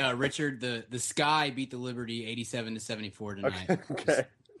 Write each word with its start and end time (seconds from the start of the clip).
Uh, 0.00 0.14
Richard, 0.16 0.60
the 0.60 0.84
the 0.88 0.98
Sky 0.98 1.50
beat 1.50 1.70
the 1.70 1.76
Liberty 1.76 2.24
eighty-seven 2.26 2.74
to 2.74 2.80
seventy-four 2.80 3.34
tonight. 3.36 3.66
Okay. 3.68 3.82
okay. 3.90 4.04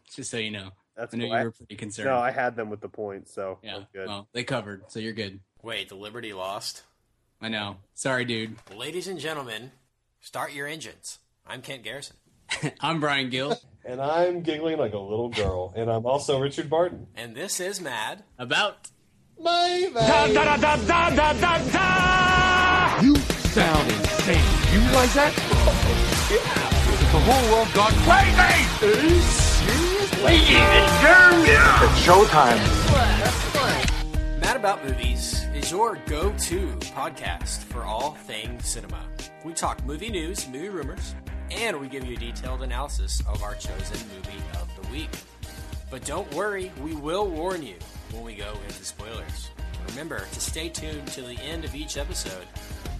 Just, 0.06 0.16
just 0.16 0.30
so 0.30 0.36
you 0.36 0.50
know, 0.50 0.70
That's 0.96 1.14
I 1.14 1.16
know 1.18 1.26
cool. 1.28 1.38
you 1.38 1.44
were 1.44 1.50
pretty 1.52 1.76
concerned. 1.76 2.08
No, 2.08 2.18
I 2.18 2.30
had 2.30 2.54
them 2.54 2.68
with 2.68 2.80
the 2.80 2.88
points, 2.88 3.32
so 3.32 3.58
yeah, 3.62 3.80
good. 3.94 4.08
well, 4.08 4.28
they 4.32 4.44
covered, 4.44 4.84
so 4.88 4.98
you're 5.00 5.14
good. 5.14 5.40
Wait, 5.62 5.88
the 5.88 5.94
Liberty 5.94 6.32
lost. 6.34 6.82
I 7.40 7.48
know. 7.48 7.76
Sorry, 7.94 8.24
dude. 8.24 8.56
Ladies 8.76 9.08
and 9.08 9.18
gentlemen, 9.18 9.72
start 10.20 10.52
your 10.52 10.66
engines. 10.66 11.18
I'm 11.46 11.62
Kent 11.62 11.82
Garrison, 11.82 12.16
I'm 12.80 13.00
Brian 13.00 13.30
Gill. 13.30 13.58
And 13.84 14.00
I'm 14.00 14.42
giggling 14.42 14.78
like 14.78 14.92
a 14.92 14.98
little 14.98 15.28
girl. 15.30 15.72
And 15.74 15.90
I'm 15.90 16.06
also 16.06 16.38
Richard 16.40 16.68
Barton. 16.70 17.06
and 17.16 17.34
this 17.34 17.58
is 17.58 17.80
Mad. 17.80 18.22
About 18.38 18.90
My 19.40 19.88
You 23.02 23.16
sound 23.16 23.90
insane. 23.90 24.61
You 24.72 24.80
realize 24.80 25.12
that? 25.12 25.32
yeah. 26.30 26.68
The 27.12 27.20
whole 27.20 27.52
world 27.52 27.68
gone 27.74 27.92
crazy! 28.06 28.38
It's 31.84 32.06
showtime. 32.06 32.58
Mad 34.40 34.56
About 34.56 34.82
Movies 34.82 35.44
is 35.54 35.70
your 35.70 35.98
go 36.06 36.32
to 36.32 36.66
podcast 36.96 37.64
for 37.64 37.84
all 37.84 38.12
things 38.26 38.66
cinema. 38.66 39.04
We 39.44 39.52
talk 39.52 39.84
movie 39.84 40.08
news, 40.08 40.48
movie 40.48 40.70
rumors, 40.70 41.14
and 41.50 41.78
we 41.78 41.88
give 41.88 42.06
you 42.06 42.16
a 42.16 42.18
detailed 42.18 42.62
analysis 42.62 43.20
of 43.28 43.42
our 43.42 43.54
chosen 43.56 43.98
movie 44.08 44.42
of 44.54 44.70
the 44.80 44.88
week. 44.90 45.10
But 45.90 46.06
don't 46.06 46.32
worry, 46.32 46.72
we 46.82 46.94
will 46.94 47.26
warn 47.28 47.62
you 47.62 47.76
when 48.12 48.24
we 48.24 48.34
go 48.36 48.54
into 48.66 48.84
spoilers. 48.86 49.50
Remember 49.88 50.20
to 50.20 50.40
stay 50.40 50.70
tuned 50.70 51.08
to 51.08 51.20
the 51.20 51.38
end 51.42 51.66
of 51.66 51.74
each 51.74 51.98
episode 51.98 52.46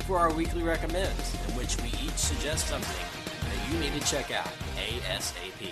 for 0.02 0.18
our 0.18 0.32
weekly 0.32 0.62
recommends, 0.62 1.34
in 1.48 1.56
which 1.56 1.76
we 1.80 1.88
each 2.04 2.16
suggest 2.16 2.66
something 2.66 3.06
that 3.48 3.72
you 3.72 3.78
need 3.78 3.92
to 4.00 4.06
check 4.06 4.30
out 4.30 4.50
ASAP. 4.76 5.70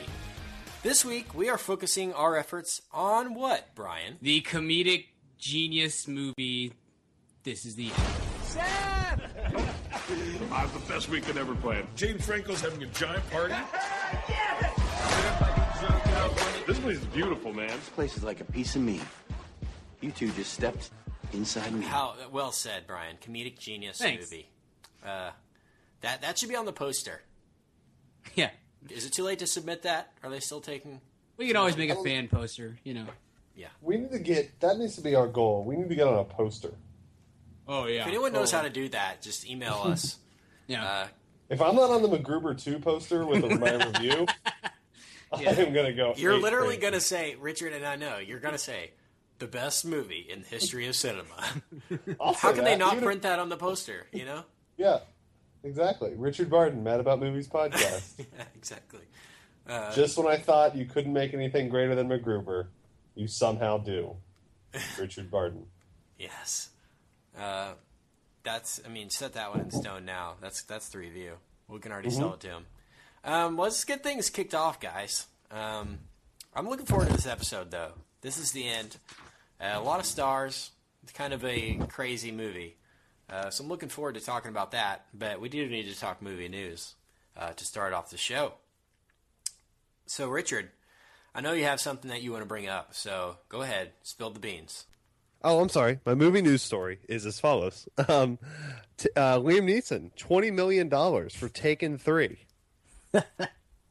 This 0.82 1.04
week, 1.04 1.34
we 1.34 1.48
are 1.48 1.58
focusing 1.58 2.12
our 2.14 2.36
efforts 2.36 2.80
on 2.92 3.34
what, 3.34 3.74
Brian? 3.74 4.16
the 4.22 4.40
comedic 4.42 5.06
genius 5.38 6.06
movie. 6.08 6.72
This 7.42 7.64
is 7.64 7.74
the 7.74 7.86
end. 7.86 7.94
Sam! 8.44 9.20
I'm 10.52 10.70
the 10.72 10.80
best 10.88 11.08
we 11.08 11.20
could 11.20 11.36
ever 11.36 11.54
plan. 11.54 11.86
James 11.96 12.24
Franco's 12.24 12.60
having 12.60 12.82
a 12.82 12.86
giant 12.86 13.28
party. 13.30 13.54
This 16.66 16.78
place 16.78 16.98
is 16.98 17.06
beautiful, 17.06 17.52
man. 17.52 17.68
This 17.70 17.88
place 17.88 18.16
is 18.16 18.22
like 18.22 18.40
a 18.40 18.44
piece 18.44 18.76
of 18.76 18.82
me. 18.82 19.00
You 20.00 20.12
two 20.12 20.30
just 20.32 20.52
stepped 20.52 20.90
inside 21.32 21.72
me. 21.72 21.84
How 21.84 22.14
well 22.32 22.52
said, 22.52 22.86
Brian. 22.86 23.16
Comedic 23.24 23.58
genius 23.58 23.98
Thanks. 23.98 24.30
movie. 24.30 24.48
Uh, 25.04 25.30
that 26.02 26.22
that 26.22 26.38
should 26.38 26.48
be 26.48 26.56
on 26.56 26.66
the 26.66 26.72
poster. 26.72 27.22
Yeah, 28.34 28.50
Is 28.90 29.06
it 29.06 29.12
too 29.12 29.24
late 29.24 29.38
to 29.40 29.46
submit 29.46 29.82
that? 29.82 30.12
Are 30.22 30.30
they 30.30 30.40
still 30.40 30.60
taking? 30.60 31.00
we 31.36 31.46
can 31.46 31.56
always 31.56 31.76
make 31.76 31.88
a 31.90 32.02
fan 32.02 32.28
poster. 32.28 32.76
You 32.84 32.94
know. 32.94 33.06
Yeah. 33.56 33.68
We 33.80 33.96
need 33.96 34.10
to 34.12 34.18
get 34.18 34.60
that 34.60 34.78
needs 34.78 34.96
to 34.96 35.00
be 35.02 35.14
our 35.14 35.26
goal. 35.26 35.64
We 35.64 35.76
need 35.76 35.88
to 35.88 35.94
get 35.94 36.06
on 36.06 36.18
a 36.18 36.24
poster. 36.24 36.72
Oh 37.66 37.86
yeah. 37.86 38.02
If 38.02 38.08
anyone 38.08 38.32
knows 38.32 38.50
how 38.52 38.62
to 38.62 38.70
do 38.70 38.88
that, 38.90 39.22
just 39.22 39.48
email 39.48 39.74
us. 39.84 40.18
Yeah. 40.66 40.84
Uh, 40.84 41.06
If 41.48 41.60
I'm 41.62 41.74
not 41.74 41.90
on 41.90 42.02
the 42.02 42.08
MacGruber 42.08 42.62
2 42.62 42.78
poster 42.78 43.24
with 43.26 43.42
my 43.58 43.72
review, 43.86 44.26
I 45.32 45.42
am 45.44 45.72
going 45.72 45.86
to 45.86 45.92
go. 45.92 46.14
you're 46.16 46.38
literally 46.38 46.68
crazy. 46.76 46.80
going 46.80 46.92
to 46.94 47.00
say, 47.00 47.36
Richard, 47.40 47.72
and 47.72 47.84
I 47.84 47.96
know 47.96 48.18
you're 48.18 48.38
going 48.40 48.52
to 48.54 48.58
say, 48.58 48.92
the 49.40 49.46
best 49.48 49.84
movie 49.84 50.26
in 50.30 50.42
the 50.42 50.46
history 50.46 50.86
of 50.86 50.94
cinema. 50.94 51.24
How 52.20 52.32
say 52.34 52.52
can 52.54 52.64
they 52.64 52.76
not 52.76 52.92
Even 52.92 52.98
if- 52.98 53.04
print 53.04 53.22
that 53.22 53.38
on 53.40 53.48
the 53.48 53.56
poster? 53.56 54.06
You 54.12 54.24
know? 54.24 54.44
Yeah, 54.76 55.00
exactly. 55.64 56.12
Richard 56.16 56.48
Barton, 56.48 56.84
Mad 56.84 57.00
About 57.00 57.18
Movies 57.20 57.48
podcast. 57.48 58.12
Yeah, 58.18 58.44
exactly. 58.54 59.00
Just 59.94 60.16
when 60.18 60.26
I 60.26 60.36
thought 60.36 60.74
you 60.76 60.84
couldn't 60.84 61.12
make 61.12 61.32
anything 61.34 61.68
greater 61.68 61.94
than 61.94 62.08
MacGruber, 62.08 62.68
you 63.14 63.26
somehow 63.28 63.78
do. 63.78 64.16
Richard 64.98 65.30
Barton. 65.30 65.66
Yes. 66.18 66.68
Uh, 67.38 67.72
that's. 68.42 68.78
I 68.84 68.90
mean, 68.90 69.08
set 69.08 69.32
that 69.32 69.50
one 69.52 69.60
in 69.60 69.70
stone 69.70 70.04
now. 70.04 70.34
That's 70.42 70.62
that's 70.64 70.90
the 70.90 70.98
review. 70.98 71.32
We 71.66 71.78
can 71.78 71.92
already 71.92 72.10
sell 72.10 72.34
it 72.34 72.40
to 72.40 72.48
him. 72.48 72.66
Um, 73.24 73.56
let's 73.56 73.82
get 73.84 74.02
things 74.02 74.28
kicked 74.28 74.54
off, 74.54 74.80
guys. 74.80 75.26
Um, 75.50 76.00
I'm 76.54 76.68
looking 76.68 76.84
forward 76.84 77.06
to 77.08 77.14
this 77.14 77.26
episode, 77.26 77.70
though. 77.70 77.92
This 78.20 78.36
is 78.36 78.52
the 78.52 78.68
end. 78.68 78.98
Uh, 79.60 79.72
a 79.74 79.80
lot 79.80 80.00
of 80.00 80.06
stars. 80.06 80.70
It's 81.02 81.12
kind 81.12 81.32
of 81.32 81.44
a 81.44 81.78
crazy 81.88 82.32
movie. 82.32 82.76
Uh, 83.28 83.50
so 83.50 83.62
I'm 83.64 83.70
looking 83.70 83.88
forward 83.88 84.14
to 84.14 84.20
talking 84.20 84.50
about 84.50 84.72
that. 84.72 85.06
But 85.14 85.40
we 85.40 85.48
do 85.48 85.66
need 85.68 85.84
to 85.84 85.98
talk 85.98 86.22
movie 86.22 86.48
news 86.48 86.94
uh, 87.36 87.52
to 87.52 87.64
start 87.64 87.92
off 87.92 88.10
the 88.10 88.16
show. 88.16 88.54
So, 90.06 90.28
Richard, 90.28 90.70
I 91.34 91.40
know 91.40 91.52
you 91.52 91.64
have 91.64 91.80
something 91.80 92.10
that 92.10 92.22
you 92.22 92.32
want 92.32 92.42
to 92.42 92.48
bring 92.48 92.68
up. 92.68 92.94
So 92.94 93.36
go 93.48 93.62
ahead, 93.62 93.92
spill 94.02 94.30
the 94.30 94.40
beans. 94.40 94.86
Oh, 95.42 95.60
I'm 95.60 95.68
sorry. 95.68 96.00
My 96.04 96.14
movie 96.14 96.42
news 96.42 96.62
story 96.62 96.98
is 97.08 97.24
as 97.24 97.40
follows: 97.40 97.88
um, 98.08 98.38
t- 98.98 99.08
uh, 99.16 99.38
Liam 99.38 99.64
Neeson, 99.64 100.14
twenty 100.16 100.50
million 100.50 100.88
dollars 100.88 101.34
for 101.34 101.48
Taken 101.48 101.98
Three. 101.98 102.40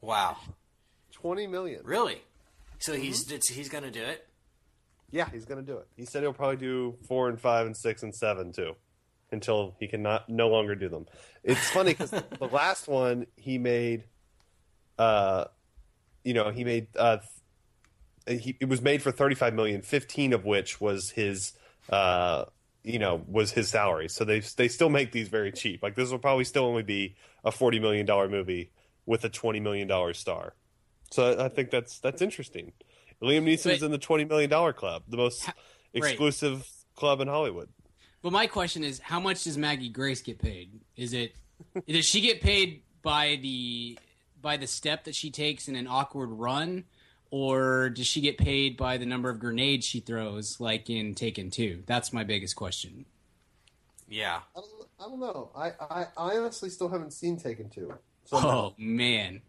Wow. 0.01 0.38
Twenty 1.12 1.46
million. 1.47 1.81
Really? 1.84 2.22
So 2.80 2.94
he's 2.94 3.30
he's 3.50 3.68
gonna 3.68 3.91
do 3.91 4.01
it? 4.01 4.25
Yeah, 5.12 5.30
he's 5.31 5.46
gonna 5.46 5.62
do 5.62 5.78
it. 5.78 5.88
He 5.96 6.06
said 6.06 6.24
he'll 6.24 6.34
probably 6.34 6.58
do 6.58 6.97
four 7.08 7.30
and 7.30 7.40
five 7.40 7.66
and 7.66 7.75
six 7.75 8.03
and 8.03 8.14
seven 8.14 8.52
too, 8.52 8.75
until 9.31 9.75
he 9.80 9.88
can 9.88 10.02
not 10.03 10.30
no 10.30 10.50
longer 10.50 10.75
do 10.75 10.90
them. 10.90 11.08
It's 11.44 11.70
funny 11.70 11.92
because 11.94 12.12
the 12.40 12.47
last 12.52 12.88
one 12.88 13.25
he 13.36 13.58
made, 13.58 14.03
uh, 14.98 15.46
you 16.24 16.34
know, 16.34 16.52
he 16.52 16.64
made 16.64 16.88
uh, 16.96 17.18
he, 18.28 18.56
it 18.59 18.69
was 18.69 18.81
made 18.81 19.02
for 19.02 19.12
thirty 19.12 19.36
five 19.36 19.53
million, 19.53 19.81
fifteen 19.81 20.34
of 20.34 20.46
which 20.46 20.80
was 20.80 21.12
his, 21.12 21.53
uh, 21.90 22.46
you 22.84 23.00
know, 23.00 23.24
was 23.28 23.52
his 23.52 23.69
salary. 23.69 24.09
So 24.09 24.24
they 24.25 24.42
they 24.42 24.68
still 24.68 24.90
make 24.90 25.12
these 25.12 25.28
very 25.28 25.52
cheap. 25.52 25.81
Like 25.81 25.96
this 25.96 26.12
will 26.12 26.19
probably 26.19 26.44
still 26.44 26.66
only 26.66 26.84
be 26.84 27.16
a 27.44 27.52
forty 27.52 27.80
million 27.80 28.06
dollar 28.06 28.30
movie 28.30 28.72
with 29.06 29.24
a 29.24 29.30
twenty 29.30 29.59
million 29.59 29.88
dollar 29.88 30.14
star. 30.14 30.53
So 31.12 31.44
I 31.44 31.50
think 31.50 31.72
that's 31.72 32.00
that's 32.00 32.22
interesting. 32.22 32.74
Liam 33.22 33.44
Neeson 33.44 33.80
But- 33.80 33.85
in 33.85 33.91
the 33.91 33.97
twenty 33.97 34.25
million 34.25 34.50
dollar 34.50 34.74
club, 34.74 35.03
the 35.07 35.18
most 35.18 35.46
right. 35.47 35.56
exclusive 35.94 36.68
club 36.96 37.22
in 37.22 37.28
Hollywood. 37.28 37.69
But 38.22 38.34
my 38.34 38.47
question 38.47 38.84
is, 38.84 39.00
how 39.00 39.19
much 39.19 39.46
does 39.46 39.57
Maggie 39.57 39.90
Grace 39.90 40.22
get 40.22 40.40
paid? 40.40 40.72
Is 40.96 41.13
it 41.13 41.35
does 41.88 42.06
she 42.06 42.22
get 42.22 42.41
paid 42.41 42.81
by 43.02 43.40
the 43.41 43.97
by 44.41 44.57
the 44.57 44.68
step 44.68 45.06
that 45.06 45.16
she 45.16 45.31
takes 45.31 45.68
in 45.68 45.75
an 45.75 45.88
awkward 45.88 46.28
run, 46.28 46.85
or 47.31 47.90
does 47.90 48.07
she 48.07 48.22
get 48.22 48.38
paid 48.38 48.78
by 48.78 48.97
the 48.97 49.06
number 49.06 49.30
of 49.30 49.40
grenades 49.40 49.86
she 49.86 50.00
throws, 50.00 50.59
like 50.59 50.90
in 50.90 51.16
Taken 51.16 51.50
Two? 51.50 51.84
That's 51.86 52.12
my 52.13 52.24
biggest 52.24 52.56
question. 52.56 53.06
Yeah. 54.09 54.40
I 54.56 54.59
don't, 54.59 54.88
I 55.00 55.03
don't 55.03 55.19
know. 55.19 55.51
I, 55.56 55.68
I, 55.80 56.06
I 56.18 56.38
honestly 56.38 56.69
still 56.69 56.90
haven't 56.90 57.12
seen 57.13 57.38
Taken 57.38 57.69
Two. 57.69 57.94
So 58.25 58.38
Oh 58.38 58.74
man, 58.78 59.41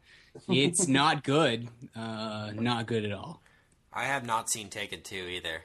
it's 0.48 0.86
not 0.86 1.24
good. 1.24 1.68
Uh, 1.96 2.50
not 2.54 2.86
good 2.86 3.04
at 3.04 3.12
all. 3.12 3.42
I 3.92 4.04
have 4.04 4.24
not 4.24 4.50
seen 4.50 4.68
Taken 4.68 5.02
2 5.02 5.14
either. 5.16 5.62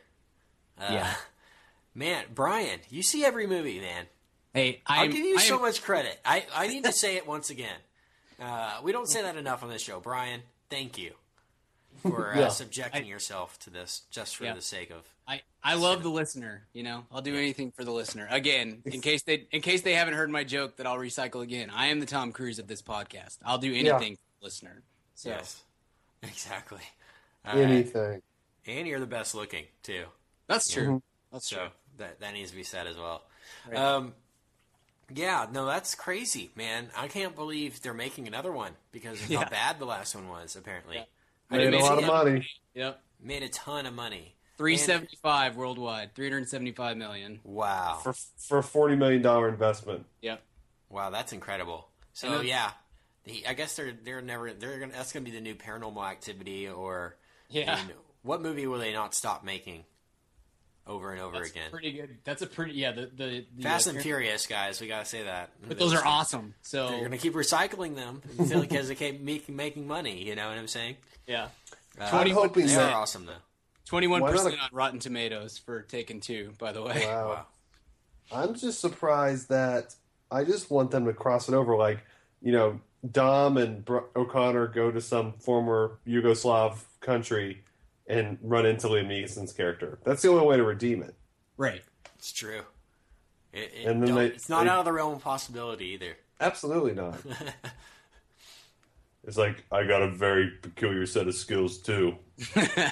Uh, 0.80 0.88
Yeah. 0.92 1.14
Man, 1.98 2.26
Brian, 2.34 2.82
you 2.90 3.02
see 3.04 3.24
every 3.24 3.48
movie, 3.48 3.80
man. 3.80 4.08
Hey, 4.54 4.82
I'll 4.86 5.06
I'm, 5.06 5.12
give 5.12 5.24
you 5.24 5.38
I 5.38 5.42
so 5.42 5.60
much 5.60 5.82
credit. 5.82 6.20
I, 6.26 6.46
I 6.54 6.68
need 6.68 6.84
to 6.84 6.92
say 6.92 7.16
it 7.16 7.26
once 7.26 7.50
again. 7.50 7.78
Uh, 8.42 8.80
we 8.84 8.92
don't 8.92 9.08
say 9.08 9.22
that 9.22 9.38
enough 9.38 9.64
on 9.64 9.70
this 9.70 9.82
show. 9.82 10.02
Brian, 10.02 10.42
thank 10.70 10.98
you 10.98 11.14
for 12.02 12.34
uh, 12.34 12.40
Yeah. 12.40 12.48
subjecting 12.50 13.06
yourself 13.06 13.58
to 13.60 13.70
this 13.70 14.02
just 14.12 14.36
for 14.36 14.44
Yeah. 14.44 14.56
the 14.56 14.62
sake 14.62 14.90
of. 14.92 15.04
I, 15.26 15.42
I 15.64 15.76
love 15.76 16.04
the 16.04 16.10
listener. 16.10 16.64
You 16.74 16.84
know, 16.84 17.06
I'll 17.14 17.22
do 17.22 17.34
anything 17.36 17.72
for 17.72 17.86
the 17.86 17.92
listener. 17.92 18.28
Again, 18.30 18.82
in 18.84 19.00
case 19.10 19.24
they 19.24 19.48
in 19.54 19.62
case 19.62 19.82
they 19.82 19.94
haven't 19.94 20.16
heard 20.16 20.30
my 20.30 20.44
joke 20.44 20.76
that 20.76 20.86
I'll 20.86 20.98
recycle 20.98 21.44
again. 21.44 21.70
I 21.74 21.88
am 21.88 22.02
the 22.02 22.06
Tom 22.06 22.34
Cruise 22.34 22.60
of 22.60 22.68
this 22.68 22.82
podcast. 22.82 23.38
I'll 23.46 23.58
do 23.58 23.74
anything 23.74 24.16
for 24.18 24.22
the 24.42 24.46
listener. 24.46 24.82
So 25.16 25.30
Yes. 25.30 25.62
Exactly. 26.24 26.82
All 27.48 27.56
right. 27.56 27.64
Anything. 27.70 28.22
And 28.68 28.88
you're 28.88 29.00
the 29.00 29.06
best 29.06 29.36
looking, 29.36 29.66
too. 29.84 30.06
that's 30.48 30.72
true. 30.72 31.02
That's 31.32 31.48
true. 31.50 31.58
So 31.60 31.68
that 31.98 32.20
that 32.20 32.34
needs 32.34 32.52
to 32.52 32.58
be 32.58 32.64
said 32.64 32.88
as 32.88 32.98
well. 32.98 33.24
Um, 33.76 34.14
yeah, 35.14 35.46
no, 35.52 35.66
that's 35.66 35.94
crazy, 35.94 36.50
man. 36.56 36.90
I 36.98 37.08
can't 37.08 37.36
believe 37.36 37.82
they're 37.82 37.94
making 37.94 38.28
another 38.28 38.52
one 38.52 38.72
because 38.92 39.22
of 39.22 39.30
Yeah. 39.30 39.44
how 39.44 39.50
bad 39.50 39.80
the 39.80 39.86
last 39.86 40.16
one 40.16 40.28
was. 40.30 40.56
Apparently, 40.56 40.98
I 40.98 41.58
Made 41.58 41.66
didn't 41.66 41.76
a 41.76 41.78
see 41.78 41.84
lot 41.84 41.98
of 42.00 42.04
it. 42.04 42.08
money. 42.08 42.48
Yep. 42.74 43.02
Made 43.22 43.44
a 43.44 43.50
ton 43.50 43.86
of 43.86 43.94
money. 43.94 44.36
Three 44.58 44.78
seventy 44.78 45.18
five 45.22 45.56
worldwide. 45.58 46.16
Three 46.16 46.30
hundred 46.30 46.50
seventy 46.50 46.72
five 46.72 46.98
million. 46.98 47.40
Wow, 47.44 48.00
For, 48.02 48.14
for 48.14 48.60
a 48.60 48.64
$40 48.64 48.98
million 48.98 49.26
investment. 49.50 50.06
Yep. 50.22 50.42
wow, 50.90 51.10
that's 51.12 51.34
incredible. 51.34 51.90
So 52.14 52.38
then- 52.40 52.48
yeah, 52.48 52.72
the, 53.26 53.46
I 53.48 53.54
guess 53.54 53.76
they're 53.76 53.92
they're 54.04 54.22
never 54.22 54.54
they're 54.54 54.80
gonna 54.80 54.94
that's 54.94 55.12
gonna 55.12 55.26
be 55.26 55.32
the 55.32 55.42
new 55.42 55.56
Paranormal 55.56 56.04
Activity 56.10 56.68
or 56.70 57.16
Yeah. 57.56 57.76
I 57.76 57.88
mean, 57.88 57.96
what 58.24 58.42
movie 58.42 58.68
will 58.68 58.80
they 58.80 58.94
not 58.94 59.14
stop 59.16 59.44
making? 59.44 59.86
over 60.88 61.12
and 61.12 61.22
over 61.22 61.38
That's 61.38 61.50
again. 61.52 61.72
pretty 61.72 61.92
good. 61.94 62.18
That's 62.24 62.42
a 62.42 62.48
pretty 62.48 62.74
yeah. 62.74 62.92
The 62.92 63.10
the, 63.16 63.46
the 63.56 63.64
Fast 63.64 63.88
uh, 63.88 63.92
and 63.92 64.02
Furious, 64.02 64.48
guys. 64.48 64.80
We 64.80 64.88
gotta 64.88 65.06
say 65.06 65.24
that. 65.24 65.50
But 65.68 65.80
those 65.80 65.94
are 65.94 66.06
awesome. 66.06 66.54
So 66.62 66.90
They're 66.90 67.02
gonna 67.04 67.18
keep 67.18 67.34
recycling 67.34 67.96
them 67.96 68.22
until 68.38 68.62
because 68.62 68.88
they 68.88 68.96
keep 68.96 69.22
making 69.22 69.56
making 69.56 69.88
money. 69.88 70.24
You 70.24 70.36
know 70.36 70.48
what 70.48 70.58
I'm 70.58 70.68
saying? 70.68 70.98
yeah. 71.28 71.48
Uh, 72.00 72.10
I'm 72.12 72.30
hoping 72.32 72.68
they 72.68 72.76
that 72.76 72.92
are 72.94 73.02
awesome 73.02 73.26
though. 73.26 73.34
Twenty-one 73.86 74.22
percent 74.24 74.58
not 74.58 74.72
on 74.72 74.78
Rotten 74.78 75.00
Tomatoes 75.00 75.58
for 75.58 75.82
Taken 75.84 76.20
Two. 76.20 76.54
By 76.60 76.72
the 76.72 76.82
way, 76.84 77.04
Wow. 77.06 77.30
Wow. 77.30 77.46
I'm 78.32 78.56
just 78.56 78.82
surprised 78.82 79.50
that 79.50 79.96
I 80.32 80.44
just 80.44 80.70
want 80.72 80.92
them 80.92 81.06
to 81.06 81.14
cross 81.14 81.48
it 81.48 81.54
over. 81.54 81.76
Like, 81.76 82.00
you 82.42 82.52
know, 82.52 82.82
Dom 83.10 83.58
and 83.58 83.86
Br- 83.86 84.00
O'Connor 84.16 84.68
go 84.68 84.92
to 84.92 85.00
some 85.00 85.34
former 85.34 86.00
Yugoslav 86.08 86.78
country 87.06 87.64
and 88.08 88.38
run 88.42 88.66
into 88.66 88.88
Liam 88.88 89.08
Neeson's 89.08 89.54
character. 89.54 90.00
That's 90.04 90.22
the 90.22 90.30
only 90.30 90.46
way 90.46 90.58
to 90.58 90.64
redeem 90.64 91.02
it. 91.04 91.16
right? 91.58 91.82
It's 92.18 92.32
true. 92.34 92.62
It, 93.54 93.72
it 93.74 93.86
And 93.88 94.02
then 94.04 94.16
they- 94.16 94.26
it's 94.28 94.50
not 94.50 94.64
they- 94.64 94.70
out 94.70 94.80
of 94.80 94.86
the 94.86 94.94
realm 94.94 95.14
of 95.16 95.22
possibility 95.22 95.86
either. 95.88 96.18
Absolutely 96.42 96.94
not. 96.94 97.18
it's 99.24 99.38
like 99.38 99.64
I 99.72 99.86
got 99.86 100.02
a 100.02 100.10
very 100.10 100.50
peculiar 100.62 101.06
set 101.06 101.28
of 101.28 101.36
skills 101.36 101.78
too. 101.78 102.16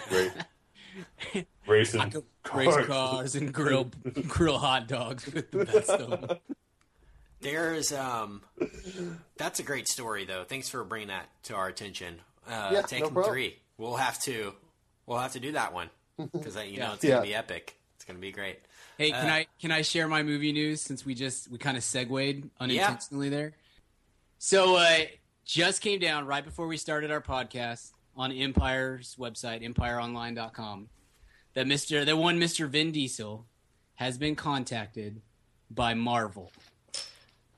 Great. 0.10 0.31
Racing 1.68 2.10
could 2.12 2.24
race 2.54 2.86
cars 2.86 3.36
and 3.36 3.54
grill 3.54 3.89
grill 4.27 4.57
hot 4.60 4.88
dogs 4.88 5.25
with 5.31 5.50
the 5.51 5.65
best 5.65 5.89
of 5.89 6.27
them. 6.27 6.38
There's 7.42 7.92
um, 7.92 8.42
that's 9.38 9.60
a 9.60 9.63
great 9.63 9.88
story 9.88 10.25
though. 10.25 10.44
Thanks 10.44 10.69
for 10.69 10.83
bringing 10.83 11.07
that 11.10 11.27
to 11.44 11.56
our 11.56 11.68
attention. 11.68 12.21
Uh, 12.48 12.69
Yeah, 12.71 12.81
no 12.81 12.86
Taken 12.88 13.24
three. 13.24 13.57
We'll 13.83 13.97
have 13.97 14.18
to, 14.21 14.53
we'll 15.06 15.19
have 15.19 15.33
to 15.33 15.39
do 15.41 15.51
that 15.53 15.74
one 15.74 15.89
because 16.18 16.56
you 16.65 16.80
know 16.80 16.94
it's 16.94 17.03
gonna 17.03 17.15
Yeah. 17.15 17.21
be 17.21 17.35
epic. 17.35 17.75
It's 17.97 18.06
gonna 18.06 18.19
be 18.19 18.31
great. 18.31 18.59
Hey, 18.97 19.12
can 19.12 19.30
Uh, 19.30 19.33
I 19.33 19.47
can 19.59 19.71
I 19.71 19.81
share 19.81 20.07
my 20.07 20.24
movie 20.24 20.53
news 20.53 20.80
since 20.81 21.06
we 21.06 21.13
just 21.15 21.51
we 21.51 21.57
kind 21.57 21.75
of 21.75 21.83
segued 21.83 22.50
unintentionally 22.62 23.27
there? 23.30 23.53
So 24.39 24.77
uh 24.77 25.00
just 25.45 25.81
came 25.81 26.00
down 26.00 26.25
right 26.25 26.45
before 26.45 26.68
we 26.68 26.77
started 26.77 27.12
our 27.12 27.19
podcast 27.21 27.91
on 28.15 28.31
Empire's 28.31 29.15
website, 29.19 29.62
empireonline.com, 29.68 30.88
that 31.53 31.65
Mr. 31.65 32.06
that 32.06 32.18
one 32.18 32.39
Mr. 32.39 32.69
Vin 32.69 32.91
Diesel 32.94 33.45
has 33.95 34.18
been 34.18 34.36
contacted 34.38 35.21
by 35.69 35.94
Marvel. 35.94 36.51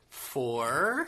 For 0.10 1.07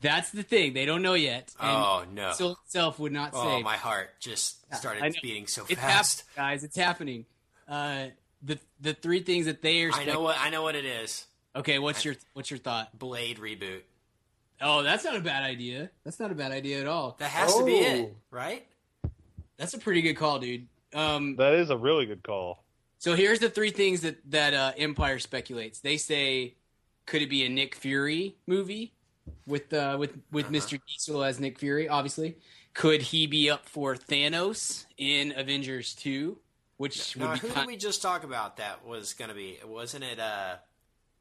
That's 0.00 0.30
the 0.30 0.42
thing. 0.42 0.74
They 0.74 0.84
don't 0.86 1.02
know 1.02 1.14
yet. 1.14 1.52
And 1.60 1.70
oh 1.70 2.04
no, 2.12 2.28
Diesel 2.30 2.58
itself 2.64 2.98
would 3.00 3.12
not 3.12 3.34
say 3.34 3.40
oh 3.40 3.60
my 3.62 3.76
heart 3.76 4.10
just 4.20 4.58
started 4.76 5.02
know. 5.02 5.10
beating 5.22 5.46
so 5.46 5.64
it's 5.68 5.80
fast. 5.80 6.24
happening, 6.36 6.50
guys. 6.52 6.64
It's 6.64 6.76
happening. 6.76 7.24
Uh, 7.68 8.06
the 8.42 8.58
the 8.80 8.94
three 8.94 9.20
things 9.20 9.46
that 9.46 9.60
they 9.62 9.82
are. 9.84 9.92
I 9.92 10.04
know 10.04 10.20
what 10.20 10.36
I 10.38 10.50
know 10.50 10.62
what 10.62 10.76
it 10.76 10.84
is. 10.84 11.26
Okay, 11.56 11.78
what's 11.80 12.04
your 12.04 12.14
what's 12.34 12.50
your 12.50 12.58
thought? 12.58 12.96
Blade 12.96 13.38
reboot. 13.38 13.80
Oh, 14.60 14.82
that's 14.82 15.04
not 15.04 15.16
a 15.16 15.20
bad 15.20 15.42
idea. 15.42 15.90
That's 16.04 16.18
not 16.20 16.30
a 16.30 16.34
bad 16.34 16.52
idea 16.52 16.80
at 16.80 16.86
all. 16.86 17.16
That 17.18 17.30
has 17.30 17.54
to 17.56 17.64
be 17.64 17.78
Oh. 17.78 17.82
it, 17.82 18.16
right? 18.30 18.66
That's 19.56 19.74
a 19.74 19.78
pretty 19.78 20.02
good 20.02 20.14
call, 20.14 20.38
dude. 20.38 20.66
Um, 20.94 21.36
That 21.36 21.54
is 21.54 21.70
a 21.70 21.76
really 21.76 22.06
good 22.06 22.22
call. 22.22 22.64
so 22.98 23.14
here's 23.14 23.38
the 23.40 23.50
three 23.50 23.70
things 23.70 24.02
that 24.02 24.18
that 24.30 24.54
uh, 24.54 24.72
Empire 24.76 25.18
speculates. 25.18 25.80
They 25.80 25.96
say, 25.96 26.54
could 27.06 27.22
it 27.22 27.30
be 27.30 27.44
a 27.44 27.48
Nick 27.48 27.74
Fury 27.74 28.36
movie 28.46 28.94
with 29.46 29.72
uh, 29.72 29.96
with 29.98 30.16
with 30.32 30.46
Uh-huh. 30.46 30.54
Mr. 30.54 30.80
Diesel 30.86 31.22
as 31.24 31.40
Nick 31.40 31.58
Fury? 31.58 31.88
Obviously, 31.88 32.36
could 32.74 33.02
he 33.02 33.26
be 33.26 33.50
up 33.50 33.66
for 33.68 33.94
Thanos 33.96 34.86
in 34.96 35.32
Avengers 35.36 35.94
Two? 35.94 36.38
Which 36.76 37.16
Now, 37.16 37.30
would 37.32 37.40
be 37.42 37.48
who 37.48 37.54
kind 37.54 37.66
did 37.66 37.72
we 37.72 37.76
just 37.76 38.00
talk 38.02 38.22
about 38.24 38.58
that 38.58 38.86
was 38.86 39.12
going 39.14 39.30
to 39.30 39.34
be? 39.34 39.58
Wasn't 39.66 40.04
it 40.04 40.20
uh, 40.20 40.56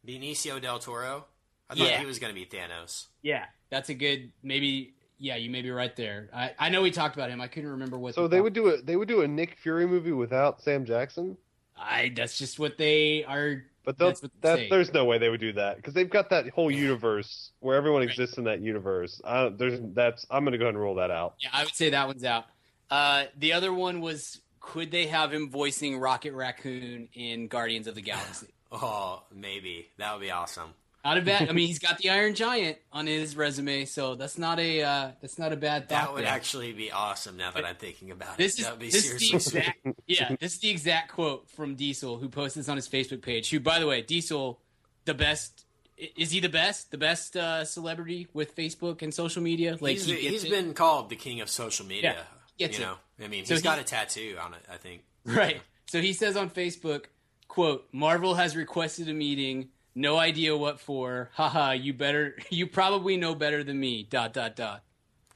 Benicio 0.06 0.62
del 0.62 0.80
Toro? 0.80 1.26
I 1.70 1.76
thought 1.76 1.88
Yeah. 1.90 2.00
he 2.00 2.06
was 2.06 2.20
going 2.20 2.34
to 2.34 2.40
be 2.40 2.46
Thanos. 2.46 3.08
yeah, 3.22 3.46
that's 3.70 3.90
a 3.90 3.94
good 3.94 4.32
maybe. 4.44 4.94
Yeah, 5.20 5.36
you 5.36 5.50
may 5.50 5.64
be 5.64 5.72
right 5.72 5.96
there. 5.96 6.30
I, 6.32 6.52
I 6.60 6.70
know 6.70 6.84
we 6.84 6.92
talked 6.92 7.16
about 7.16 7.32
him. 7.32 7.42
I 7.42 7.48
couldn't 7.48 7.72
remember 7.72 7.98
what. 7.98 8.14
So 8.14 8.24
the 8.24 8.28
they 8.36 8.42
would 8.42 8.54
do 8.54 8.68
a 8.68 8.82
they 8.82 8.96
would 8.96 9.08
do 9.08 9.22
a 9.22 9.28
Nick 9.28 9.58
Fury 9.58 9.88
movie 9.88 10.12
without 10.12 10.62
Sam 10.62 10.86
Jackson. 10.86 11.38
I 11.76 12.12
that's 12.16 12.38
just 12.38 12.60
what 12.60 12.78
they 12.78 13.24
are. 13.24 13.64
But 13.88 13.98
That's 13.98 14.20
that's 14.20 14.24
what 14.24 14.32
they 14.42 14.50
that, 14.50 14.56
say. 14.58 14.70
there's 14.70 14.92
no 14.92 15.06
way 15.06 15.18
they 15.18 15.30
would 15.30 15.40
do 15.40 15.54
that 15.54 15.78
because 15.78 15.94
they've 15.94 16.10
got 16.10 16.30
that 16.32 16.50
whole 16.50 16.70
universe 16.70 17.54
where 17.62 17.78
everyone 17.78 18.02
exists 18.02 18.38
in 18.38 18.44
that 18.44 18.60
universe. 18.60 19.22
I, 19.24 19.48
there's 19.48 19.80
that's 19.94 20.26
I'm 20.30 20.44
going 20.44 20.52
to 20.52 20.58
go 20.58 20.66
ahead 20.66 20.74
and 20.74 20.84
rule 20.84 20.96
that 20.96 21.10
out. 21.10 21.36
Yeah, 21.40 21.52
I 21.54 21.64
would 21.64 21.74
say 21.74 21.92
that 21.92 22.06
one's 22.06 22.26
out. 22.26 22.44
Uh, 22.92 23.28
the 23.38 23.54
other 23.54 23.74
one 23.74 24.02
was 24.02 24.42
could 24.60 24.92
they 24.92 25.08
have 25.08 25.34
him 25.34 25.50
voicing 25.50 26.00
Rocket 26.00 26.34
Raccoon 26.34 27.08
in 27.14 27.48
Guardians 27.48 27.88
of 27.88 27.96
the 27.96 28.02
Galaxy? 28.02 28.48
Oh, 28.74 29.24
maybe 29.34 29.88
that 30.00 30.12
would 30.12 30.22
be 30.22 30.32
awesome. 30.32 30.74
Not 31.06 31.18
a 31.18 31.22
bad. 31.22 31.50
I 31.50 31.54
mean, 31.54 31.68
he's 31.68 31.80
got 31.80 32.00
the 32.00 32.10
Iron 32.10 32.36
Giant 32.36 32.78
on 32.92 33.08
his 33.08 33.38
resume, 33.38 33.86
so 33.86 34.16
that's 34.16 34.38
not 34.38 34.60
a 34.60 34.84
uh, 34.84 35.12
that's 35.22 35.40
not 35.40 35.54
a 35.54 35.56
bad. 35.56 35.88
That 35.90 36.14
would 36.14 36.24
there. 36.24 36.32
actually 36.32 36.74
be 36.74 36.92
awesome. 36.92 37.38
Now 37.38 37.52
that 37.52 37.64
I'm 37.66 37.76
thinking 37.76 38.12
about 38.12 38.38
This 38.38 38.56
it, 38.56 38.60
is 38.60 38.66
that 38.66 38.74
would 38.74 38.80
be 38.82 38.90
this 38.90 39.10
is 39.10 39.20
the 39.20 39.36
exact 39.36 39.88
yeah. 40.08 40.36
This 40.40 40.56
is 40.56 40.60
the 40.60 40.70
exact 40.70 41.14
quote 41.14 41.50
from 41.50 41.76
Diesel, 41.76 42.18
who 42.18 42.28
posted 42.28 42.62
this 42.64 42.70
on 42.70 42.76
his 42.76 42.90
Facebook 42.90 43.22
page. 43.22 43.50
Who, 43.50 43.60
by 43.60 43.80
the 43.80 43.88
way, 43.88 44.02
Diesel, 44.02 44.60
the 45.06 45.14
best. 45.14 45.64
Is 45.98 46.30
he 46.32 46.40
the 46.42 46.50
best? 46.50 46.92
The 46.92 46.98
best 46.98 47.36
uh, 47.36 47.64
celebrity 47.66 48.28
with 48.34 48.56
Facebook 48.56 49.02
and 49.02 49.14
social 49.14 49.42
media? 49.42 49.78
Like 49.80 49.94
he's 49.94 50.06
he 50.06 50.16
he's 50.16 50.46
been 50.46 50.74
called 50.74 51.10
the 51.10 51.16
king 51.16 51.42
of 51.42 51.50
social 51.50 51.86
media. 51.86 52.26
Yeah, 52.58 52.68
you 52.68 52.74
it. 52.74 52.80
know, 52.80 52.96
I 53.24 53.28
mean, 53.28 53.46
So 53.46 53.54
he's 53.54 53.64
got 53.64 53.80
a 53.80 53.84
tattoo 53.84 54.38
on 54.44 54.54
it. 54.54 54.66
I 54.72 54.78
think. 54.78 55.04
Right. 55.26 55.62
So 55.88 56.02
he 56.02 56.14
says 56.14 56.38
on 56.38 56.50
Facebook, 56.50 57.06
quote, 57.48 57.88
Marvel 57.92 58.36
has 58.36 58.56
requested 58.56 59.10
a 59.10 59.14
meeting. 59.14 59.70
No 59.98 60.18
idea 60.18 60.56
what 60.56 60.80
for. 60.80 61.32
Haha, 61.34 61.72
you 61.72 61.92
better 61.92 62.36
you 62.52 62.68
probably 62.68 63.18
know 63.18 63.34
better 63.34 63.64
than 63.64 63.80
me. 63.80 64.04
Dot 64.04 64.32
dot 64.32 64.56
dot. 64.56 64.84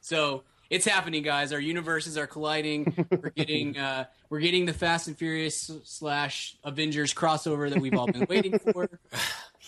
So 0.00 0.44
it's 0.70 0.86
happening, 0.86 1.24
guys. 1.24 1.52
Our 1.52 1.58
universes 1.58 2.16
are 2.16 2.28
colliding. 2.28 3.06
We're 3.10 3.30
getting 3.36 3.76
uh 3.76 4.04
we're 4.30 4.38
getting 4.38 4.66
the 4.66 4.72
Fast 4.72 5.08
and 5.08 5.18
Furious 5.18 5.68
slash 5.82 6.56
Avengers 6.62 7.12
crossover 7.12 7.70
that 7.70 7.80
we've 7.80 7.94
all 7.94 8.06
been 8.06 8.26
waiting 8.28 8.58
for. 8.58 8.88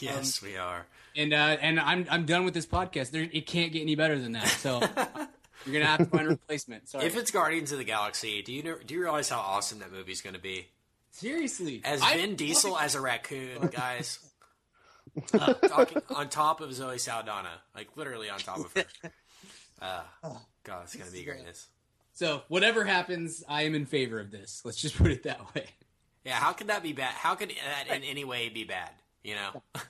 Yes, 0.00 0.42
we 0.42 0.56
are. 0.56 0.86
And 1.14 1.32
uh 1.32 1.56
and 1.60 1.78
I'm 1.78 2.06
I'm 2.10 2.26
done 2.26 2.44
with 2.44 2.52
this 2.52 2.66
podcast. 2.66 3.12
There 3.12 3.22
it 3.22 3.46
can't 3.46 3.72
get 3.72 3.82
any 3.82 3.94
better 3.94 4.18
than 4.18 4.32
that. 4.32 4.48
So 4.48 4.80
you're 5.66 5.72
gonna 5.72 5.86
have 5.86 5.98
to 5.98 6.06
find 6.06 6.26
a 6.26 6.30
replacement. 6.30 6.88
Sorry. 6.88 7.04
If 7.04 7.16
it's 7.16 7.30
Guardians 7.30 7.70
of 7.70 7.78
the 7.78 7.84
Galaxy, 7.84 8.42
do 8.42 8.52
you 8.52 8.64
know, 8.64 8.76
do 8.84 8.94
you 8.94 9.00
realize 9.00 9.28
how 9.28 9.38
awesome 9.38 9.78
that 9.78 9.92
movie's 9.92 10.20
going 10.20 10.34
to 10.34 10.40
be? 10.40 10.66
Seriously. 11.12 11.80
As 11.84 12.04
Vin 12.04 12.34
Diesel 12.34 12.76
as 12.76 12.96
a 12.96 13.00
raccoon, 13.00 13.68
guys. 13.68 14.18
Uh, 15.32 15.54
talking 15.54 16.02
on 16.14 16.28
top 16.28 16.60
of 16.60 16.72
Zoe 16.74 16.98
Saldana, 16.98 17.50
like 17.74 17.88
literally 17.96 18.28
on 18.30 18.38
top 18.38 18.58
of 18.58 18.72
her. 18.74 18.84
Uh, 19.82 20.02
God, 20.62 20.84
it's 20.84 20.96
gonna 20.96 21.10
be 21.10 21.24
greatness. 21.24 21.66
So 22.14 22.42
whatever 22.48 22.84
happens, 22.84 23.44
I 23.48 23.62
am 23.62 23.74
in 23.74 23.84
favor 23.84 24.18
of 24.18 24.30
this. 24.30 24.62
Let's 24.64 24.80
just 24.80 24.96
put 24.96 25.10
it 25.10 25.24
that 25.24 25.54
way. 25.54 25.66
Yeah, 26.24 26.34
how 26.34 26.52
could 26.52 26.68
that 26.68 26.82
be 26.82 26.92
bad? 26.94 27.12
How 27.12 27.34
could 27.34 27.50
that 27.50 27.94
in 27.94 28.02
any 28.02 28.24
way 28.24 28.48
be 28.48 28.64
bad? 28.64 28.90
You 29.22 29.34
know, 29.34 29.62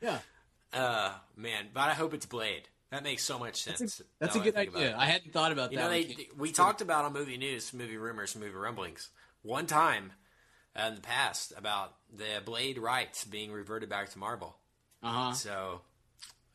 Yeah, 0.00 0.18
uh, 0.72 1.12
man. 1.36 1.66
But 1.72 1.90
I 1.90 1.94
hope 1.94 2.14
it's 2.14 2.26
Blade. 2.26 2.68
That 2.90 3.02
makes 3.04 3.22
so 3.22 3.38
much 3.38 3.62
sense. 3.62 3.78
that's 3.78 4.00
a, 4.00 4.04
that's 4.18 4.36
a 4.36 4.40
good 4.40 4.56
I 4.56 4.60
idea. 4.62 4.96
I 4.96 5.04
hadn't 5.04 5.32
thought 5.32 5.52
about 5.52 5.72
You 5.72 5.78
that. 5.78 5.84
know, 5.84 5.90
they, 5.90 6.28
we 6.36 6.50
talked 6.50 6.80
about 6.80 7.04
on 7.04 7.12
movie 7.12 7.36
news, 7.36 7.72
movie 7.74 7.98
rumors, 7.98 8.34
movie 8.34 8.50
rumblings 8.56 9.10
one 9.42 9.66
time 9.66 10.12
in 10.86 10.94
the 10.94 11.00
past 11.00 11.52
about 11.56 11.94
the 12.16 12.40
Blade 12.44 12.78
rights 12.78 13.24
being 13.24 13.50
reverted 13.52 13.88
back 13.88 14.10
to 14.10 14.18
Marvel. 14.18 14.56
uh-huh. 15.02 15.32
So, 15.32 15.80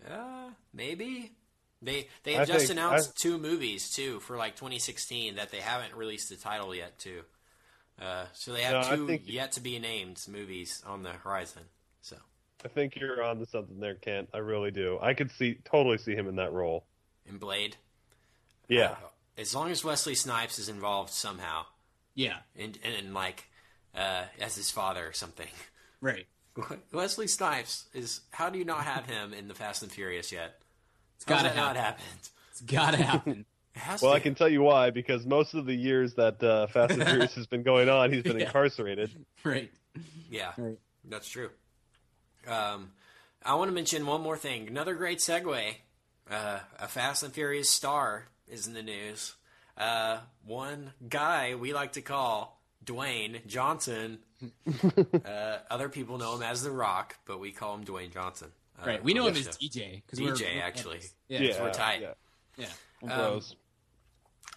uh, 0.10 0.50
maybe 0.74 1.32
they 1.82 2.08
they 2.24 2.36
I 2.36 2.40
have 2.40 2.48
just 2.48 2.68
think- 2.68 2.72
announced 2.80 3.12
I- 3.18 3.22
two 3.22 3.38
movies 3.38 3.90
too 3.92 4.20
for 4.22 4.38
like 4.38 4.56
2016 4.56 5.36
that 5.36 5.50
they 5.52 5.60
haven't 5.62 5.94
released 5.96 6.30
the 6.30 6.36
title 6.36 6.74
yet 6.74 6.98
too. 7.00 7.24
Uh, 8.02 8.26
so 8.34 8.54
they 8.54 8.64
have 8.64 8.90
No, 8.90 8.96
two 8.96 9.08
think- 9.08 9.24
yet 9.26 9.52
to 9.54 9.60
be 9.62 9.78
named 9.80 10.20
movies 10.28 10.82
on 10.86 11.04
the 11.04 11.12
horizon. 11.12 11.64
So 12.02 12.18
I 12.66 12.68
think 12.70 12.96
you're 12.96 13.22
on 13.24 13.40
to 13.40 13.46
something 13.46 13.80
there, 13.80 13.96
Kent. 13.96 14.30
I 14.34 14.38
really 14.40 14.72
do. 14.72 14.98
I 15.02 15.14
could 15.14 15.32
see 15.32 15.56
totally 15.66 15.98
see 15.98 16.16
him 16.16 16.28
in 16.28 16.36
that 16.38 16.52
role. 16.54 16.86
in 17.26 17.38
Blade, 17.38 17.78
Yeah, 18.68 18.98
as 19.38 19.54
long 19.56 19.72
as 19.72 19.84
Wesley 19.84 20.16
Snipes 20.16 20.60
is 20.60 20.68
involved 20.70 21.10
somehow, 21.12 21.66
Yeah, 22.16 22.40
and 22.56 22.78
and 22.84 23.14
like 23.14 23.46
uh, 23.96 24.24
as 24.40 24.56
his 24.56 24.72
father 24.72 25.08
or 25.08 25.14
something. 25.14 25.48
right. 26.02 26.26
Wesley 26.92 27.26
Snipes 27.28 27.86
is. 27.96 28.22
How 28.32 28.50
do 28.52 28.60
you 28.60 28.66
not 28.66 28.84
have 28.84 29.08
him 29.08 29.34
in 29.34 29.48
the 29.48 29.56
Fast 29.56 29.82
and 29.82 29.92
Furious 29.92 30.32
yet? 30.32 30.60
It's 31.16 31.26
How's 31.26 31.42
gotta 31.42 31.56
that 31.56 31.56
not 31.60 31.76
happen. 31.76 32.04
It's 32.52 32.62
gotta 32.62 32.98
happen. 33.04 33.46
Well, 33.76 34.12
to. 34.12 34.18
I 34.18 34.20
can 34.20 34.36
tell 34.36 34.50
you 34.50 34.62
why 34.62 34.92
because 34.92 35.26
most 35.26 35.56
of 35.56 35.66
the 35.66 35.74
years 35.74 36.14
that 36.14 36.44
uh, 36.44 36.68
Fast 36.68 36.94
and 36.94 37.04
Furious 37.08 37.34
has 37.34 37.48
been 37.48 37.64
going 37.64 37.90
on, 37.90 38.14
he's 38.14 38.22
been 38.22 38.38
Yeah. 38.40 38.46
incarcerated. 38.46 39.10
right. 39.44 39.72
Yeah, 40.30 40.52
Right. 40.58 40.78
that's 41.06 41.28
true. 41.28 41.50
Um, 42.48 42.92
I 43.44 43.56
want 43.56 43.70
to 43.70 43.74
mention 43.76 44.06
one 44.06 44.22
more 44.22 44.38
thing. 44.38 44.68
Another 44.68 44.94
great 44.94 45.20
segue. 45.20 45.76
Uh, 46.30 46.60
a 46.80 46.88
Fast 46.88 47.24
and 47.24 47.34
Furious 47.34 47.70
star 47.70 48.28
is 48.48 48.68
in 48.68 48.74
the 48.74 48.84
news. 48.84 49.34
Uh, 49.76 50.18
one 50.46 50.94
guy 51.10 51.56
we 51.56 51.74
like 51.74 51.94
to 51.94 52.02
call 52.02 52.62
Dwayne 52.84 53.46
Johnson. 53.48 54.20
uh, 55.26 55.58
other 55.70 55.90
people 55.90 56.18
know 56.18 56.36
him 56.36 56.44
as 56.44 56.64
The 56.64 56.72
Rock, 56.72 57.16
but 57.26 57.40
we 57.40 57.52
call 57.52 57.76
him 57.76 57.84
Dwayne 57.86 58.12
Johnson. 58.12 58.50
Uh, 58.82 58.88
Right. 58.88 59.04
We 59.04 59.14
know 59.14 59.28
him 59.28 59.36
as 59.36 59.46
the 59.46 59.52
show. 59.54 59.80
DJ 59.80 60.02
because 60.06 60.20
DJ, 60.20 60.62
actually. 60.62 61.00
Yeah. 61.28 61.42
Yeah. 61.42 61.64
we're 61.64 61.72
tight. 61.72 62.02
Yeah. 62.58 62.66
yeah. 63.04 63.14
Um. 63.14 63.42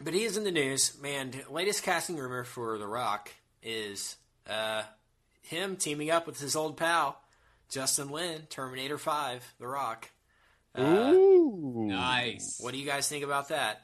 But 0.00 0.12
he 0.12 0.24
is 0.24 0.36
in 0.36 0.44
the 0.44 0.50
news, 0.50 1.00
man. 1.00 1.32
Latest 1.50 1.82
casting 1.82 2.16
rumor 2.16 2.44
for 2.44 2.76
The 2.76 2.86
Rock 2.86 3.30
is 3.62 4.16
uh, 4.48 4.82
him 5.42 5.76
teaming 5.76 6.10
up 6.10 6.26
with 6.26 6.38
his 6.38 6.54
old 6.54 6.76
pal 6.76 7.18
Justin 7.70 8.10
Lin, 8.10 8.42
Terminator 8.50 8.98
Five, 8.98 9.54
The 9.58 9.66
Rock. 9.66 10.10
Ooh. 10.78 11.86
Nice. 11.88 12.58
What 12.60 12.72
do 12.72 12.78
you 12.78 12.86
guys 12.86 13.08
think 13.08 13.24
about 13.24 13.48
that? 13.48 13.80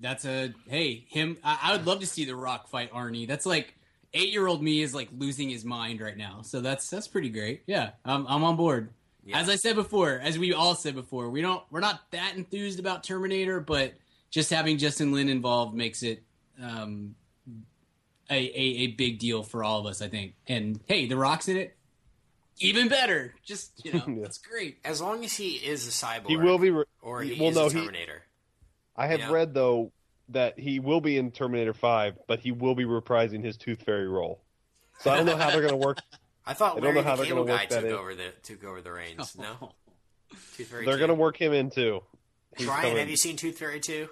That's 0.00 0.24
a 0.24 0.52
hey 0.68 1.06
him. 1.08 1.38
I, 1.42 1.58
I 1.62 1.72
would 1.76 1.86
love 1.86 2.00
to 2.00 2.06
see 2.06 2.24
the 2.24 2.36
Rock 2.36 2.68
fight 2.68 2.92
Arnie. 2.92 3.26
That's 3.26 3.46
like 3.46 3.74
eight 4.14 4.30
year 4.30 4.46
old 4.46 4.62
me 4.62 4.82
is 4.82 4.94
like 4.94 5.08
losing 5.16 5.48
his 5.48 5.64
mind 5.64 6.00
right 6.00 6.16
now. 6.16 6.42
So 6.42 6.60
that's 6.60 6.90
that's 6.90 7.08
pretty 7.08 7.30
great. 7.30 7.62
Yeah, 7.66 7.90
I'm 8.04 8.26
I'm 8.26 8.44
on 8.44 8.56
board. 8.56 8.90
Yeah. 9.24 9.38
As 9.40 9.48
I 9.48 9.56
said 9.56 9.74
before, 9.74 10.20
as 10.22 10.38
we 10.38 10.52
all 10.52 10.74
said 10.74 10.94
before, 10.94 11.30
we 11.30 11.40
don't 11.40 11.62
we're 11.70 11.80
not 11.80 12.00
that 12.12 12.36
enthused 12.36 12.78
about 12.78 13.04
Terminator, 13.04 13.58
but 13.60 13.94
just 14.30 14.50
having 14.50 14.76
Justin 14.78 15.12
Lin 15.12 15.28
involved 15.28 15.74
makes 15.74 16.02
it 16.02 16.22
um, 16.62 17.14
a, 18.30 18.34
a 18.36 18.38
a 18.82 18.86
big 18.88 19.18
deal 19.18 19.42
for 19.42 19.64
all 19.64 19.80
of 19.80 19.86
us, 19.86 20.02
I 20.02 20.08
think. 20.08 20.34
And 20.46 20.78
hey, 20.86 21.06
the 21.06 21.16
Rock's 21.16 21.48
in 21.48 21.56
it, 21.56 21.74
even 22.60 22.88
better. 22.88 23.34
Just 23.44 23.84
you 23.84 23.94
know, 23.94 24.04
Yeah. 24.08 24.14
that's 24.22 24.38
great. 24.38 24.78
As 24.84 25.00
long 25.00 25.24
as 25.24 25.32
he 25.32 25.52
is 25.54 25.86
a 25.88 25.90
cyborg, 25.90 26.26
He 26.28 26.36
will 26.36 26.58
be. 26.58 26.70
Re- 26.70 26.84
or 27.02 27.22
he- 27.22 27.34
he 27.34 27.40
well, 27.40 27.50
is 27.50 27.56
no, 27.56 27.66
a 27.66 27.70
he- 27.70 27.80
Terminator. 27.80 28.22
I 28.96 29.06
have 29.08 29.20
Yeah. 29.20 29.30
read 29.30 29.54
though 29.54 29.92
that 30.30 30.58
he 30.58 30.80
will 30.80 31.00
be 31.00 31.16
in 31.18 31.30
Terminator 31.30 31.74
Five, 31.74 32.18
but 32.26 32.40
he 32.40 32.50
will 32.52 32.74
be 32.74 32.84
reprising 32.84 33.44
his 33.44 33.56
Tooth 33.56 33.82
Fairy 33.82 34.08
role. 34.08 34.40
So 35.00 35.10
I 35.10 35.16
don't 35.16 35.26
know 35.26 35.36
how 35.36 35.50
they're 35.50 35.60
going 35.60 35.70
to 35.72 35.76
work. 35.76 35.98
I 36.46 36.54
thought 36.54 36.72
I 36.72 36.74
don't 36.76 36.84
Larry 36.84 36.94
know 36.96 37.02
how 37.02 37.10
the 37.16 37.22
they're 37.22 37.26
Cable 37.26 37.44
gonna 37.44 37.56
Guy 37.58 37.62
work 37.64 37.70
that 37.70 37.80
took 37.80 37.88
in. 37.90 37.94
over 37.94 38.14
the 38.14 38.30
took 38.42 38.64
over 38.64 38.80
the 38.80 38.92
reins. 38.92 39.36
No, 39.38 39.72
Tooth 40.56 40.68
Fairy. 40.68 40.86
They're 40.86 40.96
going 40.98 41.08
to 41.08 41.14
work 41.14 41.40
him 41.40 41.52
in 41.52 41.70
too. 41.70 42.02
He's 42.56 42.66
Brian, 42.66 42.82
coming. 42.82 42.96
have 42.98 43.10
you 43.10 43.16
seen 43.16 43.36
Tooth 43.36 43.58
Fairy 43.58 43.80
two? 43.80 44.08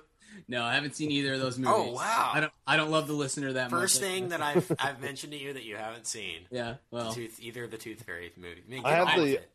No, 0.48 0.64
I 0.64 0.74
haven't 0.74 0.96
seen 0.96 1.12
either 1.12 1.34
of 1.34 1.40
those 1.40 1.58
oh, 1.58 1.62
movies. 1.62 1.90
Oh, 1.90 1.92
wow. 1.94 2.30
I 2.34 2.40
don't 2.40 2.52
I 2.66 2.76
don't 2.76 2.90
love 2.90 3.06
the 3.06 3.12
listener 3.14 3.52
that 3.52 3.70
much. 3.70 3.80
First 3.80 4.00
thing 4.00 4.30
that 4.30 4.42
I've 4.42 4.70
I've 4.80 5.00
mentioned 5.00 5.32
to 5.32 5.38
you 5.38 5.52
that 5.52 5.64
you 5.64 5.76
haven't 5.76 6.06
seen. 6.08 6.40
Yeah, 6.50 6.74
well, 6.90 7.12
Tooth, 7.12 7.38
either 7.40 7.64
of 7.64 7.70
the 7.70 7.78
Tooth 7.78 8.02
Fairy 8.02 8.32
movie. 8.36 8.62
I, 8.66 8.70
mean, 8.70 8.82
I 8.84 8.90
have 8.92 9.16
the- 9.16 9.34
it. 9.34 9.50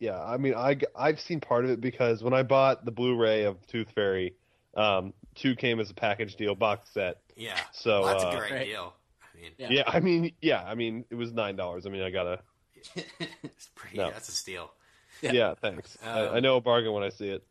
Yeah, 0.00 0.20
I 0.20 0.38
mean, 0.38 0.54
I 0.54 0.78
I've 0.96 1.20
seen 1.20 1.40
part 1.40 1.64
of 1.64 1.70
it 1.70 1.80
because 1.80 2.22
when 2.22 2.32
I 2.34 2.42
bought 2.42 2.84
the 2.84 2.90
Blu-ray 2.90 3.44
of 3.44 3.64
Tooth 3.66 3.90
Fairy, 3.94 4.34
um, 4.74 5.12
two 5.34 5.54
came 5.54 5.78
as 5.78 5.90
a 5.90 5.94
package 5.94 6.36
deal 6.36 6.54
box 6.54 6.90
set. 6.90 7.18
Yeah. 7.36 7.58
So, 7.72 8.00
well, 8.02 8.08
that's 8.12 8.24
uh, 8.24 8.28
a 8.28 8.36
great 8.38 8.52
Right. 8.52 8.66
deal. 8.66 8.94
I 9.22 9.38
mean, 9.40 9.52
Yeah. 9.58 9.68
Yeah, 9.70 9.82
I 9.86 10.00
mean, 10.00 10.32
yeah, 10.40 10.62
I 10.64 10.74
mean, 10.74 11.04
it 11.10 11.14
was 11.14 11.32
nine 11.32 11.54
dollars. 11.56 11.86
I 11.86 11.90
mean, 11.90 12.02
I 12.02 12.10
gotta. 12.10 12.40
it's 12.96 13.68
pretty. 13.74 13.98
No. 13.98 14.10
That's 14.10 14.28
a 14.28 14.32
steal. 14.32 14.72
Yeah, 15.22 15.54
thanks. 15.60 15.98
Um, 16.02 16.08
I, 16.10 16.28
I 16.36 16.40
know 16.40 16.56
a 16.56 16.60
bargain 16.62 16.92
when 16.92 17.02
I 17.02 17.10
see 17.10 17.28
it. 17.28 17.44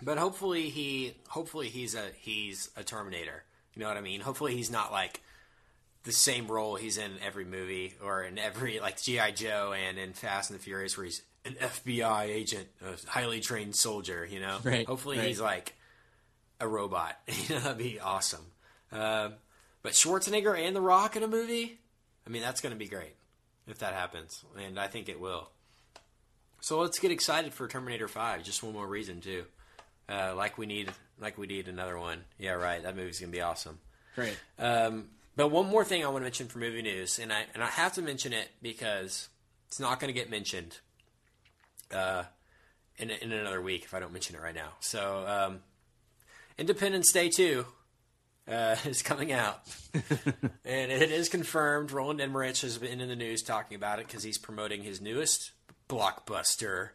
But 0.00 0.16
hopefully 0.16 0.70
he 0.70 1.14
hopefully 1.28 1.68
he's 1.68 1.96
a 1.96 2.04
he's 2.20 2.70
a 2.76 2.84
Terminator. 2.84 3.42
You 3.74 3.80
know 3.82 3.88
what 3.88 3.96
I 3.96 4.00
mean? 4.00 4.20
Hopefully 4.20 4.54
he's 4.54 4.70
not 4.70 4.92
like 4.92 5.20
the 6.04 6.12
same 6.12 6.46
role 6.48 6.76
he's 6.76 6.96
in 6.98 7.12
every 7.24 7.44
movie 7.44 7.94
or 8.02 8.22
in 8.22 8.38
every 8.38 8.80
like 8.80 9.00
GI 9.00 9.32
Joe 9.34 9.72
and 9.76 9.98
in 9.98 10.12
Fast 10.12 10.50
and 10.50 10.58
the 10.58 10.62
Furious 10.62 10.96
where 10.96 11.04
he's 11.06 11.22
an 11.44 11.54
FBI 11.54 12.24
agent, 12.24 12.68
a 12.84 13.10
highly 13.10 13.40
trained 13.40 13.74
soldier. 13.76 14.24
You 14.24 14.40
know, 14.40 14.58
Right, 14.62 14.86
hopefully 14.86 15.18
right. 15.18 15.26
he's 15.28 15.40
like 15.40 15.74
a 16.60 16.68
robot. 16.68 17.18
You 17.48 17.54
know, 17.56 17.60
that'd 17.60 17.78
be 17.78 18.00
awesome. 18.00 18.44
Um, 18.92 19.34
but 19.82 19.92
Schwarzenegger 19.92 20.58
and 20.58 20.74
The 20.74 20.80
Rock 20.80 21.14
in 21.16 21.22
a 21.22 21.28
movie, 21.28 21.78
I 22.26 22.30
mean, 22.30 22.42
that's 22.42 22.60
going 22.60 22.72
to 22.72 22.78
be 22.78 22.88
great 22.88 23.14
if 23.66 23.78
that 23.78 23.92
happens, 23.94 24.44
and 24.58 24.78
I 24.80 24.86
think 24.86 25.08
it 25.08 25.20
will. 25.20 25.50
So 26.60 26.80
let's 26.80 26.98
get 26.98 27.10
excited 27.12 27.52
for 27.54 27.68
Terminator 27.68 28.08
Five. 28.08 28.42
Just 28.42 28.62
one 28.62 28.72
more 28.72 28.86
reason 28.86 29.20
too. 29.20 29.44
Uh, 30.08 30.34
like 30.34 30.56
we 30.58 30.66
need, 30.66 30.90
like 31.20 31.36
we 31.38 31.46
need 31.46 31.68
another 31.68 31.98
one. 31.98 32.24
Yeah, 32.38 32.52
right. 32.52 32.82
That 32.82 32.96
movie's 32.96 33.20
gonna 33.20 33.30
be 33.30 33.40
awesome. 33.42 33.78
great. 34.14 34.36
Um, 34.58 35.08
but 35.38 35.52
one 35.52 35.66
more 35.66 35.84
thing 35.84 36.04
I 36.04 36.08
want 36.08 36.16
to 36.16 36.24
mention 36.24 36.48
for 36.48 36.58
movie 36.58 36.82
news, 36.82 37.20
and 37.20 37.32
I 37.32 37.44
and 37.54 37.62
I 37.62 37.68
have 37.68 37.92
to 37.94 38.02
mention 38.02 38.32
it 38.32 38.48
because 38.60 39.28
it's 39.68 39.78
not 39.78 40.00
going 40.00 40.12
to 40.12 40.20
get 40.20 40.28
mentioned 40.28 40.78
uh, 41.94 42.24
in 42.96 43.10
in 43.10 43.30
another 43.30 43.62
week 43.62 43.84
if 43.84 43.94
I 43.94 44.00
don't 44.00 44.12
mention 44.12 44.34
it 44.34 44.42
right 44.42 44.54
now. 44.54 44.72
So, 44.80 45.24
um, 45.28 45.60
Independence 46.58 47.12
Day 47.12 47.28
two 47.28 47.66
uh, 48.48 48.74
is 48.84 49.00
coming 49.00 49.30
out, 49.30 49.60
and 50.64 50.90
it 50.90 51.12
is 51.12 51.28
confirmed. 51.28 51.92
Roland 51.92 52.20
Emmerich 52.20 52.58
has 52.58 52.76
been 52.76 53.00
in 53.00 53.08
the 53.08 53.14
news 53.14 53.44
talking 53.44 53.76
about 53.76 54.00
it 54.00 54.08
because 54.08 54.24
he's 54.24 54.38
promoting 54.38 54.82
his 54.82 55.00
newest 55.00 55.52
blockbuster, 55.88 56.88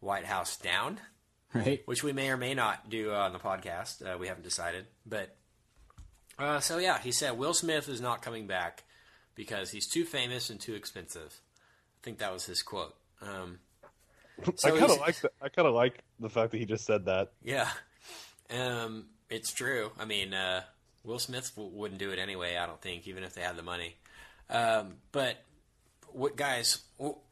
White 0.00 0.26
House 0.26 0.58
Down 0.58 1.00
Right. 1.54 1.80
which 1.86 2.04
we 2.04 2.12
may 2.12 2.28
or 2.28 2.36
may 2.36 2.52
not 2.52 2.90
do 2.90 3.12
on 3.14 3.32
the 3.32 3.38
podcast. 3.38 4.04
Uh, 4.04 4.18
we 4.18 4.28
haven't 4.28 4.44
decided, 4.44 4.84
but 5.06 5.34
uh, 6.38 6.60
so 6.60 6.78
yeah, 6.78 6.98
he 6.98 7.12
said 7.12 7.36
Will 7.38 7.54
Smith 7.54 7.88
is 7.88 8.00
not 8.00 8.22
coming 8.22 8.46
back 8.46 8.84
because 9.34 9.70
he's 9.70 9.86
too 9.88 10.04
famous 10.04 10.50
and 10.50 10.60
too 10.60 10.74
expensive. 10.74 11.40
I 12.00 12.04
think 12.04 12.18
that 12.18 12.32
was 12.32 12.44
his 12.46 12.62
quote. 12.62 12.94
Um, 13.22 13.58
so 14.56 14.68
I 14.68 14.78
kind 14.78 14.90
of 14.92 14.98
like. 15.00 15.20
The, 15.20 15.30
I 15.42 15.48
kind 15.48 15.68
of 15.68 15.74
like 15.74 16.02
the 16.20 16.28
fact 16.30 16.52
that 16.52 16.58
he 16.58 16.64
just 16.64 16.84
said 16.84 17.06
that. 17.06 17.32
yeah, 17.42 17.68
um, 18.50 19.06
it's 19.28 19.52
true. 19.52 19.90
I 19.98 20.04
mean, 20.04 20.32
uh, 20.34 20.62
Will 21.04 21.18
Smith 21.18 21.52
w- 21.56 21.74
wouldn't 21.76 21.98
do 21.98 22.10
it 22.10 22.18
anyway. 22.18 22.56
I 22.56 22.66
don't 22.66 22.80
think, 22.80 23.06
even 23.08 23.24
if 23.24 23.34
they 23.34 23.42
had 23.42 23.56
the 23.56 23.62
money. 23.62 23.96
Um, 24.50 24.94
but 25.12 25.36
what 26.12 26.36
guys? 26.36 26.78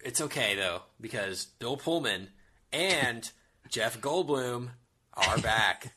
It's 0.01 0.21
okay 0.21 0.55
though 0.57 0.83
because 1.01 1.47
Bill 1.59 1.77
Pullman 1.77 2.29
and 2.73 3.31
Jeff 3.71 4.01
Goldblum 4.01 4.69
are 5.15 5.39
back. 5.39 5.93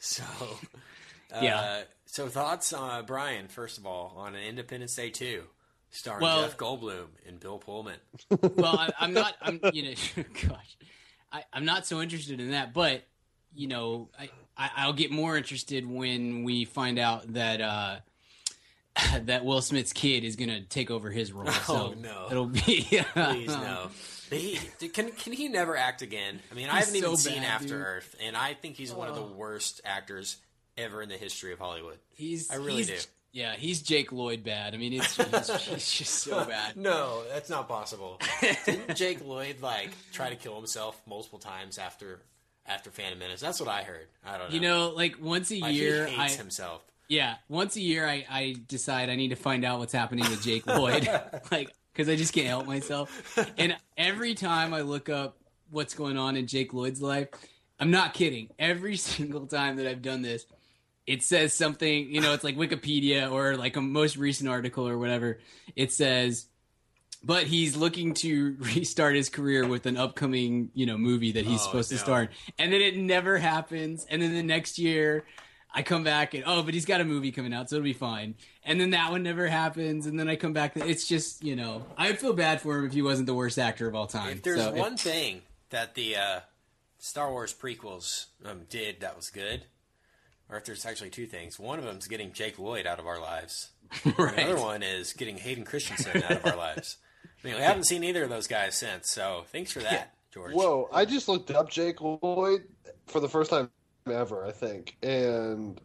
so, 0.00 0.22
uh, 1.32 1.40
Yeah. 1.40 1.82
So 2.10 2.26
thoughts, 2.26 2.72
uh, 2.72 3.02
Brian? 3.06 3.48
First 3.48 3.76
of 3.76 3.84
all, 3.84 4.14
on 4.16 4.34
an 4.34 4.42
Independence 4.42 4.96
Day 4.96 5.10
two, 5.10 5.42
starring 5.90 6.22
Well- 6.22 6.42
Jeff 6.42 6.56
Goldblum 6.56 7.08
and 7.26 7.38
Bill 7.38 7.58
Pullman. 7.58 7.98
well, 8.56 8.78
I, 8.78 8.90
I'm 8.98 9.12
not. 9.12 9.34
I'm 9.42 9.60
you 9.74 9.82
know, 9.82 9.94
gosh, 10.48 10.78
I, 11.30 11.44
I'm 11.52 11.66
not 11.66 11.86
so 11.86 12.00
interested 12.00 12.40
in 12.40 12.52
that. 12.52 12.72
But 12.72 13.02
you 13.54 13.68
know, 13.68 14.08
I, 14.18 14.30
I 14.56 14.70
I'll 14.78 14.94
get 14.94 15.10
more 15.10 15.36
interested 15.36 15.86
when 15.86 16.44
we 16.44 16.64
find 16.64 16.98
out 16.98 17.30
that 17.34 17.60
uh, 17.60 17.96
that 19.24 19.44
Will 19.44 19.60
Smith's 19.60 19.92
kid 19.92 20.24
is 20.24 20.34
gonna 20.36 20.62
take 20.62 20.90
over 20.90 21.10
his 21.10 21.30
role. 21.30 21.46
Oh, 21.46 21.92
so 21.92 21.92
no. 21.92 22.28
it'll 22.30 22.46
be 22.46 22.86
Please 23.12 23.48
no. 23.48 23.90
He, 24.30 24.58
can 24.88 25.10
can 25.10 25.34
he 25.34 25.48
never 25.48 25.76
act 25.76 26.00
again? 26.00 26.40
I 26.50 26.54
mean, 26.54 26.70
I 26.70 26.78
haven't 26.78 26.96
even 26.96 27.10
so 27.10 27.30
seen 27.30 27.42
After 27.42 27.68
dude. 27.68 27.76
Earth, 27.76 28.16
and 28.24 28.34
I 28.34 28.54
think 28.54 28.76
he's 28.76 28.94
one 28.94 29.08
of 29.08 29.14
the 29.14 29.22
worst 29.22 29.82
actors 29.84 30.38
ever 30.78 31.02
in 31.02 31.08
the 31.08 31.16
history 31.16 31.52
of 31.52 31.58
Hollywood. 31.58 31.98
He's 32.14 32.50
I 32.50 32.56
really 32.56 32.76
he's, 32.76 32.86
do. 32.88 32.96
Yeah, 33.32 33.54
he's 33.56 33.82
Jake 33.82 34.10
Lloyd 34.10 34.42
bad. 34.42 34.74
I 34.74 34.78
mean, 34.78 34.94
it's 34.94 35.16
he's, 35.16 35.50
he's 35.66 35.92
just 35.92 36.14
so 36.14 36.44
bad. 36.48 36.76
No, 36.76 37.22
that's 37.32 37.50
not 37.50 37.68
possible. 37.68 38.18
Didn't 38.64 38.96
Jake 38.96 39.24
Lloyd 39.26 39.56
like 39.60 39.90
try 40.12 40.30
to 40.30 40.36
kill 40.36 40.56
himself 40.56 41.00
multiple 41.06 41.38
times 41.38 41.78
after 41.78 42.20
after 42.66 42.90
Phantom 42.90 43.18
Menace? 43.18 43.40
That's 43.40 43.60
what 43.60 43.68
I 43.68 43.82
heard. 43.82 44.06
I 44.24 44.38
don't 44.38 44.48
know. 44.48 44.54
You 44.54 44.60
know, 44.60 44.88
like 44.96 45.16
once 45.20 45.50
a 45.52 45.60
Like, 45.60 45.74
year, 45.74 46.06
he 46.06 46.16
I 46.16 46.22
hates 46.24 46.36
himself. 46.36 46.82
yeah, 47.08 47.36
once 47.48 47.76
a 47.76 47.80
year, 47.80 48.06
I 48.06 48.24
I 48.30 48.56
decide 48.66 49.10
I 49.10 49.16
need 49.16 49.28
to 49.28 49.36
find 49.36 49.64
out 49.64 49.78
what's 49.78 49.92
happening 49.92 50.24
with 50.30 50.42
Jake 50.42 50.66
Lloyd, 50.66 51.06
like 51.50 51.70
because 51.92 52.08
I 52.08 52.16
just 52.16 52.32
can't 52.32 52.46
help 52.48 52.66
myself. 52.66 53.38
And 53.58 53.76
every 53.96 54.34
time 54.34 54.72
I 54.72 54.80
look 54.82 55.08
up 55.10 55.36
what's 55.70 55.94
going 55.94 56.16
on 56.16 56.36
in 56.36 56.46
Jake 56.46 56.72
Lloyd's 56.72 57.02
life, 57.02 57.28
I'm 57.78 57.90
not 57.90 58.14
kidding. 58.14 58.48
Every 58.58 58.96
single 59.08 59.46
time 59.46 59.76
that 59.76 59.86
I've 59.86 60.00
done 60.02 60.22
this, 60.22 60.46
it 61.08 61.22
says 61.22 61.54
something. 61.54 62.10
You 62.14 62.20
know, 62.20 62.32
it's 62.34 62.44
like 62.44 62.56
Wikipedia 62.56 63.30
or 63.32 63.56
like 63.56 63.76
a 63.76 63.80
most 63.80 64.16
recent 64.16 64.48
article 64.48 64.86
or 64.86 64.98
whatever. 64.98 65.38
It 65.74 65.92
says. 65.92 66.46
But 67.24 67.48
he's 67.48 67.76
looking 67.76 68.14
to 68.14 68.54
restart 68.60 69.16
his 69.16 69.28
career 69.28 69.66
with 69.66 69.86
an 69.86 69.96
upcoming, 69.96 70.70
you 70.72 70.86
know, 70.86 70.96
movie 70.96 71.32
that 71.32 71.44
he's 71.44 71.60
Oh, 71.62 71.64
supposed 71.64 71.90
no. 71.90 71.96
to 71.96 72.02
star 72.02 72.22
in. 72.22 72.28
And 72.60 72.72
then 72.72 72.80
it 72.80 72.96
never 72.96 73.38
happens. 73.38 74.06
And 74.08 74.22
then 74.22 74.32
the 74.34 74.42
next 74.44 74.78
year, 74.78 75.24
I 75.74 75.82
come 75.82 76.04
back 76.04 76.34
and 76.34 76.44
oh, 76.46 76.62
but 76.62 76.74
he's 76.74 76.84
got 76.86 77.00
a 77.00 77.04
movie 77.04 77.32
coming 77.32 77.52
out, 77.52 77.68
so 77.70 77.76
it'll 77.76 77.84
be 77.84 77.92
fine. 77.92 78.36
And 78.62 78.80
then 78.80 78.90
that 78.90 79.10
one 79.10 79.24
never 79.24 79.48
happens, 79.48 80.06
and 80.06 80.16
then 80.18 80.28
I 80.28 80.36
come 80.36 80.52
back. 80.52 80.76
It's 80.76 81.08
just 81.08 81.42
you 81.42 81.56
know, 81.56 81.84
I 81.96 82.12
feel 82.12 82.32
bad 82.34 82.60
for 82.60 82.78
him 82.78 82.86
if 82.86 82.92
he 82.92 83.02
wasn't 83.02 83.26
the 83.26 83.34
worst 83.34 83.58
actor 83.58 83.88
of 83.88 83.94
all 83.96 84.06
time. 84.06 84.34
If 84.34 84.42
there's 84.44 84.60
So, 84.62 84.72
one 84.74 84.96
thing 84.96 85.42
that 85.70 85.94
the 85.96 86.14
uh, 86.16 86.40
Star 87.00 87.30
Wars 87.32 87.52
prequels 87.52 88.26
um, 88.44 88.62
did 88.70 89.00
that 89.00 89.16
was 89.16 89.28
good, 89.30 89.64
or 90.50 90.56
if 90.56 90.64
there's 90.64 90.84
actually 90.86 91.10
two 91.10 91.26
things, 91.26 91.58
one 91.58 91.78
of 91.78 91.84
them 91.84 91.98
is 91.98 92.06
getting 92.06 92.32
Jake 92.32 92.58
Lloyd 92.58 92.86
out 92.86 92.98
of 92.98 93.06
our 93.06 93.20
lives. 93.20 93.70
right. 94.04 94.16
The 94.36 94.44
other 94.52 94.60
one 94.60 94.82
is 94.82 95.12
getting 95.12 95.38
Hayden 95.38 95.64
Christensen 95.64 96.22
out 96.22 96.30
of 96.32 96.46
our 96.46 96.56
lives. 96.56 96.96
I 97.24 97.46
mean, 97.46 97.56
we 97.56 97.62
haven't 97.62 97.84
seen 97.84 98.04
either 98.04 98.24
of 98.24 98.30
those 98.30 98.46
guys 98.46 98.74
since, 98.74 99.10
so 99.10 99.44
thanks 99.52 99.72
for 99.72 99.80
that, 99.80 100.12
George. 100.32 100.52
Whoa! 100.52 100.88
I 100.92 101.04
just 101.04 101.28
looked 101.28 101.50
up 101.50 101.70
Jake 101.70 102.00
Lloyd 102.00 102.64
for 103.06 103.20
the 103.20 103.28
first 103.28 103.50
time 103.50 103.70
ever, 104.10 104.44
I 104.44 104.50
think, 104.52 104.96
and 105.02 105.80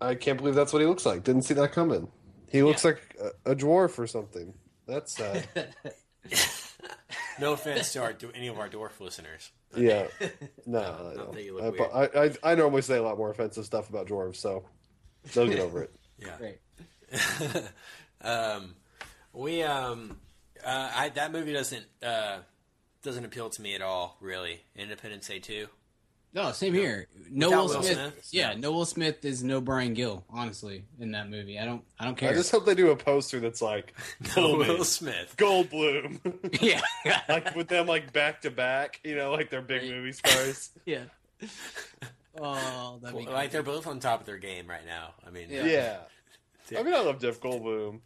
I 0.00 0.14
can't 0.16 0.36
believe 0.38 0.54
that's 0.54 0.72
what 0.72 0.80
he 0.82 0.86
looks 0.86 1.06
like. 1.06 1.22
Didn't 1.24 1.42
see 1.42 1.54
that 1.54 1.72
coming. 1.72 2.08
He 2.50 2.62
looks 2.62 2.84
Yeah. 2.84 2.90
like 2.92 3.16
a, 3.46 3.52
a 3.52 3.56
dwarf 3.56 3.98
or 3.98 4.06
something. 4.06 4.52
That's 4.86 5.16
sad. 5.16 5.46
No 7.38 7.52
offense 7.52 7.92
to 7.92 8.00
our 8.02 8.14
any 8.34 8.48
of 8.48 8.58
our 8.58 8.68
dwarf 8.68 8.98
listeners. 8.98 9.50
yeah. 9.76 10.06
No, 10.66 10.80
not 10.80 11.00
I, 11.00 11.14
know. 11.14 11.32
that 11.32 11.44
you 11.44 11.54
look 11.60 11.80
I, 11.80 11.84
I, 12.04 12.24
I, 12.24 12.30
I 12.42 12.54
normally 12.54 12.80
say 12.82 12.96
a 12.96 13.02
lot 13.02 13.18
more 13.18 13.30
offensive 13.30 13.66
stuff 13.66 13.90
about 13.90 14.06
dwarves, 14.06 14.36
so 14.36 14.64
they'll 15.34 15.46
get 15.46 15.58
over 15.60 15.82
it. 15.82 15.94
Yeah. 16.18 16.38
Right. 16.40 17.62
um, 18.22 18.74
we 19.34 19.62
um, 19.62 20.18
uh, 20.64 20.90
I, 20.94 21.10
that 21.10 21.30
movie 21.30 21.52
doesn't 21.52 21.84
uh, 22.02 22.38
doesn't 23.02 23.24
appeal 23.26 23.50
to 23.50 23.60
me 23.60 23.74
at 23.74 23.82
all. 23.82 24.16
Really, 24.20 24.62
Independence 24.74 25.28
Day 25.28 25.38
two. 25.38 25.68
No, 26.36 26.52
same 26.52 26.74
here. 26.74 27.08
No 27.30 27.48
Will 27.48 27.56
Will 27.68 27.82
Smith. 27.82 27.96
Smith? 27.96 28.28
Yeah, 28.30 28.52
no 28.58 28.70
Will 28.70 28.84
Smith 28.84 29.24
is 29.24 29.42
no 29.42 29.62
Brian 29.62 29.94
Gill. 29.94 30.22
Honestly, 30.28 30.84
in 31.00 31.12
that 31.12 31.30
movie, 31.30 31.58
I 31.58 31.64
don't. 31.64 31.82
I 31.98 32.04
don't 32.04 32.14
care. 32.14 32.30
I 32.30 32.34
just 32.34 32.50
hope 32.52 32.66
they 32.66 32.74
do 32.74 32.90
a 32.90 32.96
poster 32.96 33.40
that's 33.40 33.62
like 33.62 33.94
Pullman, 34.24 34.68
Will 34.68 34.84
Smith. 34.84 35.34
Goldblum, 35.38 36.60
yeah, 36.60 36.82
like 37.30 37.56
with 37.56 37.68
them 37.68 37.86
like 37.86 38.12
back 38.12 38.42
to 38.42 38.50
back. 38.50 39.00
You 39.02 39.16
know, 39.16 39.32
like 39.32 39.48
they're 39.48 39.62
big 39.62 39.84
movie 39.84 40.12
stars. 40.12 40.72
yeah. 40.84 41.04
Oh, 42.38 42.98
that'd 43.00 43.16
Well, 43.16 43.32
like 43.32 43.50
they're 43.50 43.62
both 43.62 43.86
on 43.86 43.98
top 43.98 44.20
of 44.20 44.26
their 44.26 44.36
game 44.36 44.66
right 44.66 44.84
now. 44.84 45.14
I 45.26 45.30
mean, 45.30 45.48
Yeah. 45.48 45.64
Yeah. 45.64 46.78
I 46.78 46.82
mean, 46.82 46.92
I 46.92 47.00
love 47.00 47.18
Jeff 47.18 47.40
Goldblum, 47.40 48.00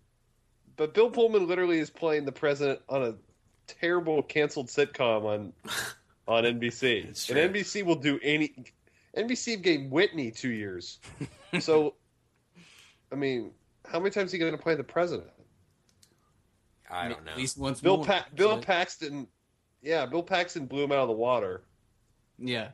but 0.76 0.94
Bill 0.94 1.10
Pullman 1.10 1.48
literally 1.48 1.80
is 1.80 1.90
playing 1.90 2.26
the 2.26 2.32
president 2.32 2.78
on 2.88 3.02
a 3.02 3.14
terrible 3.66 4.22
canceled 4.22 4.68
sitcom 4.68 5.24
on 5.24 5.52
on 6.30 6.44
NBC, 6.44 7.04
and. 7.30 7.54
NBC 7.54 7.84
will 7.84 7.96
do 7.96 8.18
any. 8.22 8.54
NBC 9.16 9.60
gave 9.60 9.90
Whitney 9.90 10.30
two 10.30 10.50
years, 10.50 11.00
so 11.60 11.94
I 13.12 13.16
mean, 13.16 13.50
how 13.84 13.98
many 13.98 14.10
times 14.10 14.28
is 14.28 14.32
he 14.32 14.38
going 14.38 14.52
to 14.52 14.58
play 14.58 14.76
the 14.76 14.84
president? 14.84 15.28
I 16.88 17.08
don't 17.08 17.24
know. 17.24 17.32
At 17.32 17.36
least 17.36 17.58
once 17.58 17.80
Bill 17.80 17.96
more. 17.98 18.06
pa- 18.06 18.26
Bill 18.34 18.52
actually. 18.52 18.64
Paxton, 18.66 19.26
yeah, 19.82 20.06
Bill 20.06 20.22
Paxton 20.22 20.66
blew 20.66 20.84
him 20.84 20.92
out 20.92 20.98
of 20.98 21.08
the 21.08 21.14
water. 21.14 21.62
Yeah. 22.38 22.68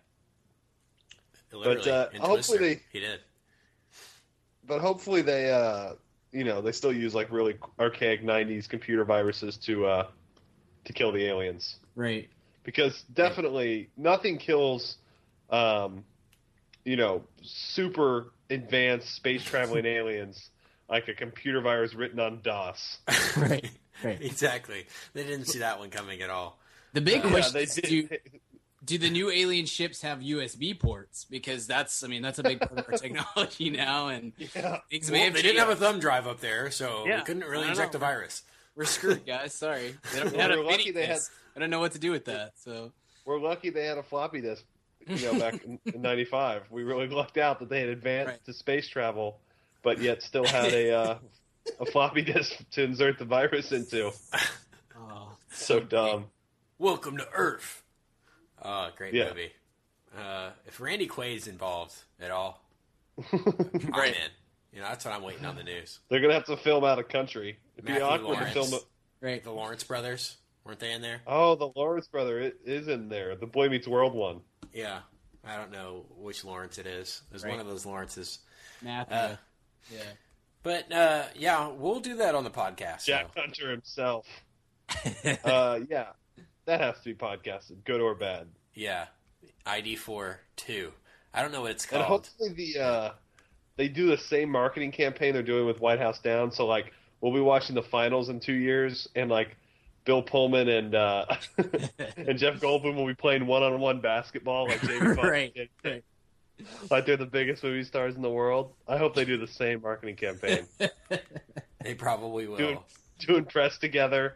Literally, 1.53 1.91
uh, 1.91 2.09
hopefully 2.21 2.59
they- 2.59 2.81
he 2.93 3.01
did. 3.01 3.21
but 4.67 4.81
hopefully 4.81 5.23
they 5.23 5.51
uh 5.51 5.93
you 6.33 6.45
know 6.45 6.61
they 6.61 6.73
still 6.73 6.93
use 6.93 7.15
like 7.15 7.31
really 7.31 7.55
archaic 7.79 8.23
90s 8.23 8.69
computer 8.69 9.05
viruses 9.05 9.57
to 9.59 9.87
uh 9.87 10.07
to 10.85 10.93
kill 10.93 11.13
the 11.13 11.25
aliens 11.25 11.77
Right. 11.95 12.29
Because 12.67 13.01
definitely 13.15 13.89
nothing 13.97 14.37
kills 14.37 14.97
um 15.49 16.05
you 16.85 16.97
know 16.97 17.23
super 17.43 18.27
advanced 18.51 19.15
space 19.15 19.43
traveling 19.43 19.87
aliens 19.99 20.51
like 20.89 21.09
a 21.09 21.15
computer 21.15 21.61
virus 21.61 21.95
written 21.95 22.21
on 22.21 22.41
DOS. 22.43 22.99
Right. 23.37 23.71
Right. 24.05 24.21
Exactly. 24.21 24.87
They 25.15 25.25
didn't 25.25 25.47
see 25.47 25.61
that 25.61 25.79
one 25.79 25.89
coming 25.91 26.21
at 26.21 26.29
all. 26.31 26.59
The 26.93 27.01
big 27.01 27.25
Yeah, 27.25 27.31
question 27.31 27.53
they 27.55 27.63
is, 27.63 27.75
do, 27.75 28.09
do 28.85 28.99
the 28.99 29.11
new 29.11 29.31
alien 29.31 29.67
ships 29.67 30.03
have 30.03 30.21
USB 30.21 30.79
ports? 30.79 31.25
Because 31.25 31.67
that's, 31.67 32.05
I 32.05 32.07
mean, 32.09 32.23
that's 32.23 32.39
a 32.39 32.43
big 32.45 32.61
part 32.61 32.79
of 32.79 32.85
our 32.89 32.99
technology 32.99 33.71
now, 33.71 34.09
and 34.09 34.33
Yeah. 34.39 34.79
things 34.91 35.11
may 35.11 35.21
have 35.25 35.35
they 35.35 35.43
didn't 35.43 35.59
have 35.59 35.71
a 35.71 35.77
thumb 35.77 35.99
drive 35.99 36.27
up 36.29 36.41
there, 36.41 36.71
so 36.71 37.05
Yeah, 37.07 37.19
we 37.19 37.25
couldn't 37.25 37.45
really 37.45 37.69
inject 37.69 37.95
know. 37.95 37.99
the 37.99 38.05
virus. 38.05 38.43
We're 38.77 38.85
screwed, 38.85 39.27
guys. 39.27 39.55
Sorry. 39.55 39.97
They 40.13 40.21
don't 40.21 40.33
Well, 40.37 40.49
have 40.49 40.59
we're 40.59 40.65
lucky 40.65 40.91
they 40.93 41.07
had- 41.07 41.15
disc. 41.17 41.33
I 41.57 41.59
don't 41.59 41.71
know 41.71 41.81
what 41.81 41.93
to 41.93 41.99
do 41.99 42.11
with 42.11 42.27
that. 42.27 42.53
So 42.57 42.93
We're 43.25 43.41
lucky 43.41 43.71
they 43.71 43.87
had 43.87 43.97
a 43.99 44.03
floppy 44.03 44.41
disk, 44.43 44.63
you 45.07 45.17
know, 45.33 45.39
back 45.39 45.65
in, 45.65 45.79
in 45.87 46.03
'95. 46.03 46.65
We 46.71 46.83
really 46.85 47.09
lucked 47.09 47.39
out 47.39 47.59
that 47.61 47.69
they 47.71 47.81
had 47.81 47.89
advanced 47.89 48.29
Right. 48.31 48.45
to 48.45 48.53
space 48.53 48.89
travel, 48.89 49.39
but 49.83 50.01
yet 50.01 50.23
still 50.23 50.45
had 50.47 50.73
a 50.75 50.93
uh, 50.93 51.19
a 51.81 51.87
floppy 51.87 52.23
disk 52.23 52.53
to 52.73 52.83
insert 52.85 53.19
the 53.19 53.25
virus 53.25 53.73
into. 53.73 54.13
oh, 54.99 55.29
So 55.51 55.81
dumb. 55.81 56.27
Welcome 56.79 57.17
to 57.17 57.27
Earth. 57.33 57.83
Oh, 58.63 58.91
great 58.97 59.15
Yeah. 59.15 59.29
movie. 59.31 59.53
Uh, 60.17 60.51
if 60.67 60.81
Randy 60.81 61.07
Quaid's 61.07 61.47
involved 61.47 61.95
at 62.21 62.31
all, 62.31 62.63
Right. 63.33 63.43
I'm 63.95 64.05
in. 64.05 64.15
You 64.73 64.83
know, 64.83 64.89
that's 64.89 65.07
what 65.07 65.15
I'm 65.15 65.23
waiting 65.23 65.47
on 65.47 65.57
the 65.57 65.63
news. 65.63 66.01
They're 66.11 66.21
gonna 66.21 66.35
have 66.35 66.45
to 66.47 66.57
film 66.59 66.85
out 66.85 66.99
of 66.99 67.09
country. 67.09 67.57
It'd 67.77 67.87
be 67.87 67.93
Matthew 67.93 68.05
awkward 68.07 68.23
Lawrence. 68.35 68.53
to 68.55 68.63
film. 68.65 68.75
It. 68.75 68.85
right. 69.23 69.43
The 69.43 69.53
Lawrence 69.53 69.85
brothers 69.85 70.37
weren't 70.67 70.81
they 70.81 70.93
in 70.93 71.01
there? 71.03 71.23
Oh, 71.27 71.55
the 71.55 71.71
Lawrence 71.77 72.09
brother 72.09 72.41
it 72.41 72.59
is 72.65 72.89
in 72.89 73.09
there. 73.09 73.37
The 73.37 73.47
Boy 73.47 73.69
Meets 73.69 73.87
World 73.89 74.15
one. 74.15 74.41
Yeah, 74.73 75.01
I 75.45 75.57
don't 75.57 75.71
know 75.71 76.05
which 76.19 76.45
Lawrence 76.45 76.79
it 76.79 76.87
is. 76.87 77.23
There's 77.31 77.45
Right. 77.45 77.53
one 77.53 77.61
of 77.61 77.67
those 77.67 77.87
Lawrences. 77.87 78.41
Matthew. 78.83 79.17
Uh, 79.17 79.37
yeah. 79.93 80.01
But 80.63 80.93
uh, 80.93 81.23
yeah, 81.37 81.69
we'll 81.69 82.01
do 82.01 82.17
that 82.17 82.35
on 82.35 82.45
the 82.45 82.51
podcast. 82.51 83.03
so. 83.03 83.13
Jack 83.13 83.29
Hunter 83.37 83.71
himself. 83.71 84.27
uh, 85.45 85.81
yeah, 85.89 86.09
that 86.67 86.81
has 86.81 86.97
to 86.99 87.05
be 87.05 87.15
podcasted, 87.15 87.85
good 87.85 88.01
or 88.01 88.15
bad. 88.15 88.49
Yeah, 88.75 89.07
ID 89.65 89.97
four 89.97 90.41
two. 90.57 90.93
I 91.33 91.43
don't 91.43 91.53
know 91.53 91.63
what 91.63 91.71
it's 91.73 91.85
And 91.85 92.03
called. 92.05 92.27
hopefully 92.27 92.53
the 92.75 92.83
uh, 92.83 93.11
they 93.77 93.89
do 93.89 94.07
the 94.09 94.19
same 94.19 94.51
marketing 94.51 94.93
campaign 94.93 95.35
they're 95.35 95.43
doing 95.43 95.67
with 95.67 95.81
White 95.81 95.99
House 95.99 96.19
Down. 96.21 96.51
So 96.53 96.67
like 96.67 96.93
we'll 97.21 97.33
be 97.35 97.41
watching 97.41 97.75
the 97.75 97.83
finals 97.83 98.29
in 98.29 98.41
two 98.41 98.53
years, 98.55 99.09
and 99.15 99.31
like 99.31 99.57
Bill 100.07 100.23
Pullman 100.23 100.69
and 100.69 100.95
uh, 100.95 101.27
and 102.17 102.39
Jeff 102.39 102.55
Goldblum 102.61 102.95
will 102.97 103.07
be 103.07 103.15
playing 103.15 103.47
one 103.47 103.63
on 103.63 103.79
one 103.81 104.01
basketball 104.01 104.67
like 104.69 104.81
Jamie 104.81 105.01
Foxx 105.15 105.29
Right, 105.29 105.55
did. 105.55 105.69
right. 105.85 106.05
Like 106.91 107.05
they're 107.05 107.19
the 107.19 107.27
biggest 107.27 107.63
movie 107.63 107.85
stars 107.85 108.17
in 108.17 108.23
the 108.23 108.31
world. 108.31 108.73
I 108.89 108.97
hope 108.97 109.15
they 109.15 109.27
do 109.27 109.37
the 109.37 109.47
same 109.49 109.83
marketing 109.83 110.17
campaign. 110.17 110.67
They 111.85 111.95
probably 111.95 112.49
will. 112.49 112.57
doing 112.57 112.79
doing 113.21 113.45
press 113.45 113.79
together. 113.79 114.35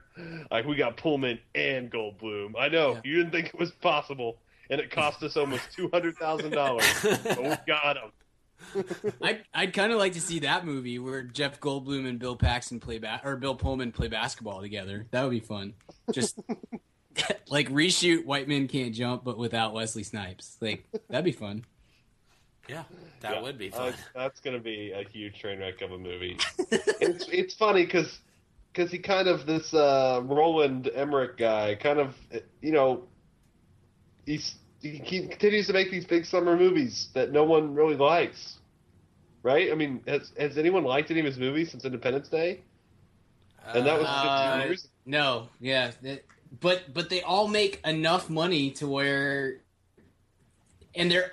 Like 0.53 0.67
we 0.67 0.77
got 0.77 0.97
Pullman 0.97 1.41
and 1.55 1.91
Goldblum. 1.91 2.53
I 2.57 2.69
know 2.69 2.93
Yeah. 2.95 3.01
you 3.03 3.17
didn't 3.17 3.33
think 3.33 3.47
it 3.47 3.59
was 3.59 3.73
possible, 3.73 4.39
and 4.71 4.81
it 4.81 4.91
cost 4.93 5.21
us 5.25 5.37
almost 5.37 5.73
two 5.75 5.89
hundred 5.93 6.17
thousand 6.17 6.53
dollars, 6.53 6.85
but 7.03 7.43
we 7.43 7.51
got 7.67 7.97
him. 7.97 8.13
I'd, 9.23 9.45
I'd 9.55 9.73
kind 9.73 9.93
of 9.93 9.99
like 9.99 10.13
to 10.15 10.21
see 10.21 10.41
that 10.41 10.65
movie 10.67 10.99
where 10.99 11.23
Jeff 11.23 11.61
Goldblum 11.61 12.07
and 12.07 12.19
Bill 12.19 12.37
Paxton 12.37 12.81
play 12.81 12.99
ba- 12.99 13.21
or 13.25 13.37
Bill 13.37 13.55
Pullman 13.55 13.93
play 13.93 14.09
basketball 14.09 14.61
together. 14.61 15.07
That 15.11 15.23
would 15.25 15.31
be 15.31 15.41
fun. 15.41 15.75
Just 16.13 16.39
like 17.49 17.69
reshoot 17.71 18.25
White 18.25 18.49
Men 18.49 18.69
Can't 18.69 18.95
Jump, 18.95 19.25
but 19.25 19.39
without 19.39 19.73
Wesley 19.75 20.03
Snipes. 20.03 20.57
Like 20.61 20.85
that'd 21.09 21.25
be 21.25 21.33
fun. 21.33 21.65
Yeah, 22.69 22.85
that 23.21 23.35
Yeah. 23.35 23.43
would 23.43 23.59
be 23.59 23.73
Uh, 23.73 23.77
fun. 23.77 23.95
that's 24.15 24.41
going 24.41 24.57
to 24.57 24.63
be 24.63 24.93
a 24.93 25.03
huge 25.03 25.41
train 25.41 25.59
wreck 25.59 25.81
of 25.83 25.91
a 25.93 25.99
movie. 25.99 26.39
it's 26.71 27.27
it's 27.29 27.55
funny 27.55 27.85
because 27.85 28.21
he 28.91 28.99
kind 28.99 29.27
of 29.27 29.47
this 29.47 29.75
uh, 29.75 30.21
Roland 30.25 30.89
Emmerich 30.95 31.37
guy 31.37 31.75
kind 31.75 31.99
of 31.99 32.15
you 32.63 32.71
know 32.73 33.05
he's 34.27 34.55
he 34.81 34.99
continues 34.99 35.67
to 35.67 35.73
make 35.73 35.91
these 35.91 36.07
big 36.07 36.25
summer 36.25 36.57
movies 36.57 37.09
that 37.15 37.33
no 37.33 37.45
one 37.45 37.75
really 37.75 37.97
likes. 37.97 38.59
Right? 39.43 39.71
I 39.73 39.75
mean, 39.75 40.03
has 40.07 40.33
has 40.39 40.59
anyone 40.59 40.85
liked 40.85 41.11
any 41.11 41.21
of 41.21 41.27
his 41.27 41.39
movies 41.39 41.71
since 41.71 41.85
Independence 41.85 42.29
Day? 42.29 42.61
And 43.67 43.87
that 43.87 43.99
was 43.99 44.09
15 44.09 44.31
Uh, 44.31 44.65
years 44.67 44.89
No, 45.07 45.49
yeah, 45.61 45.93
but 46.61 46.93
but 46.93 47.11
they 47.11 47.23
all 47.23 47.49
make 47.49 47.81
enough 47.87 48.29
money 48.29 48.71
to 48.73 48.87
where, 48.87 49.61
and 50.95 51.11
they're. 51.11 51.31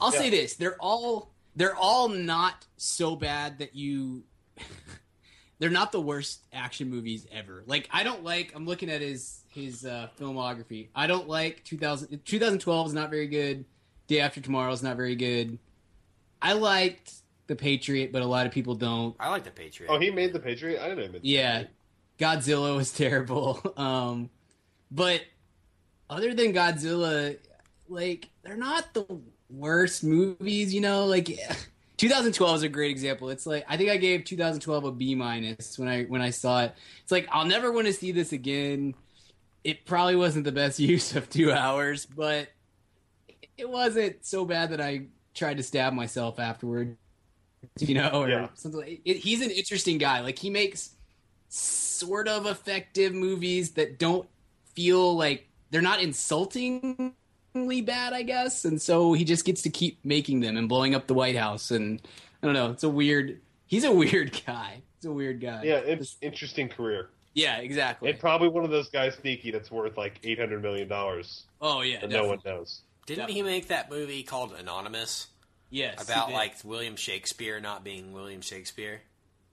I'll 0.00 0.12
say 0.12 0.30
this: 0.30 0.54
they're 0.54 0.76
all 0.80 1.32
they're 1.56 1.76
all 1.76 2.08
not 2.08 2.66
so 2.76 3.16
bad 3.16 3.58
that 3.58 3.74
you. 3.74 4.24
they're 5.58 5.70
not 5.70 5.90
the 5.92 6.00
worst 6.00 6.44
action 6.52 6.90
movies 6.90 7.26
ever. 7.32 7.64
Like 7.66 7.88
I 7.90 8.02
don't 8.02 8.22
like. 8.22 8.52
I'm 8.54 8.66
looking 8.66 8.90
at 8.90 9.00
his 9.00 9.42
his 9.58 9.84
uh, 9.84 10.08
filmography. 10.18 10.88
I 10.94 11.06
don't 11.06 11.28
like 11.28 11.64
2000. 11.64 12.24
2012 12.24 12.86
is 12.86 12.92
not 12.94 13.10
very 13.10 13.26
good. 13.26 13.64
Day 14.06 14.20
After 14.20 14.40
Tomorrow 14.40 14.72
is 14.72 14.82
not 14.82 14.96
very 14.96 15.16
good. 15.16 15.58
I 16.40 16.54
liked 16.54 17.12
The 17.46 17.56
Patriot, 17.56 18.12
but 18.12 18.22
a 18.22 18.26
lot 18.26 18.46
of 18.46 18.52
people 18.52 18.74
don't. 18.74 19.14
I 19.20 19.28
like 19.30 19.44
the 19.44 19.50
Patriot. 19.50 19.90
Oh, 19.90 19.98
he 19.98 20.10
made 20.10 20.32
the 20.32 20.40
Patriot. 20.40 20.80
I 20.80 20.88
didn't 20.88 20.98
know 20.98 21.06
he 21.06 21.12
made 21.12 21.22
the 21.22 21.28
Yeah, 21.28 21.64
Godzilla 22.18 22.76
was 22.76 22.92
terrible. 22.96 23.60
Um, 23.76 24.30
but 24.90 25.22
other 26.08 26.32
than 26.34 26.52
Godzilla, 26.52 27.36
like 27.88 28.30
they're 28.42 28.56
not 28.56 28.94
the 28.94 29.06
worst 29.50 30.04
movies. 30.04 30.72
You 30.72 30.80
know, 30.80 31.04
like 31.06 31.26
2012 31.98 32.56
is 32.56 32.62
a 32.62 32.68
great 32.68 32.90
example. 32.90 33.28
It's 33.28 33.44
like 33.46 33.64
I 33.68 33.76
think 33.76 33.90
I 33.90 33.96
gave 33.96 34.24
2012 34.24 34.84
a 34.84 34.92
B 34.92 35.14
minus 35.14 35.78
when 35.78 35.88
I 35.88 36.04
when 36.04 36.22
I 36.22 36.30
saw 36.30 36.62
it. 36.64 36.74
It's 37.02 37.12
like 37.12 37.28
I'll 37.30 37.44
never 37.46 37.72
want 37.72 37.86
to 37.88 37.92
see 37.92 38.12
this 38.12 38.32
again. 38.32 38.94
It 39.64 39.84
probably 39.84 40.16
wasn't 40.16 40.44
the 40.44 40.52
best 40.52 40.78
use 40.80 41.14
of 41.16 41.28
two 41.28 41.52
hours, 41.52 42.06
but 42.06 42.48
it 43.56 43.68
wasn't 43.68 44.24
so 44.24 44.44
bad 44.44 44.70
that 44.70 44.80
I 44.80 45.06
tried 45.34 45.56
to 45.58 45.62
stab 45.62 45.92
myself 45.92 46.38
afterward. 46.38 46.96
You 47.80 47.94
know, 47.94 48.10
or 48.22 48.28
Yeah. 48.28 48.48
Like, 48.64 49.00
it, 49.04 49.16
he's 49.16 49.42
an 49.42 49.50
interesting 49.50 49.98
guy. 49.98 50.20
Like 50.20 50.38
he 50.38 50.48
makes 50.48 50.90
sort 51.48 52.28
of 52.28 52.46
effective 52.46 53.12
movies 53.12 53.72
that 53.72 53.98
don't 53.98 54.28
feel 54.74 55.16
like 55.16 55.48
they're 55.70 55.82
not 55.82 56.00
insultingly 56.00 57.12
bad, 57.82 58.12
I 58.12 58.22
guess. 58.22 58.64
And 58.64 58.80
so 58.80 59.12
he 59.12 59.24
just 59.24 59.44
gets 59.44 59.62
to 59.62 59.70
keep 59.70 59.98
making 60.04 60.38
them 60.40 60.56
and 60.56 60.68
blowing 60.68 60.94
up 60.94 61.08
the 61.08 61.14
White 61.14 61.36
House. 61.36 61.72
And 61.72 62.00
I 62.42 62.46
don't 62.46 62.54
know. 62.54 62.70
It's 62.70 62.84
a 62.84 62.88
weird. 62.88 63.40
He's 63.66 63.82
a 63.84 63.92
weird 64.02 64.40
guy. 64.46 64.82
It's 64.96 65.06
a 65.06 65.12
weird 65.12 65.40
guy. 65.40 65.64
Yeah, 65.64 65.78
it's 65.78 66.16
interesting 66.22 66.68
career. 66.68 67.10
Yeah, 67.38 67.58
exactly. 67.58 68.10
And 68.10 68.18
probably 68.18 68.48
one 68.48 68.64
of 68.64 68.70
those 68.70 68.88
guys 68.88 69.14
sneaky 69.14 69.50
that's 69.52 69.70
worth 69.70 69.96
like 69.96 70.18
eight 70.24 70.38
hundred 70.38 70.60
million 70.62 70.88
dollars 70.88 71.44
oh 71.60 71.82
yeah, 71.82 72.00
that 72.00 72.10
no 72.10 72.26
one 72.26 72.38
knows. 72.44 72.82
Didn't 73.06 73.30
he 73.30 73.42
make 73.42 73.68
that 73.68 73.90
movie 73.90 74.22
called 74.22 74.52
Anonymous 74.52 75.28
Yes, 75.70 76.02
about 76.02 76.32
like 76.32 76.54
William 76.64 76.96
Shakespeare 76.96 77.60
not 77.60 77.84
being 77.84 78.12
William 78.12 78.40
Shakespeare? 78.40 79.02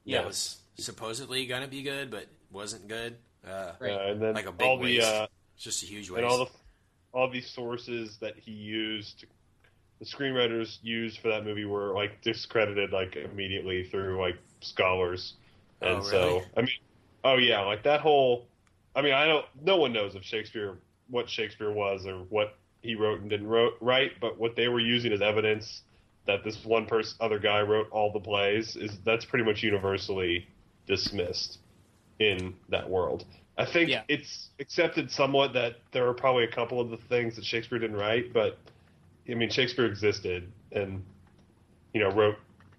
Yeah. 0.03 0.19
That 0.19 0.27
was 0.27 0.57
supposedly 0.77 1.45
gonna 1.45 1.67
be 1.67 1.81
good, 1.83 2.09
but 2.09 2.25
wasn't 2.51 2.87
good. 2.87 3.17
Uh, 3.47 3.71
Right. 3.79 3.91
Uh, 3.91 4.11
and 4.11 4.21
then 4.21 4.33
Like 4.33 4.47
a 4.47 4.51
big 4.51 4.67
all 4.67 4.77
the 4.77 4.83
waste. 4.97 5.05
uh, 5.07 5.27
it's 5.55 5.63
just 5.63 5.83
a 5.83 5.85
huge 5.85 6.09
waste. 6.09 6.23
and 6.23 6.25
all 6.25 6.37
the 6.45 6.51
all 7.13 7.29
these 7.29 7.47
sources 7.49 8.17
that 8.17 8.35
he 8.37 8.51
used, 8.51 9.25
the 9.99 10.05
screenwriters 10.05 10.79
used 10.81 11.19
for 11.19 11.29
that 11.29 11.45
movie 11.45 11.65
were 11.65 11.93
like 11.93 12.21
discredited 12.21 12.91
like 12.91 13.15
immediately 13.15 13.83
through 13.83 14.19
like 14.19 14.37
scholars, 14.61 15.35
and 15.81 15.97
Oh, 15.99 16.01
so? 16.01 16.41
I 16.57 16.61
mean, 16.61 16.69
oh 17.25 17.35
yeah, 17.37 17.59
like 17.61 17.83
that 17.83 17.99
whole. 17.99 18.47
I 18.95 19.01
mean, 19.01 19.13
I 19.13 19.25
don't. 19.25 19.45
No 19.61 19.75
one 19.75 19.91
knows 19.91 20.15
if 20.15 20.23
Shakespeare 20.23 20.77
what 21.09 21.29
Shakespeare 21.29 21.71
was 21.71 22.05
or 22.05 22.19
what 22.29 22.57
he 22.81 22.95
wrote 22.95 23.19
and 23.21 23.29
didn't 23.29 23.47
wrote, 23.47 23.73
write, 23.81 24.11
but 24.21 24.39
what 24.39 24.55
they 24.55 24.67
were 24.67 24.79
using 24.79 25.11
as 25.11 25.21
evidence 25.21 25.81
that 26.27 26.43
this 26.43 26.63
one 26.63 26.85
person, 26.85 27.15
other 27.19 27.39
guy, 27.39 27.61
wrote 27.61 27.87
all 27.91 28.11
the 28.11 28.19
plays 28.19 28.75
is 28.75 28.97
that's 29.03 29.25
pretty 29.25 29.45
much 29.45 29.61
universally 29.61 30.47
dismissed 30.87 31.59
in 32.19 32.55
that 32.69 32.89
world. 32.89 33.25
I 33.57 33.65
think 33.65 33.89
Yeah. 33.89 34.03
it's 34.07 34.49
accepted 34.59 35.11
somewhat 35.11 35.53
that 35.53 35.75
there 35.91 36.07
are 36.07 36.13
probably 36.13 36.43
a 36.43 36.51
couple 36.51 36.79
of 36.79 36.89
the 36.89 36.97
things 36.97 37.35
that 37.35 37.45
Shakespeare 37.45 37.79
didn't 37.79 37.97
write, 37.97 38.33
but 38.33 38.57
I 39.29 39.33
mean 39.33 39.49
Shakespeare 39.49 39.85
existed 39.85 40.51
and 40.71 41.03
you 41.93 42.01
know 42.01 42.11
wrote 42.11 42.37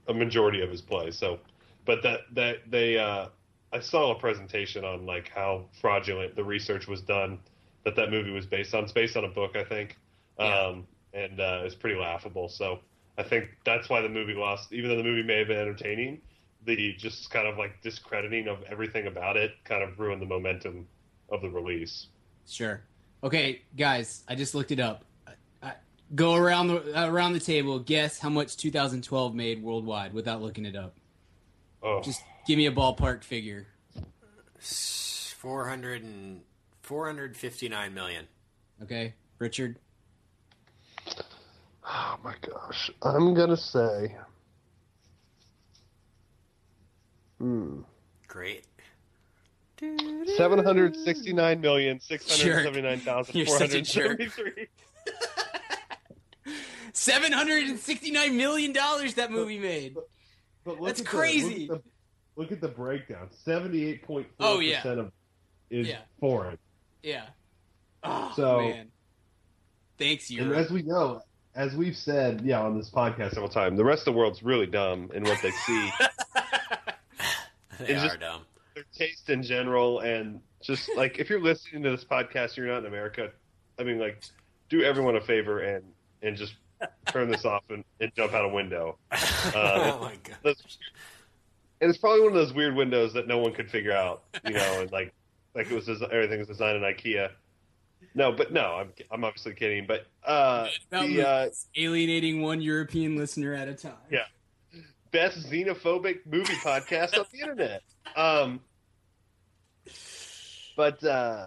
a 0.09 0.15
majority 0.15 0.61
of 0.63 0.71
his 0.71 0.83
plays. 0.83 1.17
So, 1.19 1.39
but 1.85 2.03
that 2.03 2.21
that 2.35 2.57
they 2.71 2.99
uh, 2.99 3.29
I 3.73 3.81
saw 3.81 4.13
a 4.17 4.19
presentation 4.19 4.85
on 4.85 5.07
like 5.07 5.29
how 5.35 5.67
fraudulent 5.81 6.37
the 6.37 6.45
research 6.45 6.87
was 6.87 7.01
done 7.03 7.39
that 7.85 7.97
that 7.97 8.11
movie 8.11 8.31
was 8.31 8.47
based 8.47 8.75
on. 8.75 8.85
It's 8.85 8.93
based 8.93 9.17
on 9.17 9.25
a 9.25 9.29
book, 9.29 9.57
I 9.57 9.65
think, 9.65 9.97
Yeah. 10.39 10.61
um, 10.67 10.87
and 11.13 11.41
uh, 11.41 11.63
it's 11.65 11.75
pretty 11.75 11.99
laughable. 11.99 12.49
So 12.49 12.81
I 13.19 13.23
think 13.23 13.49
that's 13.65 13.89
why 13.89 14.01
the 14.03 14.09
movie 14.09 14.35
lost, 14.35 14.73
even 14.73 14.91
though 14.91 14.97
the 14.97 15.03
movie 15.05 15.23
may 15.23 15.39
have 15.39 15.49
been 15.49 15.59
entertaining. 15.59 16.21
The 16.65 16.95
just 16.95 17.31
kind 17.31 17.47
of 17.47 17.59
like 17.59 17.81
discrediting 17.83 18.49
of 18.49 18.59
everything 18.65 19.07
about 19.07 19.37
it 19.37 19.53
kind 19.65 19.85
of 19.85 20.01
ruined 20.01 20.21
the 20.21 20.27
momentum 20.27 20.89
of 21.29 21.41
the 21.41 21.49
release. 21.49 22.09
Sure. 22.49 22.83
Okay, 23.23 23.63
guys, 23.77 24.25
I 24.29 24.35
just 24.35 24.53
looked 24.55 24.73
it 24.73 24.81
up. 24.81 25.05
I, 25.29 25.33
I, 25.63 25.73
go 26.15 26.35
around 26.35 26.69
the 26.69 27.09
around 27.09 27.35
the 27.35 27.41
table. 27.41 27.79
Guess 27.79 28.19
how 28.19 28.31
much 28.31 28.57
2012 28.57 29.35
made 29.35 29.63
worldwide 29.63 30.13
without 30.13 30.43
looking 30.43 30.65
it 30.67 30.75
up. 30.75 30.95
Oh, 31.85 32.03
Just 32.03 32.23
give 32.47 32.57
me 32.57 32.67
a 32.67 32.73
ballpark 32.73 33.23
figure. 33.25 33.67
400 34.61 36.03
and 36.03 36.41
459 36.83 37.95
million. 37.95 38.27
Okay, 38.83 39.15
Richard. 39.39 39.79
oh 41.89 42.19
my 42.25 42.35
gosh, 42.47 42.91
I'm 43.03 43.33
gonna 43.35 43.57
say, 43.57 44.17
hmm, 47.39 47.81
Great. 48.29 48.65
seven 50.37 50.63
hundred 50.65 50.97
sixty-nine 50.97 51.61
million 51.61 52.01
six 52.01 52.29
hundred 52.41 52.63
seventy-nine 52.65 53.01
thousand 53.01 53.35
You're 53.37 53.47
four 53.47 53.59
such 53.59 53.71
a 53.71 53.73
hundred 53.75 53.87
seventy-three. 53.87 54.67
Seven 56.93 57.31
hundred 57.31 57.67
and 57.67 57.79
sixty-nine 57.79 58.37
million 58.39 58.73
dollars 58.73 59.15
that 59.15 59.31
movie 59.31 59.59
made. 59.59 59.97
But 60.65 60.83
That's 60.83 61.01
at 61.01 61.05
the- 61.07 61.11
crazy. 61.11 61.67
the, 61.67 61.83
look 62.37 62.53
at 62.53 62.61
the 62.61 62.69
breakdown. 62.69 63.29
Seventy-eight 63.45 64.03
point 64.05 64.27
Oh, 64.41 64.55
four 64.55 64.63
yeah. 64.63 64.77
percent 64.83 65.01
of 65.01 65.13
is 65.71 65.89
Yeah. 65.89 65.99
foreign. 66.21 66.59
Yeah. 67.03 67.27
Oh 68.03 68.33
So- 68.37 68.61
man. 68.61 68.91
Thanks, 69.99 70.31
you. 70.31 70.43
And 70.43 70.53
as 70.55 70.71
we 70.71 70.83
know, 70.83 71.23
as 71.55 71.75
we've 71.75 71.97
said, 71.97 72.43
yeah, 72.43 72.61
on 72.61 72.77
this 72.77 72.91
podcast 72.91 73.31
several 73.31 73.49
times, 73.49 73.79
the 73.79 73.85
rest 73.85 74.01
of 74.07 74.13
the 74.13 74.19
world's 74.19 74.43
really 74.43 74.67
dumb 74.67 75.11
in 75.15 75.25
what 75.25 75.41
they 75.43 75.51
see, 75.51 75.91
They 77.79 77.87
It's 77.89 78.03
are 78.03 78.07
just- 78.09 78.21
dumb. 78.21 78.43
their 78.75 78.85
taste 78.95 79.31
in 79.31 79.43
general, 79.43 80.01
and 80.01 80.41
just 80.63 80.89
like 80.97 81.19
if 81.19 81.29
you're 81.31 81.41
listening 81.41 81.83
to 81.85 81.91
this 81.91 82.05
podcast, 82.05 82.57
you're 82.57 82.67
not 82.67 82.79
in 82.79 82.87
America. 82.87 83.31
I 83.79 83.83
mean, 83.85 83.99
like, 83.99 84.23
do 84.69 84.83
everyone 84.83 85.17
a 85.17 85.21
favor 85.21 85.61
and 85.61 85.85
and 86.23 86.37
just 86.37 86.55
turn 87.07 87.31
this 87.31 87.45
off 87.47 87.63
and, 87.71 87.85
and 88.01 88.13
jump 88.17 88.35
out 88.35 88.45
a 88.45 88.49
window. 88.49 88.99
Uh, 89.55 89.93
oh 89.95 90.01
my 90.01 90.17
god. 90.25 90.37
That's- 90.43 90.79
and 91.81 91.91
it's 91.91 91.99
probably 91.99 92.21
one 92.21 92.31
of 92.31 92.35
those 92.35 92.53
weird 92.53 92.75
windows 92.75 93.13
that 93.15 93.27
no 93.27 93.39
one 93.39 93.53
could 93.53 93.71
figure 93.71 93.93
out, 93.93 94.23
you 94.45 94.55
know, 94.55 94.81
and 94.81 94.91
like 94.93 95.13
like 95.55 95.71
it 95.71 95.75
was 95.75 95.87
des- 95.87 96.05
everything 96.13 96.39
was 96.39 96.49
designed 96.49 96.77
in 96.77 96.83
IKEA. 96.83 97.31
No, 98.15 98.33
but 98.33 98.53
no, 98.53 98.77
I'm 98.77 98.93
I'm 99.11 99.25
obviously 99.25 99.55
kidding. 99.55 99.87
But 99.87 100.07
uh, 100.25 100.69
the 100.91 101.27
uh, 101.27 101.49
alienating 101.77 102.43
one 102.43 102.61
European 102.61 103.17
listener 103.17 103.55
at 103.55 103.69
a 103.69 103.75
time. 103.75 103.95
Yeah. 104.11 104.25
best 105.13 105.51
xenophobic 105.51 106.21
movie 106.25 106.55
podcast 106.55 107.19
on 107.19 107.27
the 107.33 107.41
internet. 107.41 107.83
Um, 108.15 108.61
but 110.77 111.03
uh, 111.05 111.47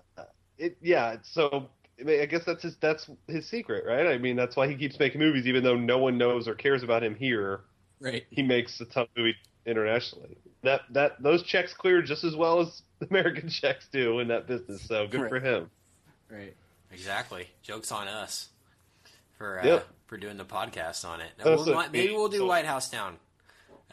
it 0.58 0.78
yeah, 0.82 1.18
so 1.24 1.70
I, 2.00 2.04
mean, 2.04 2.22
I 2.22 2.26
guess 2.26 2.46
that's 2.46 2.64
his 2.64 2.78
that's 2.78 3.10
his 3.28 3.48
secret, 3.48 3.86
right? 3.86 4.08
I 4.08 4.18
mean, 4.18 4.36
that's 4.36 4.56
why 4.56 4.68
he 4.68 4.76
keeps 4.76 5.00
making 5.00 5.20
movies, 5.20 5.48
even 5.48 5.64
though 5.64 5.76
no 5.76 5.98
one 5.98 6.18
knows 6.18 6.48
or 6.48 6.54
cares 6.56 6.84
about 6.84 7.04
him 7.04 7.16
here. 7.16 7.62
Right. 8.00 8.26
He 8.30 8.44
makes 8.44 8.80
a 8.80 8.86
ton 8.86 9.04
of 9.04 9.10
movies 9.18 9.36
internationally. 9.66 10.38
That 10.64 10.82
that 10.92 11.22
those 11.22 11.44
checks 11.44 11.74
clear 11.74 12.02
just 12.02 12.24
as 12.24 12.36
well 12.36 12.60
as 12.62 12.82
American 13.10 13.50
checks 13.50 13.88
do 13.92 14.20
in 14.20 14.28
that 14.30 14.48
business. 14.48 14.82
So 14.82 15.08
good 15.08 15.22
Right. 15.22 15.30
for 15.30 15.40
him. 15.40 15.70
Right. 16.30 16.56
Exactly. 16.92 17.48
Jokes 17.62 17.92
on 17.92 18.08
us 18.08 18.50
for 19.38 19.60
uh, 19.62 19.66
Yep. 19.66 19.88
for 20.08 20.18
doing 20.18 20.38
the 20.38 20.46
podcast 20.46 21.06
on 21.08 21.22
it. 21.22 21.30
We'll 21.44 21.64
so- 21.66 21.74
might- 21.76 21.92
maybe 21.92 22.14
we'll 22.14 22.30
do 22.30 22.40
so- 22.40 22.48
White 22.48 22.66
House 22.66 22.90
Down. 22.90 23.18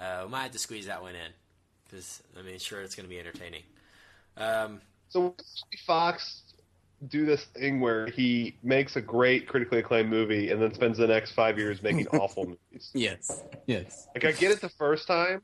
Uh, 0.01 0.23
we 0.25 0.31
might 0.31 0.43
have 0.45 0.53
to 0.53 0.59
squeeze 0.59 0.87
that 0.87 1.01
one 1.03 1.15
in 1.15 1.31
because 1.85 2.23
I 2.39 2.43
mean, 2.43 2.59
sure, 2.59 2.83
it's 2.83 2.95
going 2.95 3.05
to 3.09 3.11
be 3.11 3.19
entertaining. 3.19 3.63
Um, 4.37 4.81
So 5.09 5.35
Foxx 5.87 6.43
do 7.09 7.25
this 7.27 7.45
thing 7.45 7.81
where 7.81 8.07
he 8.09 8.57
makes 8.63 8.97
a 8.97 9.01
great 9.01 9.47
critically 9.47 9.79
acclaimed 9.79 10.09
movie 10.11 10.51
and 10.51 10.61
then 10.61 10.73
spends 10.75 10.99
the 10.99 11.07
next 11.07 11.33
five 11.33 11.59
years 11.59 11.83
making 11.83 12.09
awful 12.13 12.45
movies. 12.47 12.91
Yes. 12.95 13.43
Yes. 13.67 14.09
Like 14.15 14.25
I 14.25 14.33
get 14.33 14.51
it 14.51 14.61
the 14.61 14.69
first 14.71 15.07
time, 15.07 15.43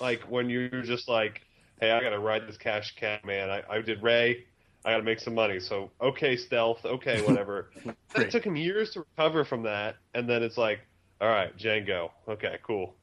like 0.00 0.20
when 0.22 0.50
you're 0.50 0.82
just 0.82 1.08
like, 1.08 1.42
"Hey, 1.80 1.90
I 1.90 2.00
got 2.00 2.10
to 2.10 2.18
ride 2.18 2.46
this 2.46 2.56
cash 2.56 2.94
cow, 2.96 3.18
man. 3.24 3.50
I, 3.50 3.62
I 3.70 3.80
did 3.80 4.02
Ray. 4.02 4.44
I 4.84 4.92
got 4.92 4.98
to 4.98 5.02
make 5.02 5.20
some 5.20 5.34
money. 5.34 5.60
So 5.60 5.90
okay, 6.00 6.36
stealth. 6.36 6.84
Okay, 6.84 7.22
whatever." 7.26 7.70
It 8.16 8.30
took 8.30 8.44
him 8.44 8.56
years 8.56 8.90
to 8.90 9.00
recover 9.00 9.44
from 9.44 9.62
that, 9.64 9.96
and 10.14 10.28
then 10.28 10.42
it's 10.42 10.58
like, 10.58 10.80
"All 11.20 11.28
right, 11.28 11.56
Django. 11.56 12.10
Okay, 12.28 12.58
cool. 12.62 12.94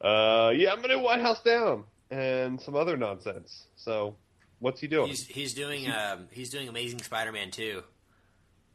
Uh, 0.00 0.52
yeah, 0.54 0.72
I'm 0.72 0.80
gonna 0.80 0.94
do 0.94 1.00
White 1.00 1.20
House 1.20 1.42
Down 1.42 1.84
and 2.10 2.60
some 2.60 2.74
other 2.74 2.96
nonsense." 2.96 3.66
So, 3.76 4.16
what's 4.58 4.80
he 4.80 4.86
doing? 4.86 5.08
he's 5.08 5.26
he's 5.26 5.54
doing 5.54 5.90
um, 5.90 6.28
he's 6.30 6.50
doing 6.50 6.68
Amazing 6.68 7.02
Spider-Man 7.02 7.50
too. 7.50 7.82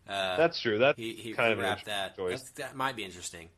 Uh, 0.07 0.37
That's 0.37 0.59
true. 0.59 0.77
That's 0.77 0.97
he, 0.99 1.13
he, 1.13 1.33
kind 1.33 1.47
he 1.47 1.53
of 1.53 1.59
wrapped 1.59 1.85
that. 1.85 2.15
choice. 2.15 2.39
That's, 2.39 2.51
that 2.51 2.75
might 2.75 2.95
be 2.95 3.03
interesting. 3.03 3.49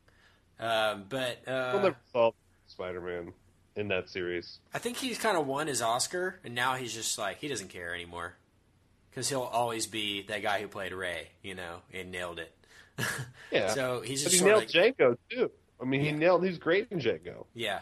Um, 0.59 1.03
but 1.09 1.47
uh, 1.47 1.71
We'll 1.73 1.83
never 1.83 1.97
solve 2.13 2.33
Spider-Man 2.67 3.33
in 3.77 3.87
that 3.89 4.09
series. 4.09 4.59
I 4.73 4.79
think 4.79 4.97
he's 4.97 5.17
kind 5.17 5.37
of 5.37 5.47
won 5.47 5.67
his 5.67 5.81
Oscar, 5.81 6.39
and 6.43 6.53
now 6.55 6.75
he's 6.75 6.93
just 6.93 7.17
like 7.17 7.37
he 7.39 7.47
doesn't 7.47 7.69
care 7.69 7.93
anymore 7.93 8.33
because 9.09 9.29
he'll 9.29 9.41
always 9.41 9.87
be 9.87 10.23
that 10.23 10.41
guy 10.41 10.59
who 10.61 10.67
played 10.67 10.91
Ray, 10.91 11.29
you 11.41 11.55
know, 11.55 11.77
and 11.93 12.11
nailed 12.11 12.39
it. 12.39 12.53
Yeah. 13.51 13.73
So 13.73 14.01
he's 14.01 14.23
just 14.23 14.35
But 14.35 14.45
he 14.45 14.45
nailed 14.51 14.63
of 14.63 14.69
Django 14.69 15.17
too. 15.29 15.51
I 15.81 15.85
mean, 15.85 16.01
he 16.01 16.11
nailed. 16.11 16.43
He's 16.43 16.57
great 16.57 16.87
in 16.91 16.99
Django. 16.99 17.45
yeah. 17.53 17.79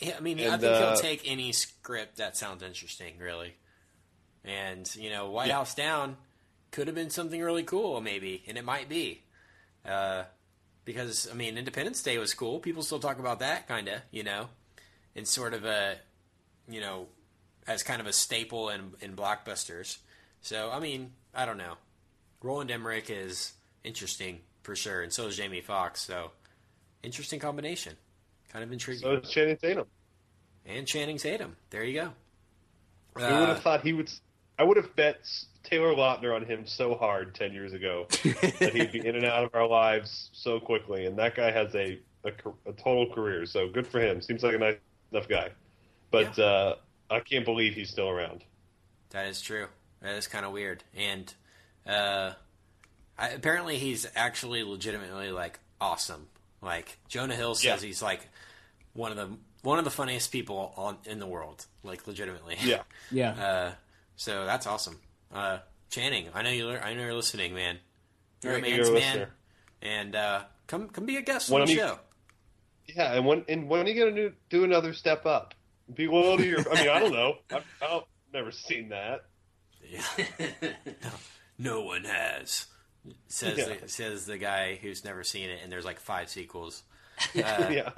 Yeah, 0.00 0.14
I 0.16 0.20
mean, 0.20 0.38
I 0.38 0.50
think 0.58 0.64
uh, 0.64 0.92
he'll 0.92 1.00
take 1.00 1.22
any 1.24 1.50
script 1.50 2.18
that 2.18 2.36
sounds 2.36 2.62
interesting, 2.62 3.14
really. 3.18 3.54
And 4.44 4.88
you 4.94 5.10
know, 5.10 5.30
White 5.30 5.48
Yeah. 5.48 5.54
House 5.54 5.74
Down 5.74 6.16
could 6.70 6.86
have 6.86 6.94
been 6.94 7.10
something 7.10 7.40
really 7.40 7.64
cool, 7.64 8.00
maybe, 8.00 8.44
and 8.46 8.56
it 8.58 8.64
might 8.64 8.88
be. 8.88 9.22
Uh, 9.84 10.24
because 10.84 11.28
I 11.30 11.34
mean, 11.34 11.58
Independence 11.58 12.02
Day 12.02 12.16
was 12.18 12.32
cool. 12.34 12.60
People 12.60 12.82
still 12.82 13.00
talk 13.00 13.18
about 13.18 13.40
that, 13.40 13.66
kind 13.66 13.88
of, 13.88 14.00
you 14.10 14.22
know, 14.22 14.48
and 15.16 15.26
sort 15.26 15.54
of 15.54 15.64
a, 15.64 15.96
you 16.68 16.80
know, 16.80 17.06
as 17.66 17.82
kind 17.82 18.00
of 18.00 18.06
a 18.06 18.12
staple 18.12 18.68
in 18.70 18.92
in 19.00 19.14
blockbusters. 19.16 19.98
So 20.40 20.70
I 20.72 20.80
mean, 20.80 21.12
I 21.34 21.44
don't 21.46 21.58
know. 21.58 21.74
Roland 22.42 22.70
Emmerich 22.70 23.10
is 23.10 23.52
interesting 23.84 24.40
for 24.62 24.76
sure, 24.76 25.02
and 25.02 25.12
so 25.12 25.26
is 25.26 25.36
Jamie 25.36 25.60
Foxx. 25.60 26.00
So 26.00 26.30
interesting 27.02 27.40
combination, 27.40 27.94
kind 28.52 28.64
of 28.64 28.72
intriguing. 28.72 29.02
So 29.02 29.14
is 29.16 29.28
Channing 29.30 29.56
Tatum. 29.56 29.86
and 30.66 30.86
Channing 30.86 31.18
Tatum. 31.18 31.56
There 31.70 31.82
you 31.84 31.94
go. 32.00 32.12
Who 33.14 33.22
would 33.24 33.32
Uh, 33.32 33.46
have 33.46 33.62
thought 33.62 33.82
he 33.82 33.92
would? 33.92 34.10
I 34.58 34.64
would 34.64 34.76
have 34.76 34.94
bet 34.96 35.18
Taylor 35.64 35.94
Lautner 35.94 36.34
on 36.34 36.44
him 36.44 36.66
so 36.66 36.94
hard 36.94 37.34
ten 37.34 37.52
years 37.52 37.72
ago 37.72 38.06
that 38.22 38.70
he'd 38.74 38.92
be 38.92 39.04
in 39.06 39.16
and 39.16 39.24
out 39.24 39.44
of 39.44 39.54
our 39.54 39.66
lives 39.66 40.30
so 40.32 40.58
quickly. 40.60 41.06
And 41.06 41.16
that 41.18 41.34
guy 41.34 41.50
has 41.50 41.74
a 41.74 41.98
a, 42.24 42.30
a 42.66 42.72
total 42.72 43.12
career. 43.12 43.46
So 43.46 43.68
good 43.68 43.86
for 43.86 44.00
him. 44.00 44.20
Seems 44.20 44.42
like 44.42 44.54
a 44.54 44.58
nice 44.58 44.76
enough 45.12 45.28
guy. 45.28 45.50
But 46.10 46.38
uh, 46.38 46.76
I 47.10 47.20
can't 47.20 47.44
believe 47.44 47.74
he's 47.74 47.90
still 47.90 48.08
around. 48.08 48.44
That 49.10 49.26
is 49.26 49.40
true. 49.40 49.66
That 50.00 50.14
is 50.16 50.26
kind 50.26 50.44
of 50.46 50.52
weird. 50.52 50.84
And 50.96 51.32
uh, 51.86 52.32
I, 53.18 53.28
apparently, 53.30 53.78
he's 53.78 54.06
actually 54.14 54.62
legitimately 54.62 55.30
like 55.30 55.58
awesome. 55.80 56.28
Like 56.62 56.98
Jonah 57.08 57.34
Hill 57.36 57.54
says, 57.54 57.82
Yeah. 57.82 57.86
he's 57.86 58.02
like 58.02 58.28
one 58.94 59.10
of 59.10 59.16
the 59.16 59.28
one 59.62 59.78
of 59.78 59.84
the 59.84 59.90
funniest 59.90 60.30
people 60.32 60.72
on 60.76 60.96
in 61.04 61.18
the 61.18 61.26
world. 61.26 61.66
Like 61.82 62.06
legitimately. 62.06 62.56
Yeah. 62.62 62.82
Yeah. 63.10 63.30
Uh, 63.32 63.72
so 64.16 64.44
that's 64.46 64.66
awesome. 64.66 64.98
Uh, 65.32 65.58
Channing, 65.90 66.28
I 66.34 66.42
know 66.42 66.50
you. 66.50 66.70
I 66.70 66.92
know 66.94 67.02
you're 67.02 67.14
listening, 67.14 67.54
man. 67.54 67.78
You're 68.42 68.56
a 68.56 68.60
man's 68.60 68.76
you're 68.76 68.86
a 68.88 68.92
man, 68.92 68.94
listener. 69.16 69.30
and 69.82 70.14
uh, 70.16 70.42
come 70.66 70.88
come 70.88 71.06
be 71.06 71.16
a 71.16 71.22
guest 71.22 71.48
Why 71.50 71.60
on 71.62 71.66
the 71.66 71.74
don't 71.74 71.82
you- 71.84 71.88
show. 71.94 71.98
Yeah, 72.88 73.12
and 73.14 73.24
when 73.26 73.44
and 73.48 73.68
when 73.68 73.86
are 73.86 73.88
you 73.88 74.04
gonna 74.04 74.16
do, 74.16 74.32
do 74.50 74.64
another 74.64 74.92
step 74.92 75.26
up? 75.26 75.54
Be 75.94 76.06
loyal 76.08 76.36
to 76.38 76.46
your. 76.46 76.60
I 76.60 76.74
mean, 76.80 76.88
I 76.88 77.00
don't 77.00 77.12
know. 77.12 77.34
I've, 77.52 77.64
I've 77.82 78.02
never 78.32 78.50
seen 78.50 78.88
that. 78.90 79.24
No 81.60 81.80
one 81.82 82.04
has. 82.04 82.66
Says 83.26 83.58
Yeah. 83.58 83.74
the, 83.82 83.88
says 83.88 84.26
the 84.26 84.38
guy 84.38 84.76
who's 84.80 85.04
never 85.04 85.24
seen 85.24 85.50
it, 85.50 85.58
and 85.62 85.72
there's 85.72 85.84
like 85.84 85.98
five 85.98 86.28
sequels. 86.28 86.84
yeah. 87.34 87.90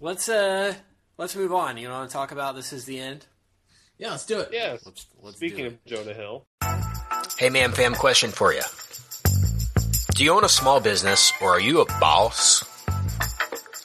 Let's 0.00 0.28
uh 0.28 0.74
let's 1.16 1.34
move 1.34 1.52
on. 1.54 1.78
You 1.78 1.88
want 1.88 2.10
to 2.10 2.12
talk 2.12 2.30
about 2.30 2.54
this 2.56 2.74
is 2.74 2.84
the 2.84 2.98
end? 3.00 3.24
yeah, 3.96 4.10
let's 4.10 4.26
do 4.26 4.40
it. 4.40 4.50
Yeah. 4.52 4.76
Let's, 4.84 5.06
let's 5.22 5.36
Speaking 5.38 5.58
do 5.60 5.66
of 5.68 5.84
Jonah 5.86 6.12
Hill, 6.14 6.44
Hey, 7.38 7.48
man, 7.48 7.72
fam, 7.72 7.94
question 7.94 8.30
for 8.30 8.52
you. 8.52 8.62
Do 10.14 10.24
you 10.24 10.32
own 10.34 10.44
a 10.44 10.48
small 10.48 10.78
business 10.80 11.32
or 11.40 11.50
are 11.52 11.60
you 11.60 11.80
a 11.80 11.86
boss? 12.00 12.62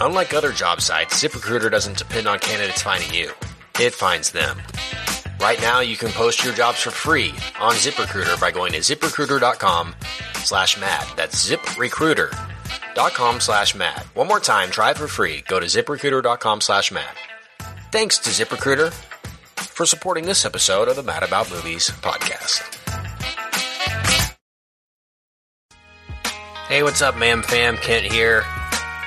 Unlike 0.00 0.34
other 0.34 0.52
job 0.52 0.80
sites, 0.80 1.22
ZipRecruiter 1.22 1.70
doesn't 1.70 1.98
depend 1.98 2.26
on 2.26 2.38
candidates 2.38 2.82
finding 2.82 3.12
you. 3.14 3.30
It 3.80 3.94
finds 3.94 4.30
them. 4.32 4.58
Right 5.40 5.60
now, 5.60 5.80
you 5.80 5.96
can 5.96 6.10
post 6.10 6.44
your 6.44 6.54
jobs 6.54 6.80
for 6.80 6.90
free 6.90 7.30
on 7.60 7.74
ZipRecruiter 7.74 8.40
by 8.40 8.50
going 8.50 8.72
to 8.72 8.78
ziprecruiter.com 8.78 9.94
slash 10.36 10.80
mad. 10.80 11.06
That's 11.16 11.48
ziprecruiter.com 11.48 13.40
slash 13.40 13.74
mad. 13.74 14.00
One 14.14 14.28
more 14.28 14.40
time, 14.40 14.70
try 14.70 14.90
it 14.90 14.98
for 14.98 15.08
free. 15.08 15.42
Go 15.46 15.60
to 15.60 15.66
ziprecruiter.com 15.66 16.60
slash 16.60 16.90
mad. 16.92 17.14
Thanks 17.92 18.18
to 18.18 18.30
ZipRecruiter 18.30 18.92
for 19.56 19.86
supporting 19.86 20.24
this 20.24 20.44
episode 20.44 20.88
of 20.88 20.96
the 20.96 21.02
Mad 21.02 21.22
About 21.22 21.50
Movies 21.50 21.90
podcast. 21.90 22.62
Hey, 26.68 26.82
what's 26.82 27.02
up, 27.02 27.16
ma'am 27.18 27.42
fam? 27.42 27.76
Kent 27.76 28.10
here. 28.10 28.44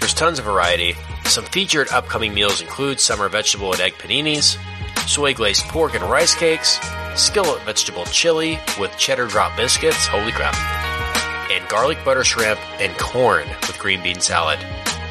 There's 0.00 0.14
tons 0.14 0.38
of 0.38 0.44
variety. 0.44 0.94
Some 1.24 1.44
featured 1.44 1.88
upcoming 1.90 2.32
meals 2.32 2.60
include 2.60 3.00
summer 3.00 3.28
vegetable 3.28 3.72
and 3.72 3.80
egg 3.80 3.94
paninis, 3.94 4.56
soy 5.06 5.34
glazed 5.34 5.64
pork 5.66 5.94
and 5.94 6.04
rice 6.04 6.34
cakes, 6.34 6.78
skillet 7.14 7.62
vegetable 7.62 8.04
chili 8.06 8.58
with 8.78 8.96
cheddar 8.96 9.26
drop 9.26 9.56
biscuits, 9.56 10.06
holy 10.06 10.32
crap, 10.32 10.54
and 11.50 11.68
garlic 11.68 11.98
butter 12.04 12.24
shrimp 12.24 12.60
and 12.80 12.96
corn 12.98 13.46
with 13.48 13.78
green 13.78 14.02
bean 14.02 14.20
salad. 14.20 14.58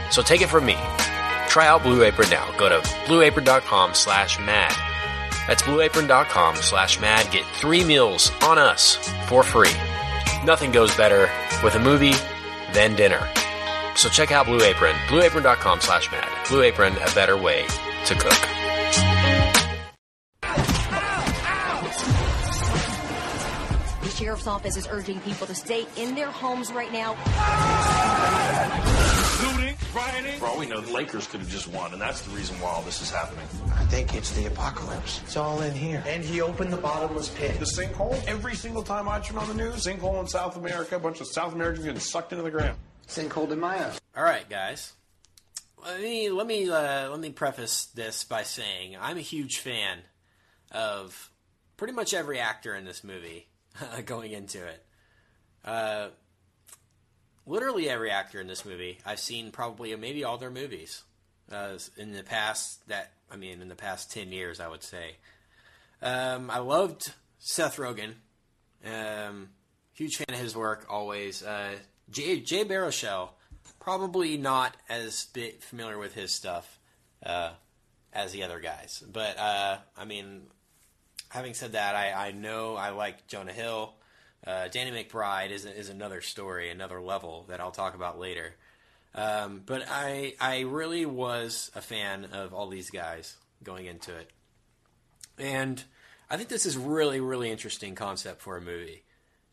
So 0.10 0.22
take 0.22 0.42
it 0.42 0.48
from 0.50 0.66
me. 0.66 0.76
Try 1.50 1.68
out 1.68 1.84
Blue 1.84 2.04
Apron 2.04 2.30
now. 2.30 2.50
Go 2.58 2.70
to 2.70 2.80
blueapron.com 3.06 3.94
slash 3.94 4.40
mad. 4.40 4.76
That's 5.48 5.62
blueapron.com 5.64 6.56
slash 6.58 7.00
mad. 7.00 7.32
Get 7.32 7.46
three 7.46 7.84
meals 7.84 8.32
on 8.42 8.58
us 8.58 8.96
for 9.28 9.44
free. 9.44 9.74
Nothing 10.44 10.72
goes 10.72 10.96
better 10.96 11.30
with 11.64 11.76
a 11.76 11.80
movie 11.80 12.14
than 12.74 12.96
dinner. 12.96 13.28
So 13.98 14.10
check 14.10 14.32
out 14.32 14.46
Blue 14.46 14.62
Apron, 14.62 14.96
blueapron.com 15.08 15.82
slash 15.82 16.12
mad. 16.12 16.30
Blue 16.48 16.62
Apron, 16.62 16.94
a 16.98 17.16
better 17.16 17.36
way 17.36 17.66
to 18.06 18.14
cook. 18.14 18.32
The 24.04 24.10
sheriff's 24.10 24.46
office 24.46 24.78
is 24.78 24.88
urging 24.92 25.20
people 25.22 25.48
to 25.48 25.56
stay 25.56 25.88
in 25.98 26.14
their 26.14 26.30
homes 26.30 26.72
right 26.72 26.94
now. 26.94 27.14
Looting, 29.42 29.76
rioting. 29.96 30.40
For 30.40 30.46
all 30.46 30.60
we 30.60 30.68
know, 30.68 30.80
the 30.80 30.94
Lakers 30.94 31.26
could 31.26 31.40
have 31.40 31.50
just 31.50 31.68
won, 31.68 31.92
and 31.92 32.00
that's 32.00 32.22
the 32.22 32.36
reason 32.36 32.56
why 32.60 32.70
all 32.70 32.84
this 32.84 33.02
is 33.02 33.10
happening. 33.10 33.48
I 33.74 33.84
think 33.86 34.14
it's 34.14 34.30
the 34.32 34.46
apocalypse. 34.46 35.22
It's 35.24 35.38
all 35.38 35.64
in 35.64 35.74
here. 35.74 36.04
And 36.06 36.24
he 36.24 36.42
opened 36.42 36.72
the 36.72 36.78
bottomless 36.78 37.30
pit. 37.30 37.58
The 37.58 37.66
sinkhole. 37.66 38.24
Every 38.28 38.54
single 38.54 38.84
time 38.84 39.10
I 39.10 39.20
turn 39.22 39.40
on 39.40 39.48
the 39.48 39.56
news, 39.56 39.86
sinkhole 39.86 40.22
in 40.22 40.28
South 40.28 40.56
America. 40.56 40.98
A 40.98 41.00
bunch 41.00 41.20
of 41.20 41.26
South 41.26 41.54
Americans 41.54 41.84
getting 41.84 42.00
sucked 42.00 42.32
into 42.32 42.44
the 42.44 42.52
ground. 42.52 42.78
Sinkhole 43.08 43.52
in 43.52 43.62
house. 43.62 44.00
All 44.16 44.24
right, 44.24 44.48
guys. 44.50 44.94
Let 45.84 46.02
me 46.02 46.30
let 46.30 46.46
me 46.46 46.70
uh, 46.70 47.10
let 47.10 47.20
me 47.20 47.30
preface 47.30 47.86
this 47.86 48.24
by 48.24 48.44
saying 48.44 48.98
I'm 49.00 49.18
a 49.18 49.22
huge 49.22 49.60
fan 49.60 50.00
of 50.72 51.32
pretty 51.78 51.94
much 51.94 52.14
every 52.14 52.40
actor 52.40 52.76
in 52.76 52.84
this 52.84 53.04
movie 53.04 53.48
going 54.06 54.32
into 54.32 54.66
it. 54.66 54.84
Uh, 55.64 56.08
literally 57.46 57.90
every 57.90 58.12
actor 58.12 58.42
in 58.42 58.48
this 58.48 58.66
movie 58.66 59.00
I've 59.06 59.20
seen 59.20 59.52
probably 59.52 59.96
maybe 59.96 60.24
all 60.24 60.38
their 60.38 60.52
movies 60.52 61.04
uh, 61.52 61.78
in 61.96 62.12
the 62.12 62.24
past. 62.24 62.86
That 62.90 63.12
I 63.32 63.38
mean, 63.38 63.62
in 63.62 63.70
the 63.70 63.76
past 63.76 64.12
ten 64.12 64.32
years, 64.32 64.60
I 64.60 64.68
would 64.68 64.84
say. 64.84 65.16
Um, 66.02 66.50
I 66.50 66.60
loved 66.60 67.14
Seth 67.40 67.78
Rogen. 67.78 68.14
Um, 68.86 69.50
huge 69.94 70.18
fan 70.18 70.36
of 70.36 70.40
his 70.40 70.56
work 70.56 70.86
always. 70.90 71.44
Uh, 71.44 71.76
Jay, 72.10 72.40
Jay 72.40 72.64
Baruchel, 72.64 73.30
probably 73.80 74.38
not 74.38 74.76
as 74.90 75.28
familiar 75.60 75.98
with 75.98 76.14
his 76.14 76.32
stuff 76.32 76.80
uh, 77.26 77.52
as 78.14 78.32
the 78.32 78.44
other 78.44 78.60
guys. 78.60 79.04
But, 79.12 79.38
uh, 79.38 79.78
I 79.98 80.06
mean, 80.06 80.44
having 81.30 81.54
said 81.54 81.74
that, 81.74 81.96
I, 81.96 82.28
I 82.28 82.32
know 82.32 82.76
I 82.76 82.90
like 82.90 83.28
Jonah 83.28 83.54
Hill. 83.54 83.94
Uh, 84.46 84.68
Danny 84.70 84.92
McBride 84.92 85.52
is, 85.52 85.66
is 85.66 85.90
another 85.90 86.22
story, 86.22 86.70
another 86.70 87.02
level 87.02 87.46
that 87.50 87.60
I'll 87.60 87.72
talk 87.72 87.96
about 87.96 88.20
later. 88.20 88.56
Um, 89.16 89.62
but 89.66 89.84
I, 89.90 90.36
I 90.40 90.62
really 90.62 91.06
was 91.06 91.72
a 91.76 91.82
fan 91.82 92.26
of 92.26 92.54
all 92.54 92.68
these 92.68 92.90
guys 92.90 93.36
going 93.64 93.88
into 93.88 94.16
it. 94.16 94.30
And 95.38 95.84
I 96.30 96.38
think 96.38 96.50
this 96.50 96.66
is 96.66 96.78
really, 96.78 97.20
really 97.20 97.50
interesting 97.50 97.96
concept 97.96 98.42
for 98.42 98.58
a 98.58 98.62
movie. 98.62 99.04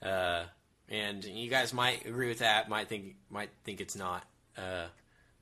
Uh, 0.03 0.45
and 0.95 1.25
you 1.25 1.51
guys 1.51 1.75
might 1.75 2.07
agree 2.07 2.29
with 2.29 2.39
that. 2.39 2.69
Might 2.69 2.89
think 2.89 3.17
might 3.31 3.51
think 3.65 3.81
it's 3.81 3.97
not. 3.97 4.25
Uh, 4.57 4.87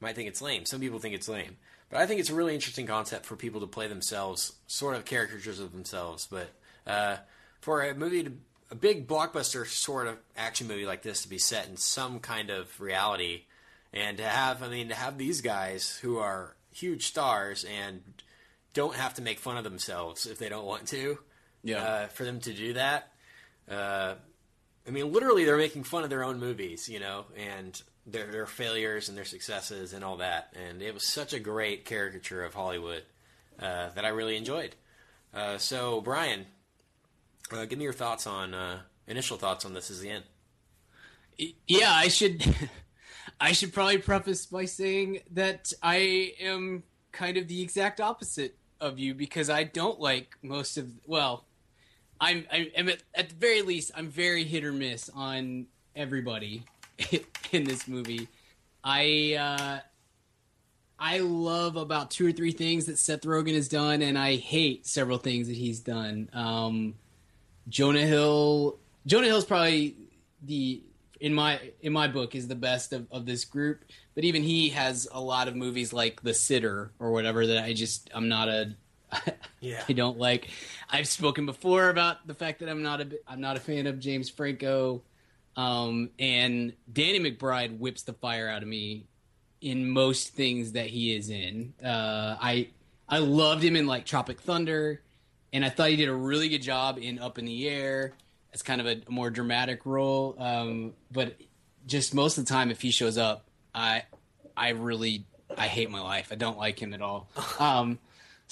might 0.01 0.17
think 0.17 0.29
it's 0.29 0.43
lame. 0.43 0.65
Some 0.65 0.81
people 0.81 0.99
think 0.99 1.15
it's 1.15 1.29
lame, 1.29 1.57
but 1.91 2.01
I 2.01 2.07
think 2.07 2.21
it's 2.21 2.31
a 2.31 2.35
really 2.35 2.55
interesting 2.55 2.87
concept 2.87 3.27
for 3.27 3.37
people 3.37 3.61
to 3.61 3.67
play 3.67 3.87
themselves, 3.87 4.53
sort 4.67 4.97
of 4.97 5.05
caricatures 5.05 5.61
of 5.61 5.73
themselves. 5.73 6.27
But 6.31 6.49
uh, 6.87 7.17
for 7.61 7.83
a 7.83 7.95
movie, 7.95 8.25
to, 8.25 8.33
a 8.71 8.75
big 8.75 9.07
blockbuster 9.07 9.67
sort 9.67 10.07
of 10.09 10.17
action 10.37 10.67
movie 10.67 10.87
like 10.87 11.03
this 11.03 11.23
to 11.23 11.29
be 11.29 11.39
set 11.39 11.69
in 11.69 11.77
some 11.77 12.19
kind 12.19 12.51
of 12.51 12.81
reality, 12.81 13.43
and 13.93 14.17
to 14.17 14.25
have, 14.25 14.63
I 14.63 14.69
mean, 14.69 14.89
to 14.89 14.95
have 14.95 15.19
these 15.19 15.43
guys 15.43 15.99
who 15.99 16.19
are 16.19 16.57
huge 16.73 17.07
stars 17.07 17.65
and 17.65 18.03
don't 18.73 18.95
have 18.95 19.15
to 19.15 19.23
make 19.23 19.39
fun 19.39 19.59
of 19.59 19.65
themselves 19.65 20.27
if 20.27 20.39
they 20.39 20.49
don't 20.49 20.65
want 20.65 20.89
to. 20.89 21.19
Yeah. 21.63 21.83
Uh, 21.83 22.07
for 22.07 22.25
them 22.25 22.41
to 22.41 22.53
do 22.53 22.73
that. 22.73 23.13
Uh, 23.71 24.15
I 24.87 24.91
mean, 24.91 25.13
literally, 25.13 25.45
they're 25.45 25.57
making 25.57 25.85
fun 25.85 26.05
of 26.05 26.11
their 26.11 26.25
own 26.25 26.41
movies, 26.41 26.89
you 26.89 26.99
know, 27.01 27.27
and 27.37 27.81
their, 28.07 28.27
their 28.27 28.47
failures 28.47 29.09
and 29.09 29.17
their 29.17 29.25
successes 29.25 29.93
and 29.93 30.03
all 30.05 30.17
that. 30.17 30.55
And 30.67 30.83
it 30.83 30.93
was 30.93 31.07
such 31.07 31.33
a 31.33 31.39
great 31.41 31.85
caricature 31.85 32.45
of 32.45 32.55
Hollywood. 32.55 33.05
uh, 33.61 33.91
that 33.95 34.05
I 34.05 34.09
really 34.09 34.37
enjoyed. 34.37 34.75
Uh, 35.33 35.59
so, 35.59 36.01
Brian, 36.01 36.47
uh, 37.53 37.65
give 37.65 37.79
me 37.79 37.85
your 37.85 37.93
thoughts 37.93 38.27
on 38.27 38.55
uh, 38.55 38.81
initial 39.07 39.37
thoughts 39.37 39.65
on 39.65 39.75
this 39.75 39.91
Is 39.91 40.01
the 40.01 40.11
end. 40.11 40.25
Yeah, 41.67 41.93
I 41.93 42.09
should. 42.09 42.45
I 43.41 43.53
should 43.53 43.73
probably 43.73 43.99
preface 43.99 44.47
by 44.47 44.67
saying 44.67 45.21
that 45.33 45.73
I 45.83 46.35
am 46.41 46.85
kind 47.11 47.37
of 47.37 47.49
the 47.49 47.63
exact 47.63 48.01
opposite 48.01 48.57
of 48.81 48.99
you 48.99 49.15
because 49.15 49.51
I 49.51 49.65
don't 49.65 49.99
like 50.01 50.37
most 50.43 50.77
of. 50.77 50.91
Well, 51.07 51.45
I'm. 52.23 52.47
I'm 52.79 52.89
at, 52.89 53.03
at 53.15 53.29
the 53.31 53.35
very 53.35 53.63
least, 53.63 53.91
I'm 53.97 54.09
very 54.09 54.45
hit 54.45 54.65
or 54.65 54.73
miss 54.73 55.11
on 55.11 55.67
everybody 55.97 56.63
in 57.53 57.65
this 57.65 57.87
movie. 57.89 58.29
I. 58.83 59.37
Uh, 59.39 59.81
I 61.05 61.19
love 61.19 61.75
about 61.75 62.13
two 62.13 62.29
or 62.29 62.31
three 62.31 62.53
things 62.53 62.87
that 62.87 62.97
Seth 62.97 63.23
Rogen 63.23 63.55
has 63.55 63.67
done, 63.67 64.03
and 64.03 64.17
I 64.17 64.37
hate 64.37 64.87
several 64.87 65.19
things 65.19 65.49
that 65.49 65.57
he's 65.57 65.81
done. 65.81 66.31
Um, 66.33 66.95
Jonah 67.69 68.07
Hill. 68.07 68.79
Jonah 69.05 69.27
Hill's 69.27 69.45
probably 69.45 69.97
the 70.43 70.81
in 71.21 71.35
my 71.35 71.61
in 71.81 71.93
my 71.93 72.07
book 72.07 72.37
is 72.37 72.47
the 72.47 72.55
best 72.55 72.93
of, 72.93 73.07
of 73.11 73.27
this 73.27 73.45
group. 73.45 73.85
But 74.15 74.23
even 74.23 74.45
he 74.45 74.69
has 74.71 75.09
a 75.11 75.21
lot 75.21 75.49
of 75.49 75.57
movies 75.57 75.93
like 75.93 76.23
The 76.23 76.35
Sitter 76.35 76.93
or 77.01 77.11
whatever 77.11 77.49
that 77.49 77.65
I 77.65 77.73
just 77.73 78.09
I'm 78.15 78.29
not 78.29 78.49
a 78.49 78.77
yeah. 79.61 79.83
I 79.89 79.93
don't 79.93 80.19
like. 80.19 80.49
I've 80.91 81.09
spoken 81.09 81.47
before 81.47 81.89
about 81.89 82.27
the 82.27 82.35
fact 82.35 82.61
that 82.61 82.69
I'm 82.69 82.83
not 82.83 83.01
a 83.01 83.09
I'm 83.27 83.41
not 83.41 83.57
a 83.57 83.61
fan 83.61 83.87
of 83.87 83.99
James 84.01 84.29
Franco, 84.29 85.03
um, 85.57 86.11
and 86.19 86.73
Danny 86.93 87.21
McBride 87.21 87.79
whips 87.79 88.03
the 88.03 88.13
fire 88.13 88.49
out 88.49 88.63
of 88.63 88.69
me 88.69 89.07
in 89.61 89.89
most 89.89 90.35
things 90.35 90.73
that 90.73 90.87
he 90.87 91.15
is 91.15 91.31
in. 91.31 91.75
Uh, 91.83 92.37
I 92.41 92.69
I 93.09 93.19
loved 93.19 93.63
him 93.63 93.77
in 93.77 93.87
like 93.87 94.07
Tropic 94.07 94.41
Thunder, 94.41 95.01
and 95.53 95.65
I 95.65 95.69
thought 95.69 95.91
he 95.91 95.97
did 95.97 96.09
a 96.09 96.15
really 96.15 96.49
good 96.49 96.63
job 96.63 96.99
in 97.01 97.19
Up 97.19 97.39
in 97.39 97.45
the 97.45 97.69
Air. 97.69 98.13
It's 98.53 98.63
kind 98.63 98.81
of 98.81 98.87
a 98.87 99.01
more 99.09 99.31
dramatic 99.31 99.87
role, 99.87 100.37
um, 100.39 100.93
but 101.11 101.37
just 101.87 102.15
most 102.15 102.37
of 102.39 102.45
the 102.45 102.53
time, 102.53 102.71
if 102.71 102.83
he 102.83 102.91
shows 102.91 103.17
up, 103.17 103.47
I 103.75 104.05
I 104.57 104.71
really 104.71 105.25
I 105.57 105.69
hate 105.69 105.91
my 105.91 106.01
life. 106.01 106.29
I 106.31 106.35
don't 106.35 106.59
like 106.59 106.81
him 106.81 106.95
at 106.95 107.03
all. 107.03 107.29
Um, 107.59 107.99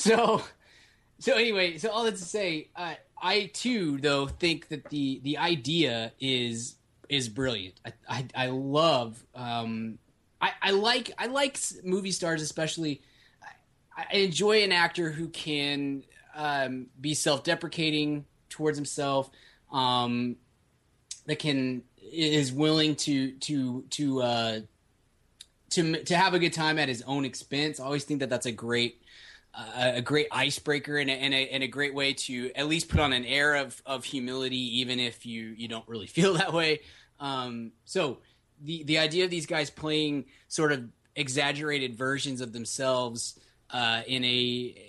so 0.00 0.42
so 1.18 1.34
anyway, 1.34 1.78
so 1.78 1.90
all 1.90 2.04
that 2.04 2.16
to 2.16 2.24
say, 2.24 2.68
uh, 2.74 2.94
I 3.20 3.50
too 3.52 3.98
though 3.98 4.26
think 4.26 4.68
that 4.68 4.88
the 4.88 5.20
the 5.22 5.38
idea 5.38 6.12
is 6.18 6.76
is 7.08 7.28
brilliant. 7.28 7.74
I 7.84 7.92
I, 8.08 8.26
I 8.34 8.46
love 8.48 9.22
um, 9.34 9.98
I, 10.40 10.52
I 10.62 10.70
like 10.70 11.12
I 11.18 11.26
like 11.26 11.58
movie 11.84 12.12
stars 12.12 12.42
especially. 12.42 13.02
I, 13.96 14.06
I 14.12 14.16
enjoy 14.16 14.62
an 14.62 14.72
actor 14.72 15.10
who 15.10 15.28
can 15.28 16.04
um, 16.34 16.86
be 17.00 17.14
self 17.14 17.44
deprecating 17.44 18.24
towards 18.48 18.78
himself. 18.78 19.30
Um, 19.70 20.36
that 21.26 21.38
can 21.38 21.82
is 22.12 22.52
willing 22.52 22.96
to 22.96 23.32
to 23.32 23.84
to 23.90 24.22
uh, 24.22 24.60
to 25.70 26.04
to 26.04 26.16
have 26.16 26.34
a 26.34 26.38
good 26.38 26.52
time 26.52 26.78
at 26.78 26.88
his 26.88 27.02
own 27.02 27.24
expense. 27.24 27.78
I 27.78 27.84
always 27.84 28.04
think 28.04 28.20
that 28.20 28.30
that's 28.30 28.46
a 28.46 28.52
great 28.52 29.02
a 29.54 30.00
great 30.00 30.28
icebreaker 30.30 30.96
and 30.96 31.10
a, 31.10 31.12
and, 31.12 31.34
and 31.34 31.62
a 31.62 31.66
great 31.66 31.94
way 31.94 32.12
to 32.12 32.52
at 32.54 32.68
least 32.68 32.88
put 32.88 33.00
on 33.00 33.12
an 33.12 33.24
air 33.24 33.56
of, 33.56 33.82
of 33.84 34.04
humility, 34.04 34.80
even 34.80 35.00
if 35.00 35.26
you, 35.26 35.54
you 35.56 35.68
don't 35.68 35.86
really 35.88 36.06
feel 36.08 36.34
that 36.34 36.52
way. 36.52 36.80
Um, 37.18 37.72
so 37.84 38.18
the, 38.62 38.84
the 38.84 38.98
idea 38.98 39.24
of 39.24 39.30
these 39.30 39.46
guys 39.46 39.70
playing 39.70 40.26
sort 40.48 40.72
of 40.72 40.84
exaggerated 41.16 41.96
versions 41.96 42.40
of 42.40 42.52
themselves 42.52 43.38
uh, 43.70 44.02
in 44.06 44.24
a 44.24 44.86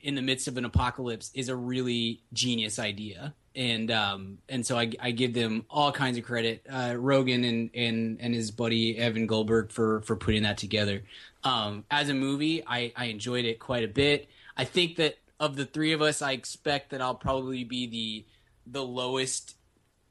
in 0.00 0.14
the 0.14 0.22
midst 0.22 0.48
of 0.48 0.58
an 0.58 0.66
apocalypse 0.66 1.30
is 1.34 1.48
a 1.48 1.56
really 1.56 2.22
genius 2.32 2.78
idea. 2.78 3.34
And 3.56 3.90
um, 3.92 4.38
and 4.48 4.66
so 4.66 4.76
I, 4.76 4.90
I 4.98 5.12
give 5.12 5.32
them 5.32 5.64
all 5.70 5.92
kinds 5.92 6.18
of 6.18 6.24
credit, 6.24 6.66
uh, 6.68 6.94
Rogen 6.94 7.48
and, 7.48 7.70
and 7.74 8.18
and 8.20 8.34
his 8.34 8.50
buddy 8.50 8.98
Evan 8.98 9.26
Goldberg 9.26 9.70
for 9.70 10.00
for 10.02 10.16
putting 10.16 10.42
that 10.42 10.58
together. 10.58 11.02
Um, 11.44 11.84
as 11.90 12.08
a 12.08 12.14
movie, 12.14 12.64
I, 12.66 12.92
I 12.96 13.06
enjoyed 13.06 13.44
it 13.44 13.60
quite 13.60 13.84
a 13.84 13.88
bit. 13.88 14.28
I 14.56 14.64
think 14.64 14.96
that 14.96 15.18
of 15.38 15.56
the 15.56 15.66
three 15.66 15.92
of 15.92 16.02
us, 16.02 16.22
I 16.22 16.32
expect 16.32 16.90
that 16.90 17.00
I'll 17.00 17.14
probably 17.14 17.64
be 17.64 17.86
the 17.86 18.24
the 18.66 18.82
lowest 18.82 19.56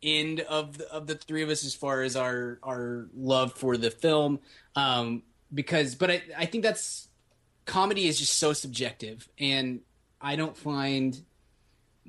end 0.02 0.42
of 0.42 0.78
the, 0.78 0.92
of 0.92 1.08
the 1.08 1.16
three 1.16 1.42
of 1.42 1.50
us 1.50 1.66
as 1.66 1.74
far 1.74 2.02
as 2.02 2.16
our 2.16 2.60
our 2.64 3.08
love 3.16 3.54
for 3.54 3.78
the 3.78 3.90
film. 3.90 4.40
Um, 4.76 5.24
because, 5.54 5.96
but 5.96 6.12
I 6.12 6.22
I 6.38 6.46
think 6.46 6.64
that's 6.64 7.08
comedy 7.66 8.08
is 8.08 8.20
just 8.20 8.38
so 8.38 8.54
subjective, 8.54 9.28
and 9.40 9.82
I 10.22 10.36
don't 10.36 10.56
find 10.56 11.20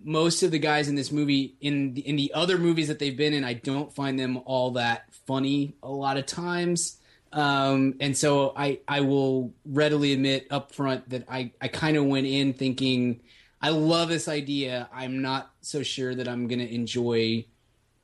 most 0.03 0.43
of 0.43 0.51
the 0.51 0.59
guys 0.59 0.89
in 0.89 0.95
this 0.95 1.13
movie 1.13 1.55
in 1.61 1.95
the, 1.95 2.07
in 2.07 2.17
the 2.17 2.33
other 2.35 2.59
movies 2.59 2.89
that 2.89 2.99
they've 2.99 3.17
been 3.17 3.33
in, 3.33 3.45
I 3.45 3.55
don't 3.55 3.93
find 3.93 4.19
them 4.19 4.41
all 4.45 4.73
that 4.73 5.13
funny 5.27 5.75
a 5.83 5.91
lot 5.91 6.17
of 6.17 6.27
times. 6.27 6.99
Um, 7.33 7.95
and 8.01 8.17
so 8.17 8.53
I, 8.57 8.81
I 8.87 9.01
will 9.01 9.53
readily 9.65 10.13
admit 10.13 10.47
up 10.51 10.73
front 10.73 11.09
that 11.11 11.25
I, 11.29 11.51
I 11.61 11.69
kind 11.69 11.97
of 11.97 12.05
went 12.05 12.27
in 12.27 12.53
thinking, 12.53 13.21
I 13.61 13.71
love 13.71 14.09
this 14.09 14.29
idea. 14.29 14.89
I'm 14.93 15.21
not 15.21 15.51
so 15.61 15.83
sure 15.83 16.15
that 16.15 16.29
I'm 16.29 16.47
to 16.49 16.73
enjoy 16.73 17.47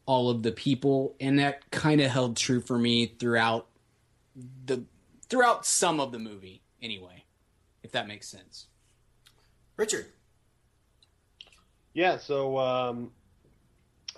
all 0.05 0.31
of 0.31 0.43
the 0.43 0.51
people. 0.51 1.15
And 1.21 1.39
that 1.39 1.71
kind 1.71 2.01
of 2.01 2.11
held 2.11 2.37
true 2.37 2.61
for 2.61 2.77
me 2.77 3.07
throughout 3.07 3.69
the, 4.67 4.83
throughout 5.29 5.65
some 5.65 6.01
of 6.01 6.11
the 6.11 6.19
movie 6.19 6.63
anyway, 6.83 7.25
if 7.85 7.93
that 7.93 8.09
makes 8.09 8.27
sense. 8.27 8.67
Richard. 9.77 10.07
Yeah, 11.93 12.19
so 12.19 12.59
um, 12.59 13.11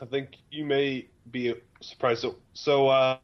I 0.01 0.05
think 0.05 0.37
you 0.51 0.65
may 0.65 1.07
be 1.31 1.55
surprised. 1.81 2.21
So, 2.21 2.37
so 2.53 2.89
uh, 2.89 3.19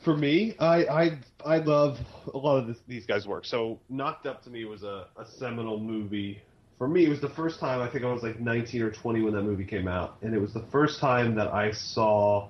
for 0.00 0.16
me, 0.16 0.54
I, 0.60 0.84
I 0.86 1.18
I 1.44 1.58
love 1.58 1.98
a 2.32 2.38
lot 2.38 2.58
of 2.58 2.68
this, 2.68 2.78
these 2.86 3.06
guys' 3.06 3.26
work. 3.26 3.44
So, 3.44 3.80
Knocked 3.88 4.26
Up 4.26 4.42
to 4.44 4.50
me 4.50 4.64
was 4.64 4.84
a, 4.84 5.06
a 5.16 5.26
seminal 5.26 5.78
movie. 5.80 6.40
For 6.78 6.86
me, 6.86 7.04
it 7.04 7.08
was 7.08 7.20
the 7.20 7.28
first 7.28 7.58
time 7.58 7.80
I 7.80 7.88
think 7.88 8.04
I 8.04 8.12
was 8.12 8.22
like 8.22 8.40
19 8.40 8.82
or 8.82 8.90
20 8.90 9.22
when 9.22 9.32
that 9.34 9.42
movie 9.42 9.64
came 9.64 9.88
out, 9.88 10.18
and 10.22 10.34
it 10.34 10.40
was 10.40 10.52
the 10.52 10.64
first 10.70 11.00
time 11.00 11.34
that 11.36 11.48
I 11.52 11.72
saw 11.72 12.48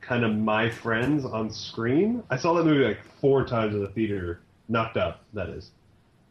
kind 0.00 0.24
of 0.24 0.34
my 0.36 0.68
friends 0.70 1.24
on 1.24 1.50
screen. 1.50 2.22
I 2.30 2.36
saw 2.36 2.54
that 2.54 2.64
movie 2.64 2.84
like 2.84 3.00
four 3.20 3.44
times 3.46 3.74
in 3.74 3.80
the 3.82 3.88
theater. 3.90 4.40
Knocked 4.68 4.98
Up, 4.98 5.24
that 5.32 5.48
is, 5.48 5.70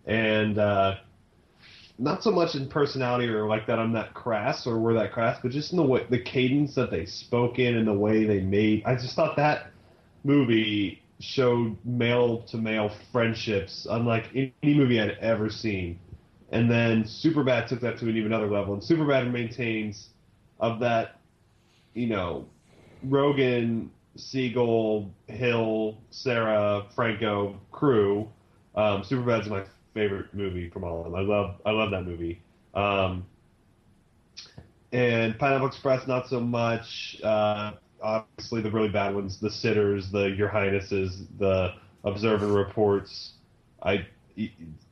and. 0.06 0.60
Uh, 0.60 0.98
not 1.98 2.24
so 2.24 2.32
much 2.32 2.56
in 2.56 2.68
personality 2.68 3.28
or 3.28 3.48
like 3.48 3.68
that 3.68 3.80
I'm 3.80 3.94
that 3.94 4.14
crass 4.14 4.68
or 4.68 4.80
we're 4.80 4.94
that 4.96 5.14
crass, 5.14 5.40
but 5.42 5.52
just 5.52 5.72
in 5.72 5.78
the 5.78 5.84
way 5.84 6.06
the 6.10 6.20
cadence 6.20 6.76
that 6.76 6.92
they 6.92 7.06
spoke 7.06 7.60
in 7.60 7.76
and 7.78 7.88
the 7.88 7.94
way 7.94 8.26
they 8.26 8.42
made. 8.42 8.84
I 8.86 8.96
just 8.96 9.16
thought 9.16 9.36
that 9.38 9.72
movie 10.24 11.02
showed 11.20 11.78
male 11.86 12.42
to 12.44 12.58
male 12.58 12.92
friendships 13.12 13.88
unlike 13.90 14.30
any 14.34 14.54
movie 14.64 15.00
I'd 15.00 15.18
ever 15.22 15.50
seen. 15.50 16.00
And 16.52 16.70
then 16.70 17.04
Superbad 17.04 17.68
took 17.68 17.82
that 17.82 17.98
to 18.00 18.10
an 18.10 18.18
even 18.18 18.34
other 18.34 18.50
level. 18.50 18.74
And 18.74 18.84
Superbad 18.84 19.32
maintains 19.32 20.10
of 20.60 20.80
that, 20.82 21.20
you 21.94 22.08
know, 22.08 22.46
Rogen, 23.08 23.90
Segel, 24.18 25.10
Hill, 25.28 25.98
Cera, 26.12 26.86
Franco 26.96 27.60
crew. 27.72 28.30
Um, 28.76 29.02
Superbad's 29.02 29.48
my 29.48 29.64
favorite 29.96 30.32
movie 30.34 30.70
from 30.70 30.84
all 30.84 31.00
of 31.00 31.06
them. 31.06 31.16
I 31.16 31.22
love 31.22 31.56
I 31.66 31.72
love 31.72 31.90
that 31.92 32.04
movie. 32.04 32.42
Um, 32.76 33.26
and 34.92 35.38
Pineapple 35.40 35.68
Express, 35.68 36.06
not 36.08 36.28
so 36.28 36.40
much. 36.40 37.18
Uh, 37.24 37.72
obviously, 38.02 38.62
the 38.62 38.70
really 38.70 38.90
bad 38.90 39.16
ones, 39.16 39.40
the 39.40 39.50
Sitters, 39.50 40.12
the 40.12 40.26
Your 40.26 40.50
Highnesses, 40.50 41.24
the 41.40 41.74
Observe 42.04 42.44
and 42.44 42.54
Reports. 42.54 43.32
I 43.82 44.06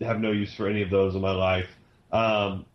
have 0.01 0.19
no 0.19 0.31
use 0.31 0.55
for 0.55 0.67
any 0.67 0.81
of 0.81 0.89
those 0.89 1.15
in 1.15 1.21
my 1.21 1.31
life. 1.31 1.67
Um, 2.11 2.65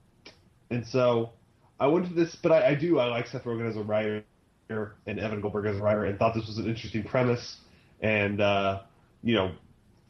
and 0.71 0.87
so 0.87 1.33
I 1.81 1.87
went 1.87 2.09
to 2.09 2.14
this, 2.14 2.37
but 2.37 2.53
I, 2.53 2.69
I 2.69 2.75
do. 2.75 2.99
I 2.99 3.07
like 3.07 3.27
Seth 3.27 3.45
Rogen 3.45 3.69
as 3.69 3.77
a 3.77 3.83
writer 3.83 4.25
and 4.69 5.19
Evan 5.19 5.41
Goldberg 5.41 5.66
as 5.66 5.76
a 5.76 5.83
writer, 5.83 6.05
and 6.05 6.18
thought 6.18 6.35
this 6.35 6.47
was 6.47 6.59
an 6.59 6.66
interesting 6.66 7.03
premise. 7.03 7.57
And 8.01 8.41
uh, 8.41 8.83
you 9.22 9.35
know, 9.35 9.53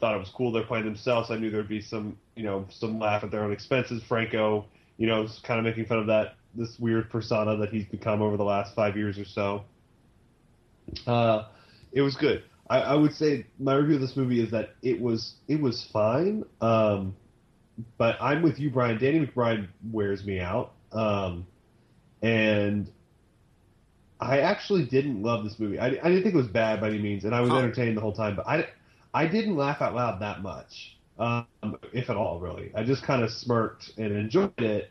thought 0.01 0.15
it 0.15 0.19
was 0.19 0.31
cool 0.31 0.53
they're 0.53 0.63
playing 0.63 0.85
themselves. 0.85 1.31
I 1.31 1.37
knew 1.37 1.51
there'd 1.51 1.69
be 1.69 1.81
some, 1.81 2.17
you 2.37 2.45
know, 2.45 2.67
some 2.71 2.99
laugh 2.99 3.25
at 3.25 3.31
their 3.31 3.43
own 3.43 3.53
expenses. 3.53 4.03
Franco, 4.03 4.67
you 4.97 5.07
know, 5.07 5.23
was 5.23 5.41
kind 5.43 5.59
of 5.59 5.65
making 5.65 5.87
fun 5.87 5.99
of 5.99 6.07
that 6.07 6.37
this 6.55 6.79
weird 6.79 7.11
persona 7.11 7.57
that 7.57 7.71
he's 7.71 7.85
become 7.85 8.23
over 8.23 8.37
the 8.37 8.45
last 8.45 8.75
five 8.75 8.97
years 8.97 9.19
or 9.19 9.25
so. 9.25 9.65
Uh, 11.07 11.45
it 11.93 12.03
was 12.03 12.17
good. 12.17 12.43
I, 12.71 12.81
I 12.81 12.95
would 12.95 13.15
say 13.15 13.47
my 13.59 13.75
review 13.75 13.97
of 13.97 14.01
this 14.01 14.17
movie 14.17 14.43
is 14.43 14.51
that 14.51 14.75
it 14.83 15.01
was 15.01 15.35
it 15.47 15.61
was 15.61 15.89
fine. 15.93 16.45
Um, 16.61 17.15
but 17.97 18.17
I'm 18.21 18.43
with 18.43 18.59
you, 18.59 18.71
Brian. 18.71 18.99
Danny 18.99 19.25
McBride 19.27 19.69
wears 19.91 20.25
me 20.25 20.41
out. 20.41 20.73
Um, 20.93 21.47
and 22.23 22.91
I 24.21 24.41
actually 24.41 24.85
didn't 24.87 25.23
love 25.23 25.45
this 25.45 25.59
movie. 25.59 25.79
I, 25.79 25.87
I 25.87 25.91
didn't 25.91 26.23
think 26.23 26.35
it 26.35 26.39
was 26.39 26.49
bad 26.49 26.81
by 26.81 26.89
any 26.89 26.99
means, 26.99 27.25
and 27.25 27.35
I 27.35 27.41
was 27.41 27.51
entertained 27.51 27.97
the 27.97 28.01
whole 28.01 28.13
time. 28.13 28.35
But 28.35 28.49
I 28.49 28.67
I 29.19 29.27
didn't 29.27 29.57
laugh 29.57 29.83
out 29.83 29.95
loud 29.95 30.21
that 30.21 30.43
much. 30.43 30.97
um, 31.19 31.47
if 31.93 32.11
at 32.11 32.17
all, 32.17 32.39
really. 32.41 32.71
I 32.75 32.85
just 32.85 33.03
kind 33.03 33.23
of 33.23 33.31
smirked 33.31 33.91
and 33.99 34.13
enjoyed 34.13 34.53
it. 34.61 34.91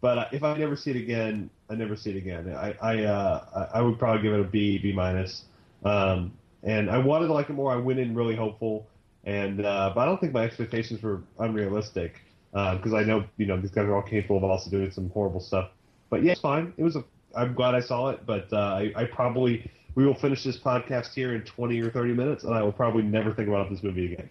But 0.00 0.18
uh, 0.18 0.26
if 0.32 0.42
I 0.42 0.56
never 0.56 0.76
see 0.76 0.90
it 0.92 0.96
again, 0.96 1.50
I 1.70 1.74
never 1.74 1.96
see 1.96 2.10
it 2.10 2.16
again. 2.16 2.54
I 2.54 2.74
I, 2.80 3.02
uh, 3.04 3.68
I 3.74 3.82
would 3.82 3.98
probably 3.98 4.22
give 4.22 4.34
it 4.34 4.40
a 4.40 4.44
B, 4.44 4.78
B 4.78 4.92
minus. 4.92 5.44
Um, 5.84 6.32
and 6.62 6.90
I 6.90 6.98
wanted 6.98 7.26
to 7.28 7.32
like 7.32 7.50
it 7.50 7.54
more. 7.54 7.72
I 7.72 7.76
went 7.76 7.98
in 7.98 8.14
really 8.14 8.36
hopeful, 8.36 8.86
and 9.24 9.64
uh, 9.64 9.92
but 9.94 10.02
I 10.02 10.06
don't 10.06 10.20
think 10.20 10.32
my 10.32 10.44
expectations 10.44 11.02
were 11.02 11.22
unrealistic 11.38 12.20
because 12.52 12.94
I 12.94 13.02
know 13.02 13.24
you 13.36 13.46
know 13.46 13.60
these 13.60 13.70
guys 13.72 13.86
are 13.86 13.96
all 13.96 14.02
capable 14.02 14.36
of 14.38 14.44
also 14.44 14.70
doing 14.70 14.90
some 14.90 15.10
horrible 15.10 15.40
stuff. 15.40 15.70
But 16.10 16.22
yeah, 16.22 16.32
it's 16.32 16.40
fine. 16.40 16.72
It 16.76 16.84
was 16.84 16.96
a. 16.96 17.04
I'm 17.36 17.54
glad 17.54 17.74
I 17.74 17.80
saw 17.80 18.10
it, 18.10 18.24
but 18.26 18.52
uh, 18.52 18.56
I, 18.80 18.92
I 18.94 19.04
probably 19.06 19.68
we 19.94 20.06
will 20.06 20.14
finish 20.14 20.42
this 20.44 20.58
podcast 20.58 21.14
here 21.14 21.34
in 21.34 21.42
20 21.42 21.80
or 21.80 21.90
30 21.90 22.14
minutes, 22.14 22.44
and 22.44 22.54
I 22.54 22.62
will 22.62 22.72
probably 22.72 23.02
never 23.02 23.32
think 23.32 23.48
about 23.48 23.70
this 23.70 23.82
movie 23.82 24.12
again. 24.12 24.28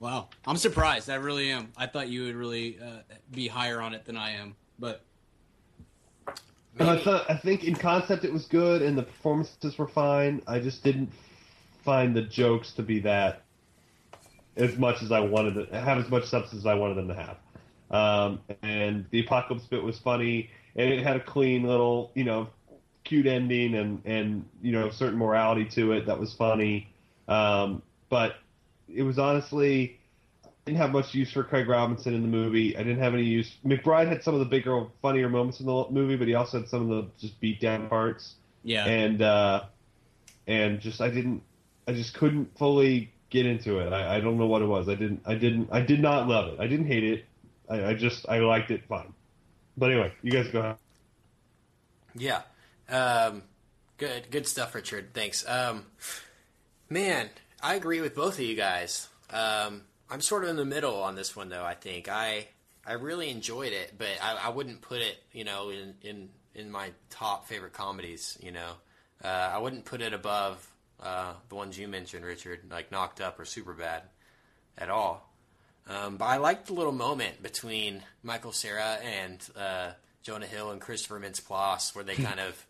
Wow, 0.00 0.28
I'm 0.46 0.56
surprised. 0.56 1.10
I 1.10 1.14
really 1.16 1.50
am. 1.50 1.72
I 1.76 1.86
thought 1.86 2.08
you 2.08 2.24
would 2.24 2.34
really 2.34 2.78
uh, 2.80 3.02
be 3.30 3.46
higher 3.46 3.80
on 3.80 3.94
it 3.94 4.04
than 4.04 4.16
I 4.16 4.32
am, 4.32 4.56
but 4.78 5.02
And 6.78 6.90
I 6.90 6.96
thought 6.96 7.30
I 7.30 7.36
think 7.36 7.64
in 7.64 7.74
concept 7.74 8.24
it 8.24 8.32
was 8.32 8.46
good, 8.46 8.82
and 8.82 8.98
the 8.98 9.04
performances 9.04 9.78
were 9.78 9.86
fine. 9.86 10.42
I 10.46 10.58
just 10.58 10.82
didn't 10.82 11.12
find 11.84 12.16
the 12.16 12.22
jokes 12.22 12.72
to 12.72 12.82
be 12.82 12.98
that 13.00 13.42
as 14.56 14.76
much 14.76 15.02
as 15.02 15.12
I 15.12 15.20
wanted 15.20 15.70
to 15.70 15.80
have 15.80 15.98
as 15.98 16.10
much 16.10 16.24
substance 16.24 16.62
as 16.62 16.66
I 16.66 16.74
wanted 16.74 16.96
them 16.96 17.08
to 17.08 17.14
have. 17.14 17.36
Um, 17.90 18.40
and 18.62 19.04
the 19.10 19.20
apocalypse 19.20 19.66
bit 19.66 19.82
was 19.82 19.98
funny, 19.98 20.50
and 20.74 20.92
it 20.92 21.02
had 21.02 21.16
a 21.16 21.20
clean 21.20 21.62
little, 21.62 22.10
you 22.14 22.24
know, 22.24 22.48
cute 23.04 23.26
ending, 23.26 23.74
and 23.74 24.02
and 24.04 24.44
you 24.62 24.72
know, 24.72 24.90
certain 24.90 25.18
morality 25.18 25.64
to 25.74 25.92
it 25.92 26.06
that 26.06 26.18
was 26.18 26.34
funny. 26.34 26.88
Um, 27.28 27.82
but 28.08 28.36
it 28.92 29.02
was 29.02 29.18
honestly 29.18 29.98
I 30.64 30.70
didn't 30.70 30.80
have 30.80 30.92
much 30.92 31.12
use 31.12 31.32
for 31.32 31.42
Craig 31.42 31.68
Robinson 31.68 32.14
in 32.14 32.22
the 32.22 32.28
movie. 32.28 32.76
I 32.76 32.84
didn't 32.84 33.00
have 33.00 33.14
any 33.14 33.24
use. 33.24 33.52
McBride 33.66 34.06
had 34.06 34.22
some 34.22 34.34
of 34.34 34.38
the 34.38 34.46
bigger, 34.46 34.86
funnier 35.00 35.28
moments 35.28 35.58
in 35.58 35.66
the 35.66 35.86
movie, 35.90 36.14
but 36.14 36.28
he 36.28 36.34
also 36.34 36.60
had 36.60 36.68
some 36.68 36.88
of 36.88 36.88
the 36.88 37.10
just 37.18 37.40
beat 37.40 37.60
down 37.60 37.88
parts. 37.88 38.36
yeah. 38.62 38.86
And 38.86 39.22
uh, 39.22 39.64
and 40.46 40.78
just 40.78 41.00
I 41.00 41.08
didn't, 41.08 41.42
I 41.88 41.92
just 41.94 42.14
couldn't 42.14 42.56
fully 42.56 43.12
get 43.28 43.44
into 43.44 43.80
it. 43.80 43.92
I, 43.92 44.16
I 44.16 44.20
don't 44.20 44.38
know 44.38 44.46
what 44.46 44.62
it 44.62 44.66
was. 44.66 44.88
I 44.88 44.94
didn't, 44.94 45.22
I 45.26 45.34
didn't, 45.34 45.68
I 45.72 45.80
did 45.80 46.00
not 46.00 46.28
love 46.28 46.52
it. 46.52 46.60
I 46.60 46.68
didn't 46.68 46.86
hate 46.86 47.04
it. 47.04 47.24
I, 47.68 47.86
I 47.86 47.94
just 47.94 48.28
I 48.28 48.38
liked 48.38 48.70
it 48.70 48.82
fine. 48.88 49.12
But 49.76 49.90
anyway, 49.90 50.12
you 50.22 50.30
guys 50.30 50.46
go 50.48 50.60
ahead. 50.60 50.76
Yeah. 52.14 52.42
Um, 52.88 53.42
good, 53.98 54.30
good 54.30 54.46
stuff, 54.46 54.74
Richard. 54.74 55.14
Thanks. 55.14 55.48
Um, 55.48 55.86
man, 56.88 57.30
I 57.62 57.74
agree 57.74 58.00
with 58.00 58.14
both 58.14 58.34
of 58.34 58.44
you 58.44 58.56
guys. 58.56 59.08
Um, 59.30 59.82
I'm 60.10 60.20
sort 60.20 60.44
of 60.44 60.50
in 60.50 60.56
the 60.56 60.64
middle 60.64 61.02
on 61.02 61.14
this 61.14 61.34
one, 61.34 61.48
though. 61.48 61.64
I 61.64 61.74
think 61.74 62.08
I 62.08 62.48
I 62.86 62.94
really 62.94 63.30
enjoyed 63.30 63.72
it, 63.72 63.94
but 63.96 64.08
I, 64.22 64.46
I 64.46 64.48
wouldn't 64.50 64.82
put 64.82 65.00
it, 65.00 65.22
you 65.32 65.44
know, 65.44 65.70
in 65.70 65.94
in 66.02 66.28
in 66.54 66.70
my 66.70 66.90
top 67.10 67.46
favorite 67.46 67.72
comedies. 67.72 68.36
You 68.42 68.52
know, 68.52 68.72
uh, 69.24 69.50
I 69.54 69.58
wouldn't 69.58 69.84
put 69.84 70.00
it 70.00 70.12
above 70.12 70.68
uh, 71.02 71.34
the 71.48 71.54
ones 71.54 71.78
you 71.78 71.88
mentioned, 71.88 72.24
Richard, 72.24 72.60
like 72.70 72.92
Knocked 72.92 73.20
Up 73.20 73.38
or 73.38 73.44
Super 73.44 73.72
Bad, 73.72 74.02
at 74.76 74.90
all. 74.90 75.28
Um, 75.88 76.16
but 76.16 76.26
I 76.26 76.36
liked 76.36 76.66
the 76.66 76.74
little 76.74 76.92
moment 76.92 77.42
between 77.42 78.02
Michael 78.22 78.52
Cera 78.52 78.98
and 79.02 79.44
uh, 79.56 79.90
Jonah 80.22 80.46
Hill 80.46 80.70
and 80.70 80.80
Christopher 80.80 81.18
Mintz-Plasse, 81.18 81.94
where 81.94 82.04
they 82.04 82.14
kind 82.14 82.38
of 82.48 82.64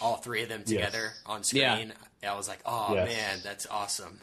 all 0.00 0.16
three 0.16 0.42
of 0.42 0.48
them 0.48 0.62
Yes. 0.66 0.68
together 0.68 1.12
on 1.26 1.44
screen. 1.44 1.92
I 2.22 2.34
was 2.36 2.48
like, 2.48 2.60
oh 2.66 2.94
Yes. 2.94 3.08
man, 3.08 3.38
that's 3.42 3.66
awesome. 3.66 4.20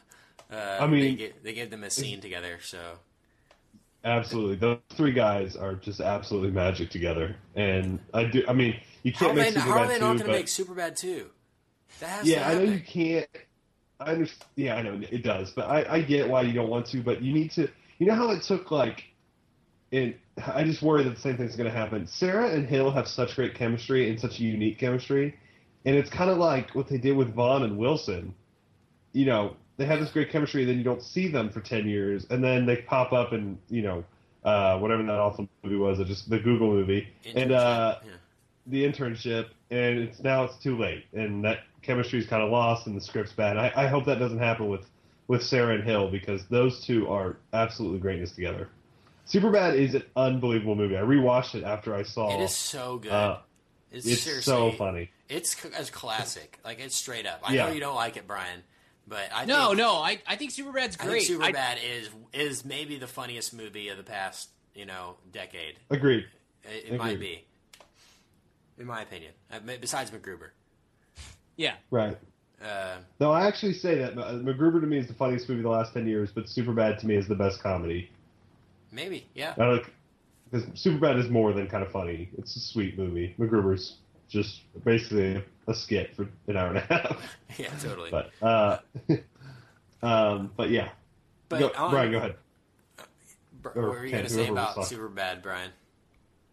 Uh, 0.52 0.78
I 0.80 0.88
mean- 0.88 1.02
they 1.02 1.16
gave, 1.16 1.44
they 1.44 1.54
gave 1.54 1.70
them 1.72 1.84
a 1.84 1.90
scene 1.90 2.22
together, 2.22 2.60
so 2.62 3.00
Absolutely, 4.06 4.56
those 4.56 4.78
three 4.92 5.12
guys 5.12 5.56
are 5.56 5.74
just 5.74 6.00
absolutely 6.00 6.52
magic 6.52 6.92
together. 6.92 7.36
And 7.56 7.98
I 8.14 8.26
do. 8.26 8.44
I 8.48 8.54
mean, 8.54 8.80
you 9.02 9.12
can't 9.12 9.32
are, 9.32 9.34
make 9.34 9.56
they, 9.56 9.60
how 9.60 9.80
are 9.80 9.88
they 9.88 9.94
not 9.94 10.00
going 10.00 10.18
to 10.20 10.26
but 10.26 10.32
make 10.32 10.46
Superbad 10.46 10.96
two? 10.96 11.32
That 12.00 12.10
has 12.10 12.28
yeah, 12.28 12.48
to 12.48 12.50
I 12.50 12.54
know 12.54 12.72
you 12.72 12.82
can't. 12.82 13.28
I 14.00 14.12
understand. 14.12 14.50
Yeah, 14.56 14.76
I 14.76 14.84
know 14.84 15.02
it 15.10 15.24
does, 15.24 15.50
but 15.50 15.68
I, 15.68 15.86
I 15.90 16.02
get 16.02 16.30
why 16.30 16.44
you 16.44 16.54
don't 16.54 16.70
want 16.70 16.86
to. 16.88 17.02
But 17.02 17.24
you 17.24 17.34
need 17.34 17.50
to. 17.54 17.68
You 17.98 18.06
know 18.06 18.14
how 18.14 18.30
it 18.30 18.44
took 18.44 18.70
like, 18.70 19.06
and 19.92 20.14
I 20.54 20.64
just 20.66 20.84
worry 20.84 21.04
that 21.04 21.16
the 21.16 21.22
same 21.22 21.38
thing's 21.38 21.56
going 21.56 21.72
to 21.72 21.76
happen. 21.76 22.06
Cera 22.06 22.50
and 22.50 22.68
Hill 22.68 22.92
have 22.92 23.08
such 23.08 23.36
great 23.36 23.56
chemistry 23.56 24.08
and 24.08 24.20
such 24.20 24.40
a 24.40 24.44
unique 24.44 24.78
chemistry, 24.78 25.36
and 25.86 25.96
it's 25.96 26.10
kind 26.10 26.30
of 26.30 26.38
like 26.38 26.74
what 26.76 26.88
they 26.88 26.98
did 26.98 27.16
with 27.16 27.34
Vaughn 27.34 27.64
and 27.64 27.78
Wilson. 27.78 28.34
You 29.14 29.26
know, 29.26 29.56
they 29.78 29.86
have 29.86 30.00
this 30.00 30.12
great 30.12 30.30
chemistry, 30.32 30.62
and 30.64 30.70
then 30.70 30.78
you 30.78 30.84
don't 30.84 31.04
see 31.04 31.28
them 31.28 31.50
for 31.50 31.62
ten 31.62 31.88
years, 31.88 32.26
and 32.30 32.44
then 32.44 32.66
they 32.66 32.78
pop 32.78 33.14
up 33.14 33.32
and 33.34 33.58
you 33.70 33.82
know, 33.82 34.04
uh, 34.44 34.78
whatever 34.80 35.04
that 35.04 35.12
awful 35.20 35.48
movie 35.64 35.76
was, 35.76 36.00
just 36.08 36.30
the 36.30 36.40
Google 36.40 36.70
movie, 36.72 37.08
and 37.36 37.52
uh, 37.52 37.98
Yeah. 38.06 38.12
the 38.68 38.84
internship, 38.84 39.48
and 39.72 40.00
it's 40.00 40.20
now 40.22 40.44
it's 40.44 40.58
too 40.58 40.78
late, 40.78 41.06
and 41.14 41.44
that 41.46 41.60
chemistry 41.82 42.20
is 42.20 42.26
kind 42.26 42.42
of 42.44 42.52
lost, 42.52 42.88
and 42.88 42.98
the 42.98 43.02
script's 43.02 43.34
bad. 43.34 43.58
I, 43.58 43.72
I 43.76 43.88
hope 43.88 44.06
that 44.06 44.20
doesn't 44.20 44.40
happen 44.40 44.70
with 44.70 44.86
with 45.28 45.44
Cera 45.44 45.74
and 45.76 45.84
Hill 45.84 46.10
because 46.12 46.46
those 46.48 46.86
two 46.86 47.08
are 47.08 47.38
absolutely 47.54 48.00
greatness 48.00 48.32
together. 48.32 48.70
Superbad 49.28 49.76
is 49.76 49.96
an 49.96 50.04
unbelievable 50.16 50.76
movie. 50.76 50.96
I 50.96 51.02
rewatched 51.02 51.56
it 51.56 51.64
after 51.64 51.96
I 51.96 52.04
saw. 52.04 52.40
It 52.40 52.44
is 52.44 52.56
so 52.56 52.98
good. 53.00 53.12
Uh, 53.12 53.40
it's 53.92 54.06
it's 54.06 54.46
so 54.46 54.72
funny. 54.74 55.10
It's 55.30 55.56
as 55.78 55.90
classic. 55.90 56.60
Like 56.64 56.80
it's 56.80 56.96
straight 56.96 57.26
up. 57.26 57.42
I 57.44 57.54
Yeah. 57.54 57.68
know 57.68 57.74
you 57.74 57.80
don't 57.80 57.96
like 57.96 58.16
it, 58.18 58.28
Brian, 58.28 58.62
but 59.08 59.30
I 59.34 59.46
no, 59.46 59.68
think, 59.68 59.78
no. 59.80 59.94
I, 59.96 60.22
I 60.28 60.36
think 60.36 60.52
Superbad's 60.52 60.98
I 61.00 61.06
great. 61.06 61.24
think 61.28 61.42
I- 61.42 61.52
Superbad 61.52 61.78
is 61.84 62.10
is 62.34 62.66
maybe 62.66 62.98
the 62.98 63.08
funniest 63.08 63.54
movie 63.54 63.90
of 63.90 63.98
the 63.98 64.04
past 64.04 64.50
you 64.76 64.86
know 64.86 65.16
decade. 65.32 65.80
Agreed. 65.90 66.26
It, 66.64 66.94
it 66.94 66.98
might 66.98 67.20
be, 67.20 67.44
in 68.80 68.86
my 68.88 69.02
opinion. 69.02 69.32
Uh, 69.52 69.60
Besides 69.80 70.12
MacGruber. 70.12 70.50
yeah. 71.58 71.76
Right. 71.92 72.18
Uh, 72.64 72.98
No, 73.20 73.32
I 73.32 73.48
actually 73.48 73.74
say 73.74 73.96
that 73.96 74.18
uh, 74.18 74.34
MacGruber 74.34 74.80
to 74.82 74.88
me 74.88 74.98
is 74.98 75.08
the 75.08 75.14
funniest 75.14 75.48
movie 75.50 75.60
of 75.60 75.64
the 75.64 75.70
last 75.70 75.94
ten 75.94 76.08
years, 76.08 76.32
but 76.32 76.46
Superbad 76.46 77.00
to 77.00 77.08
me 77.08 77.16
is 77.16 77.28
the 77.28 77.36
best 77.36 77.62
comedy. 77.62 78.10
maybe, 78.92 79.28
yeah. 79.36 79.54
I 79.58 79.66
like 79.68 79.92
because 80.52 80.68
Superbad 80.70 81.20
is 81.20 81.30
more 81.30 81.52
than 81.54 81.68
kind 81.68 81.84
of 81.84 81.92
funny. 81.92 82.30
It's 82.38 82.56
a 82.56 82.60
sweet 82.60 82.98
movie. 82.98 83.36
MacGruber's 83.40 83.98
just 84.30 84.62
basically 84.84 85.44
a 85.68 85.74
skit 85.74 86.16
for 86.16 86.28
an 86.48 86.58
hour 86.58 86.68
and 86.70 86.78
a 86.78 86.82
half. 86.94 87.22
Yeah, 87.58 87.70
totally. 87.82 88.12
But 88.12 88.32
uh, 88.42 88.78
um, 90.04 90.52
but 90.58 90.70
yeah. 90.70 90.90
But 91.50 91.60
go, 91.60 91.72
on- 91.78 91.92
Brian, 91.92 92.12
go 92.12 92.18
ahead. 92.18 92.36
Br- 93.62 93.70
what 93.70 93.76
were 93.76 94.06
you 94.06 94.12
going 94.12 94.24
to 94.26 94.30
say 94.30 94.48
about 94.48 94.76
was 94.78 94.90
talking. 94.90 95.06
Superbad, 95.06 95.42
Brian? 95.42 95.72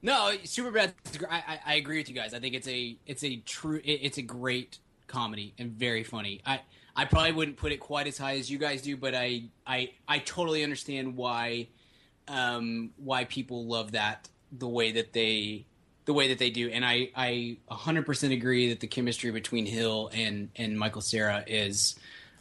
No, 0.02 0.30
Superbad. 0.44 0.92
I, 1.30 1.36
I, 1.36 1.60
I 1.66 1.74
agree 1.76 1.98
with 1.98 2.08
you 2.08 2.14
guys. 2.14 2.34
I 2.34 2.40
think 2.40 2.54
it's 2.54 2.68
a 2.68 2.96
it's 3.06 3.22
a 3.24 3.36
true 3.36 3.80
it, 3.84 3.90
it's 4.02 4.18
a 4.18 4.22
great 4.22 4.78
comedy 5.06 5.54
and 5.58 5.72
very 5.72 6.02
funny. 6.04 6.40
I 6.46 6.60
I 6.96 7.04
probably 7.04 7.32
wouldn't 7.32 7.56
put 7.56 7.72
it 7.72 7.78
quite 7.80 8.06
as 8.06 8.18
high 8.18 8.36
as 8.38 8.50
you 8.50 8.58
guys 8.58 8.82
do, 8.82 8.96
but 8.96 9.14
I 9.14 9.44
I 9.66 9.90
I 10.08 10.18
totally 10.18 10.62
understand 10.64 11.16
why 11.16 11.68
um 12.28 12.90
why 12.96 13.24
people 13.24 13.66
love 13.66 13.92
that 13.92 14.28
the 14.50 14.68
way 14.68 14.92
that 14.92 15.12
they 15.12 15.66
the 16.04 16.12
way 16.12 16.28
that 16.28 16.38
they 16.38 16.50
do, 16.50 16.68
and 16.68 16.84
I 16.84 17.10
I 17.16 17.56
100% 17.70 18.32
agree 18.32 18.68
that 18.70 18.80
the 18.80 18.86
chemistry 18.86 19.30
between 19.30 19.66
Hill 19.66 20.10
and 20.12 20.48
and 20.56 20.78
Michael 20.78 21.00
Cera 21.02 21.44
is 21.46 21.94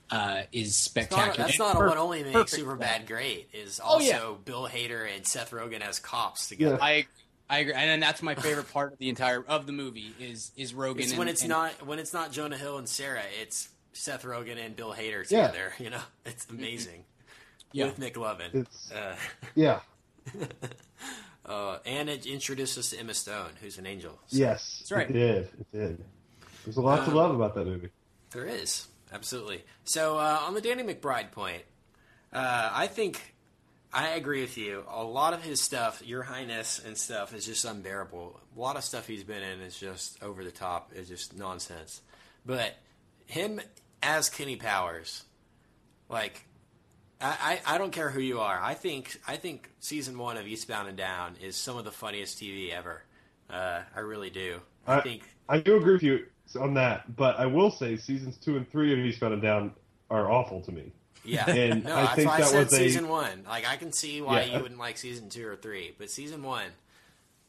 uh 0.09 0.41
is 0.51 0.70
It's 0.70 0.78
spectacular. 0.78 1.28
not, 1.28 1.38
that's 1.38 1.59
not 1.59 1.76
per- 1.78 1.88
what 1.88 1.97
only 1.97 2.24
makes 2.24 2.34
perfect. 2.55 2.62
Superbad 2.68 3.07
great. 3.07 3.49
Is 3.53 3.80
Oh, 3.84 3.88
also 3.88 4.05
yeah. 4.05 4.32
Bill 4.43 4.68
Hader 4.68 5.07
and 5.16 5.26
Seth 5.26 5.51
Rogen 5.51 5.82
as 5.82 5.99
cops 5.99 6.47
together. 6.49 6.78
I 6.82 7.05
I 7.49 7.59
agree, 7.59 7.74
and 7.74 7.89
then 7.89 7.99
that's 7.99 8.22
my 8.22 8.34
favorite 8.36 8.72
part 8.72 8.93
of 8.93 8.97
the 8.99 9.09
entire 9.09 9.43
of 9.47 9.66
the 9.68 9.74
movie 9.74 10.14
is 10.20 10.51
is 10.57 10.74
Rogen. 10.74 10.99
It's 11.01 11.09
and, 11.12 11.20
when 11.20 11.28
it's 11.28 11.41
and- 11.41 11.49
not 11.49 11.86
when 11.86 11.99
it's 11.99 12.14
not 12.14 12.32
Jonah 12.32 12.57
Hill 12.57 12.78
and 12.78 12.88
Cera. 12.89 13.24
It's 13.41 13.70
Seth 13.93 14.24
Rogen 14.24 14.57
and 14.57 14.76
Bill 14.76 14.93
Hader 14.93 15.30
Yeah. 15.30 15.47
together. 15.47 15.74
You 15.80 15.89
know, 15.91 16.01
it's 16.26 16.47
amazing. 16.49 17.03
Yeah. 17.74 17.86
With 17.86 17.99
McLovin. 17.99 18.53
It's- 18.55 18.91
Uh, 18.91 19.16
Yeah. 19.55 19.80
uh, 21.45 21.77
and 21.85 22.09
it 22.09 22.25
introduced 22.25 22.77
us 22.77 22.91
to 22.91 22.99
Emma 22.99 23.13
Stone, 23.13 23.51
who's 23.61 23.77
an 23.77 23.85
angel. 23.85 24.19
So 24.27 24.37
Yes. 24.37 24.77
That's 24.79 24.91
right. 24.91 25.09
It 25.09 25.13
did. 25.13 25.43
It 25.59 25.71
did. 25.73 26.03
There's 26.65 26.77
a 26.77 26.81
lot 26.81 27.05
to 27.05 27.11
Um, 27.11 27.17
love 27.17 27.35
about 27.35 27.55
that 27.55 27.65
movie. 27.65 27.89
There 28.31 28.45
is 28.45 28.87
absolutely. 29.11 29.63
So 29.83 30.17
uh, 30.17 30.41
on 30.45 30.53
the 30.53 30.61
Danny 30.61 30.83
McBride 30.83 31.31
point, 31.31 31.63
uh, 32.31 32.69
I 32.71 32.87
think 32.87 33.33
I 33.93 34.09
agree 34.09 34.41
with 34.41 34.57
you. 34.57 34.83
A 34.89 35.03
lot 35.03 35.33
of 35.33 35.43
his 35.43 35.59
stuff, 35.61 36.01
Your 36.05 36.23
Highness 36.23 36.79
and 36.85 36.97
stuff, 36.97 37.33
is 37.33 37.45
just 37.45 37.65
unbearable. 37.65 38.39
A 38.55 38.59
lot 38.59 38.77
of 38.77 38.83
stuff 38.83 39.07
he's 39.07 39.23
been 39.23 39.43
in 39.43 39.59
is 39.61 39.77
just 39.77 40.21
over 40.23 40.43
the 40.43 40.51
top. 40.51 40.91
It's 40.95 41.09
just 41.09 41.35
nonsense. 41.35 42.01
But 42.45 42.75
him 43.25 43.59
as 44.03 44.29
Kenny 44.29 44.55
Powers, 44.55 45.23
like. 46.09 46.45
I, 47.22 47.59
I 47.65 47.76
I 47.76 47.78
don't 47.78 47.91
care 47.91 48.09
who 48.09 48.19
you 48.22 48.39
are. 48.39 48.59
I 48.61 48.74
think 48.74 49.19
I 49.28 49.36
think 49.38 49.69
season 49.80 50.17
one 50.17 50.38
of 50.38 50.47
Eastbound 50.47 50.88
and 50.88 50.97
Down 50.97 51.36
is 51.41 51.55
some 51.55 51.78
of 51.78 51.86
the 51.86 51.91
funniest 51.91 52.39
TV 52.41 52.72
ever. 52.72 53.03
Uh, 53.49 53.82
I 53.95 53.99
really 53.99 54.30
do. 54.30 54.59
I, 54.88 54.97
I, 54.97 55.01
think 55.01 55.24
I 55.49 55.59
do 55.59 55.76
agree 55.78 55.93
with 55.93 56.03
you 56.03 56.26
on 56.59 56.74
that, 56.76 57.15
but 57.15 57.38
I 57.39 57.45
will 57.45 57.69
say 57.72 57.97
seasons 57.97 58.38
two 58.38 58.57
and 58.57 58.69
three 58.69 58.93
of 58.93 58.99
Eastbound 58.99 59.34
and 59.34 59.41
Down 59.41 59.72
are 60.09 60.30
awful 60.32 60.61
to 60.61 60.72
me. 60.72 60.91
Yeah, 61.24 61.47
And 61.49 61.84
no, 61.86 61.95
I 61.95 62.01
that's 62.01 62.15
think 62.15 62.28
why 62.30 62.36
I 62.36 62.39
that 62.39 62.47
said 62.47 62.63
was 62.65 62.74
a- 62.74 62.78
season 62.78 63.07
one. 63.07 63.43
Like 63.47 63.67
I 63.69 63.78
can 63.78 63.91
see 63.93 64.22
why 64.22 64.41
Yeah. 64.43 64.55
you 64.57 64.61
wouldn't 64.63 64.80
like 64.80 64.97
season 64.97 65.30
two 65.30 65.47
or 65.47 65.55
three, 65.55 65.93
but 65.97 66.09
season 66.09 66.41
one, 66.43 66.65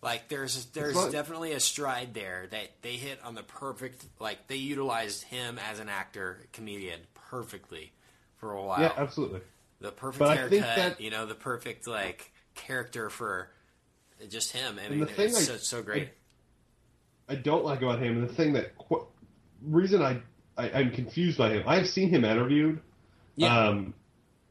like 0.02 0.28
there's 0.28 0.66
there's 0.66 1.06
definitely 1.08 1.52
a 1.52 1.60
stride 1.60 2.12
there 2.14 2.46
that 2.50 2.70
they 2.82 2.92
hit 2.96 3.18
on 3.24 3.34
the 3.34 3.42
perfect. 3.42 4.04
Like 4.20 4.46
they 4.48 4.56
utilized 4.56 5.22
him 5.24 5.58
as 5.70 5.78
an 5.78 5.88
actor, 5.88 6.38
comedian, 6.52 7.00
perfectly 7.14 7.92
for 8.36 8.52
a 8.52 8.62
while. 8.62 8.80
Yeah, 8.80 8.92
absolutely. 8.96 9.40
The 9.82 9.90
perfect 9.92 10.18
But 10.20 10.36
haircut, 10.38 10.76
that- 10.76 11.00
you 11.00 11.10
know, 11.10 11.26
the 11.26 11.34
perfect 11.34 11.86
like 11.86 12.32
character 12.54 13.10
for 13.10 13.50
just 14.28 14.52
him. 14.52 14.78
I 14.84 14.88
mean, 14.88 15.00
the 15.00 15.06
thing 15.06 15.26
it's 15.30 15.36
I- 15.38 15.42
so, 15.42 15.56
so 15.56 15.82
great. 15.82 16.10
I 17.28 17.34
don't 17.34 17.64
like 17.64 17.82
about 17.82 17.98
him, 18.00 18.18
and 18.18 18.28
the 18.28 18.32
thing 18.32 18.52
that 18.52 18.76
qu- 18.78 19.06
reason 19.62 20.02
I, 20.02 20.20
I 20.56 20.70
I'm 20.70 20.90
confused 20.92 21.38
by 21.38 21.50
him. 21.50 21.62
I've 21.66 21.88
seen 21.88 22.10
him 22.10 22.24
interviewed, 22.24 22.80
Yeah. 23.36 23.56
um, 23.68 23.94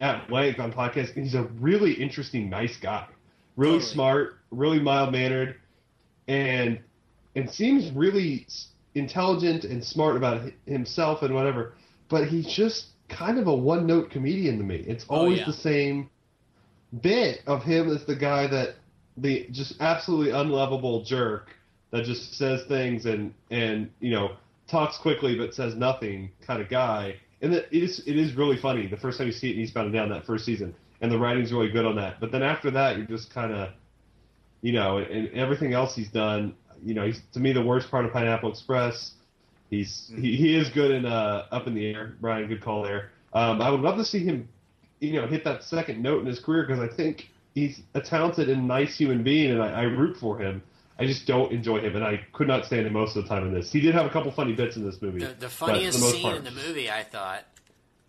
at 0.01 0.29
length 0.31 0.59
on 0.59 0.73
podcasts. 0.73 1.15
And 1.15 1.23
he's 1.25 1.35
a 1.35 1.43
really 1.43 1.93
interesting, 1.93 2.49
nice 2.49 2.75
guy, 2.77 3.07
really 3.55 3.73
Totally. 3.73 3.93
smart, 3.93 4.37
really 4.51 4.79
mild 4.79 5.11
mannered, 5.13 5.55
and 6.27 6.79
and 7.35 7.49
seems 7.49 7.89
really 7.91 8.47
intelligent 8.95 9.63
and 9.63 9.81
smart 9.83 10.17
about 10.17 10.51
himself 10.65 11.21
and 11.21 11.33
whatever. 11.33 11.73
But 12.09 12.27
he 12.27 12.41
just 12.41 12.87
kind 13.11 13.37
of 13.37 13.47
a 13.47 13.53
one 13.55 13.85
note 13.85 14.09
comedian 14.09 14.57
to 14.57 14.63
me. 14.63 14.77
It's 14.87 15.05
Oh, 15.09 15.17
always 15.17 15.39
yeah. 15.39 15.45
the 15.45 15.53
same 15.53 16.09
bit 17.01 17.41
of 17.47 17.63
him 17.63 17.89
as 17.89 18.05
the 18.05 18.15
guy 18.15 18.47
that 18.47 18.75
the 19.17 19.47
just 19.51 19.75
absolutely 19.79 20.31
unlovable 20.31 21.03
jerk 21.03 21.49
that 21.91 22.05
just 22.05 22.33
says 22.37 22.63
things 22.67 23.05
and 23.05 23.33
and 23.49 23.89
you 23.99 24.11
know 24.11 24.31
talks 24.67 24.97
quickly 24.97 25.37
but 25.37 25.53
says 25.53 25.75
nothing 25.75 26.31
kind 26.45 26.61
of 26.61 26.69
guy. 26.69 27.15
And 27.41 27.53
it 27.53 27.67
is 27.71 28.03
it 28.07 28.17
is 28.17 28.33
really 28.35 28.57
funny 28.57 28.87
the 28.87 28.97
first 28.97 29.17
time 29.17 29.27
you 29.27 29.33
see 29.33 29.49
it 29.51 29.55
in 29.55 29.61
Eastbound 29.63 29.87
and 29.87 29.93
Down 29.95 30.09
that 30.09 30.25
first 30.25 30.45
season, 30.45 30.73
and 31.01 31.11
the 31.11 31.17
writing's 31.17 31.51
really 31.51 31.69
good 31.69 31.85
on 31.85 31.95
that. 31.95 32.19
But 32.19 32.31
then 32.31 32.43
after 32.43 32.71
that, 32.71 32.97
you're 32.97 33.07
just 33.07 33.33
kind 33.33 33.51
of, 33.53 33.69
you 34.61 34.71
know, 34.73 34.97
and 34.99 35.29
everything 35.33 35.73
else 35.73 35.95
he's 35.95 36.09
done. 36.09 36.55
You 36.83 36.93
know, 36.93 37.05
he's 37.05 37.21
to 37.33 37.39
me 37.39 37.51
the 37.53 37.63
worst 37.63 37.89
part 37.91 38.05
of 38.05 38.13
Pineapple 38.13 38.49
Express. 38.51 39.13
He's 39.71 40.11
he, 40.13 40.35
he 40.35 40.55
is 40.55 40.69
good 40.69 40.91
in 40.91 41.05
uh, 41.05 41.47
Up 41.49 41.65
in 41.65 41.73
the 41.73 41.87
Air. 41.87 42.13
Brian, 42.19 42.47
good 42.47 42.61
call 42.61 42.83
there. 42.83 43.09
Um, 43.33 43.61
I 43.61 43.71
would 43.71 43.79
love 43.79 43.97
to 43.97 44.05
see 44.05 44.19
him, 44.19 44.49
you 44.99 45.13
know, 45.13 45.25
hit 45.25 45.45
that 45.45 45.63
second 45.63 46.03
note 46.03 46.19
in 46.19 46.25
his 46.25 46.39
career 46.39 46.65
because 46.67 46.81
I 46.81 46.93
think 46.93 47.29
he's 47.55 47.81
a 47.93 48.01
talented 48.01 48.49
and 48.49 48.67
nice 48.67 48.97
human 48.97 49.23
being, 49.23 49.49
and 49.49 49.63
I, 49.63 49.69
I 49.69 49.81
root 49.83 50.17
for 50.17 50.37
him. 50.37 50.61
I 50.99 51.05
just 51.05 51.25
don't 51.25 51.53
enjoy 51.53 51.79
him, 51.79 51.95
and 51.95 52.03
I 52.03 52.17
could 52.33 52.47
not 52.47 52.65
stand 52.65 52.85
him 52.85 52.93
most 52.93 53.15
of 53.15 53.23
the 53.23 53.29
time 53.29 53.47
in 53.47 53.53
this. 53.53 53.71
He 53.71 53.79
did 53.79 53.95
have 53.95 54.05
a 54.05 54.09
couple 54.09 54.29
funny 54.31 54.53
bits 54.53 54.75
in 54.75 54.85
this 54.85 55.01
movie. 55.01 55.19
The, 55.19 55.33
the 55.39 55.49
funniest 55.49 55.99
the 55.99 56.05
scene 56.09 56.21
part- 56.21 56.37
in 56.37 56.43
the 56.43 56.51
movie, 56.51 56.91
I 56.91 57.03
thought, 57.03 57.45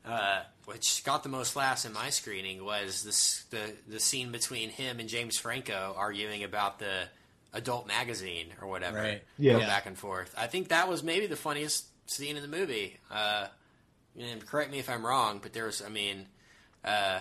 uh, 0.04 0.42
which 0.64 1.04
got 1.04 1.22
the 1.22 1.28
most 1.28 1.54
laughs 1.54 1.84
in 1.84 1.92
my 1.92 2.10
screening, 2.10 2.64
was 2.64 3.04
this, 3.04 3.44
the 3.50 3.72
the 3.88 4.00
scene 4.00 4.32
between 4.32 4.68
him 4.68 4.98
and 4.98 5.08
James 5.08 5.38
Franco 5.38 5.94
arguing 5.96 6.42
about 6.42 6.80
the 6.80 7.04
adult 7.52 7.86
magazine 7.86 8.46
or 8.60 8.68
whatever. 8.68 8.98
Right. 8.98 9.22
Yeah. 9.38 9.54
Going 9.54 9.66
back 9.66 9.86
and 9.86 9.96
forth. 9.98 10.34
I 10.38 10.46
think 10.46 10.68
that 10.68 10.88
was 10.88 11.02
maybe 11.02 11.26
the 11.26 11.36
funniest 11.36 11.86
scene 12.10 12.36
in 12.36 12.42
the 12.42 12.48
movie. 12.48 12.98
Uh, 13.10 13.46
and 14.18 14.44
correct 14.46 14.70
me 14.70 14.78
if 14.78 14.88
I'm 14.90 15.04
wrong, 15.06 15.38
but 15.42 15.52
there 15.52 15.66
was, 15.66 15.82
I 15.82 15.88
mean, 15.88 16.26
uh, 16.84 17.20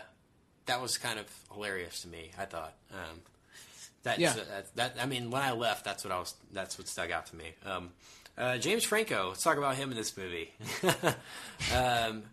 that 0.65 0.81
was 0.81 0.97
kind 0.97 1.19
of 1.19 1.25
hilarious 1.53 2.01
to 2.01 2.07
me. 2.07 2.31
I 2.37 2.45
thought. 2.45 2.73
Um, 2.93 3.19
that's, 4.03 4.19
Yeah. 4.19 4.33
that, 4.33 4.75
that 4.75 4.95
I 5.01 5.05
mean, 5.05 5.31
when 5.31 5.41
I 5.41 5.51
left, 5.51 5.85
that's 5.85 6.03
what 6.03 6.11
I 6.11 6.19
was. 6.19 6.33
That's 6.51 6.77
what 6.77 6.87
stuck 6.87 7.11
out 7.11 7.27
to 7.27 7.35
me. 7.35 7.53
Um, 7.65 7.91
uh, 8.37 8.57
James 8.57 8.83
Franco. 8.83 9.29
Let's 9.29 9.43
talk 9.43 9.57
about 9.57 9.75
him 9.75 9.91
in 9.91 9.97
this 9.97 10.15
movie. 10.17 10.53
um, 11.75 12.23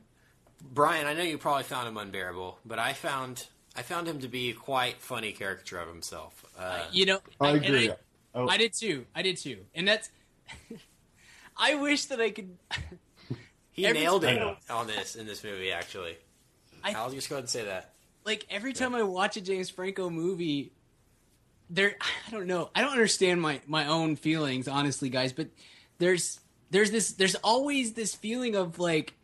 Brian, 0.72 1.06
I 1.06 1.14
know 1.14 1.22
you 1.22 1.38
probably 1.38 1.64
found 1.64 1.88
him 1.88 1.96
unbearable, 1.96 2.58
but 2.64 2.78
I 2.78 2.92
found 2.92 3.46
I 3.78 3.82
found 3.82 4.08
him 4.08 4.18
to 4.20 4.28
be 4.28 4.50
a 4.50 4.54
quite 4.54 4.96
funny 5.00 5.30
caricature 5.32 5.78
of 5.78 5.86
himself. 5.88 6.44
Uh, 6.58 6.84
You 6.90 7.06
know, 7.06 7.20
I 7.40 7.50
and 7.50 7.64
agree. 7.64 7.90
I, 7.90 7.96
Oh. 8.34 8.48
I 8.48 8.56
did 8.58 8.72
too. 8.74 9.06
I 9.14 9.22
did 9.22 9.36
too. 9.36 9.58
And 9.74 9.86
that's. 9.88 10.10
I 11.56 11.74
wish 11.76 12.06
that 12.06 12.20
I 12.20 12.30
could. 12.30 12.56
he 13.72 13.86
every 13.86 14.00
nailed 14.00 14.24
it 14.24 14.36
time- 14.38 14.56
on 14.70 14.86
this 14.86 15.16
in 15.16 15.26
this 15.26 15.42
movie. 15.44 15.72
Actually, 15.72 16.16
I- 16.84 16.92
I'll 16.94 17.10
just 17.10 17.28
go 17.28 17.36
ahead 17.36 17.44
and 17.44 17.50
say 17.50 17.64
that. 17.64 17.92
like 18.24 18.46
every 18.50 18.72
time 18.72 18.94
I 18.94 19.02
watch 19.02 19.36
a 19.36 19.40
James 19.40 19.70
Franco 19.70 20.10
movie, 20.10 20.72
there 21.70 21.96
I 22.26 22.30
don't 22.30 22.46
know. 22.46 22.70
I 22.74 22.80
don't 22.82 22.92
understand 22.92 23.40
my 23.40 23.60
my 23.66 23.86
own 23.86 24.16
feelings, 24.16 24.68
honestly, 24.68 25.08
guys. 25.08 25.32
But 25.32 25.48
there's 25.98 26.40
there's 26.70 26.90
this 26.90 27.12
there's 27.12 27.34
always 27.36 27.94
this 27.94 28.14
feeling 28.14 28.56
of 28.56 28.78
like 28.78 29.14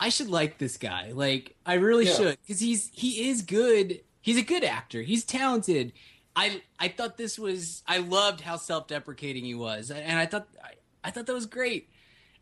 I 0.00 0.08
should 0.08 0.28
like 0.28 0.58
this 0.58 0.78
guy. 0.78 1.12
Like 1.12 1.54
I 1.66 1.74
really 1.74 2.06
Yeah. 2.06 2.14
should 2.14 2.38
because 2.42 2.58
he's 2.60 2.90
he 2.92 3.28
is 3.28 3.42
good. 3.42 4.00
He's 4.22 4.38
a 4.38 4.42
good 4.42 4.64
actor. 4.64 5.02
He's 5.02 5.24
talented. 5.24 5.92
I 6.34 6.62
I 6.78 6.88
thought 6.88 7.16
this 7.18 7.38
was 7.38 7.82
I 7.86 7.98
loved 7.98 8.40
how 8.40 8.56
self 8.56 8.88
deprecating 8.88 9.44
he 9.44 9.54
was, 9.54 9.90
and 9.90 10.18
I 10.18 10.26
thought 10.26 10.48
I, 10.64 10.72
I 11.04 11.10
thought 11.10 11.26
that 11.26 11.34
was 11.34 11.46
great. 11.46 11.90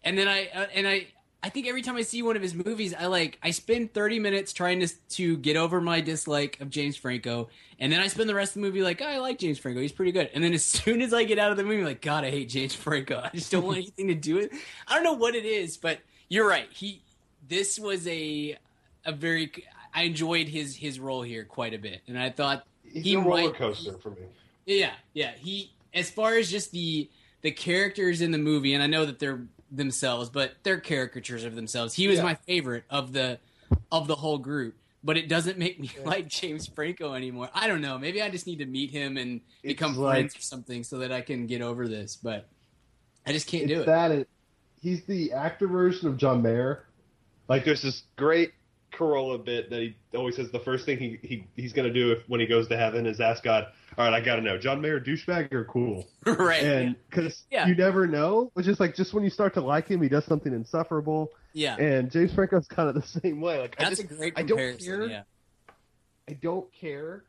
And 0.04 0.16
then 0.16 0.28
I 0.28 0.46
uh, 0.54 0.66
and 0.72 0.86
I 0.86 1.08
I 1.42 1.48
think 1.50 1.66
every 1.68 1.82
time 1.82 1.96
I 1.96 2.02
see 2.02 2.22
one 2.22 2.36
of 2.36 2.42
his 2.42 2.54
movies, 2.54 2.94
I 2.94 3.06
like 3.06 3.38
I 3.42 3.50
spend 3.50 3.92
thirty 3.94 4.18
minutes 4.20 4.52
trying 4.52 4.80
to 4.80 4.88
to 5.10 5.36
get 5.38 5.56
over 5.56 5.80
my 5.80 6.00
dislike 6.00 6.60
of 6.60 6.70
James 6.70 6.96
Franco, 6.96 7.48
and 7.80 7.92
then 7.92 8.00
I 8.00 8.08
spend 8.08 8.28
the 8.28 8.34
rest 8.34 8.50
of 8.50 8.62
the 8.62 8.68
movie 8.68 8.82
like 8.82 9.00
oh, 9.02 9.06
I 9.06 9.18
like 9.18 9.38
James 9.38 9.58
Franco, 9.58 9.80
he's 9.80 9.92
pretty 9.92 10.12
good. 10.12 10.30
And 10.34 10.44
then 10.44 10.52
as 10.52 10.64
soon 10.84 11.02
as 11.02 11.12
I 11.14 11.24
get 11.24 11.38
out 11.38 11.50
of 11.50 11.56
the 11.56 11.64
movie, 11.64 11.78
I'm 11.78 11.84
like 11.86 12.02
God, 12.02 12.24
I 12.24 12.30
hate 12.30 12.48
James 12.50 12.74
Franco. 12.74 13.20
I 13.24 13.30
just 13.34 13.50
don't 13.50 13.64
want 13.64 13.78
anything 13.78 14.08
to 14.08 14.14
do 14.14 14.36
with. 14.36 14.52
I 14.86 14.94
don't 14.94 15.04
know 15.04 15.14
what 15.14 15.34
it 15.34 15.44
is, 15.44 15.76
but 15.76 15.98
you're 16.28 16.46
right. 16.46 16.68
He 16.70 17.02
this 17.48 17.78
was 17.78 18.06
a 18.06 18.56
a 19.04 19.12
very 19.12 19.52
I 19.94 20.02
enjoyed 20.02 20.48
his 20.48 20.76
his 20.76 21.00
role 21.00 21.22
here 21.22 21.44
quite 21.44 21.74
a 21.74 21.78
bit, 21.78 22.00
and 22.06 22.18
I 22.18 22.30
thought 22.30 22.66
He's 22.84 23.04
he 23.04 23.14
a 23.14 23.20
roller 23.20 23.44
might- 23.44 23.54
coaster 23.54 23.96
for 23.98 24.10
me. 24.10 24.22
yeah, 24.66 24.92
yeah. 25.14 25.32
He 25.38 25.72
as 25.94 26.10
far 26.10 26.36
as 26.36 26.50
just 26.50 26.70
the 26.72 27.08
the 27.42 27.50
characters 27.50 28.20
in 28.20 28.30
the 28.32 28.38
movie, 28.38 28.74
and 28.74 28.82
I 28.82 28.86
know 28.86 29.06
that 29.06 29.18
they're 29.18 29.40
themselves, 29.70 30.30
but 30.30 30.52
they're 30.62 30.80
caricatures 30.80 31.44
of 31.44 31.54
themselves. 31.54 31.94
He 31.94 32.08
was 32.08 32.18
Yeah. 32.18 32.24
my 32.24 32.34
favorite 32.34 32.84
of 32.90 33.12
the 33.12 33.38
of 33.92 34.06
the 34.08 34.16
whole 34.16 34.38
group. 34.38 34.74
But 35.04 35.16
it 35.16 35.28
doesn't 35.28 35.58
make 35.58 35.78
me 35.78 35.90
like 36.04 36.26
James 36.28 36.66
Franco 36.66 37.14
anymore. 37.14 37.48
I 37.54 37.68
don't 37.68 37.80
know. 37.80 37.98
Maybe 37.98 38.20
I 38.20 38.30
just 38.30 38.46
need 38.48 38.58
to 38.58 38.66
meet 38.66 38.90
him 38.90 39.16
and 39.16 39.40
become 39.62 39.96
like- 39.96 40.14
friends 40.16 40.36
or 40.36 40.40
something 40.40 40.82
so 40.82 40.98
that 40.98 41.12
I 41.12 41.20
can 41.20 41.46
get 41.46 41.62
over 41.62 41.86
this. 41.86 42.16
But 42.20 42.48
I 43.24 43.32
just 43.32 43.46
can't 43.46 43.68
do 43.68 43.82
it. 43.82 43.86
that 43.86 44.10
it, 44.10 44.28
he's 44.82 45.04
the 45.04 45.32
actor 45.32 45.68
version 45.68 46.08
of 46.08 46.16
John 46.16 46.42
Mayer. 46.42 46.84
Like 47.48 47.64
there's 47.64 47.82
this 47.82 48.02
great 48.16 48.52
Carolla 48.92 49.42
bit 49.44 49.70
that 49.70 49.80
he 49.80 49.96
always 50.16 50.36
says 50.36 50.50
the 50.50 50.58
first 50.60 50.84
thing 50.86 50.98
he, 50.98 51.18
he 51.22 51.44
he's 51.56 51.72
gonna 51.72 51.92
do 51.92 52.12
if 52.12 52.18
when 52.28 52.40
he 52.40 52.46
goes 52.46 52.68
to 52.68 52.76
heaven 52.76 53.06
is 53.06 53.20
ask 53.20 53.42
God, 53.42 53.66
all 53.96 54.04
right, 54.04 54.14
I 54.14 54.20
gotta 54.20 54.42
know, 54.42 54.58
John 54.58 54.80
Mayer 54.80 54.98
douchebag 55.00 55.52
or 55.52 55.64
cool? 55.66 56.06
right? 56.26 56.62
And 56.62 56.96
because 57.10 57.44
Yeah. 57.50 57.66
you 57.66 57.74
never 57.74 58.06
know, 58.06 58.50
which 58.54 58.66
is 58.66 58.80
like 58.80 58.94
just 58.94 59.12
when 59.14 59.24
you 59.24 59.30
start 59.30 59.54
to 59.54 59.60
like 59.60 59.88
him, 59.88 60.02
he 60.02 60.08
does 60.08 60.24
something 60.24 60.52
insufferable. 60.52 61.30
yeah, 61.52 61.76
And 61.76 62.10
James 62.10 62.32
Franco's 62.34 62.66
kind 62.68 62.88
of 62.88 62.94
the 62.94 63.20
same 63.20 63.40
way. 63.40 63.60
Like 63.60 63.76
I 63.78 63.84
that's 63.84 64.00
just, 64.00 64.10
a 64.10 64.14
great 64.14 64.32
I 64.36 64.40
don't 64.42 64.58
comparison. 64.58 64.86
care. 64.86 65.06
Yeah, 65.06 65.22
I 66.28 66.32
don't 66.34 66.72
care. 66.72 67.24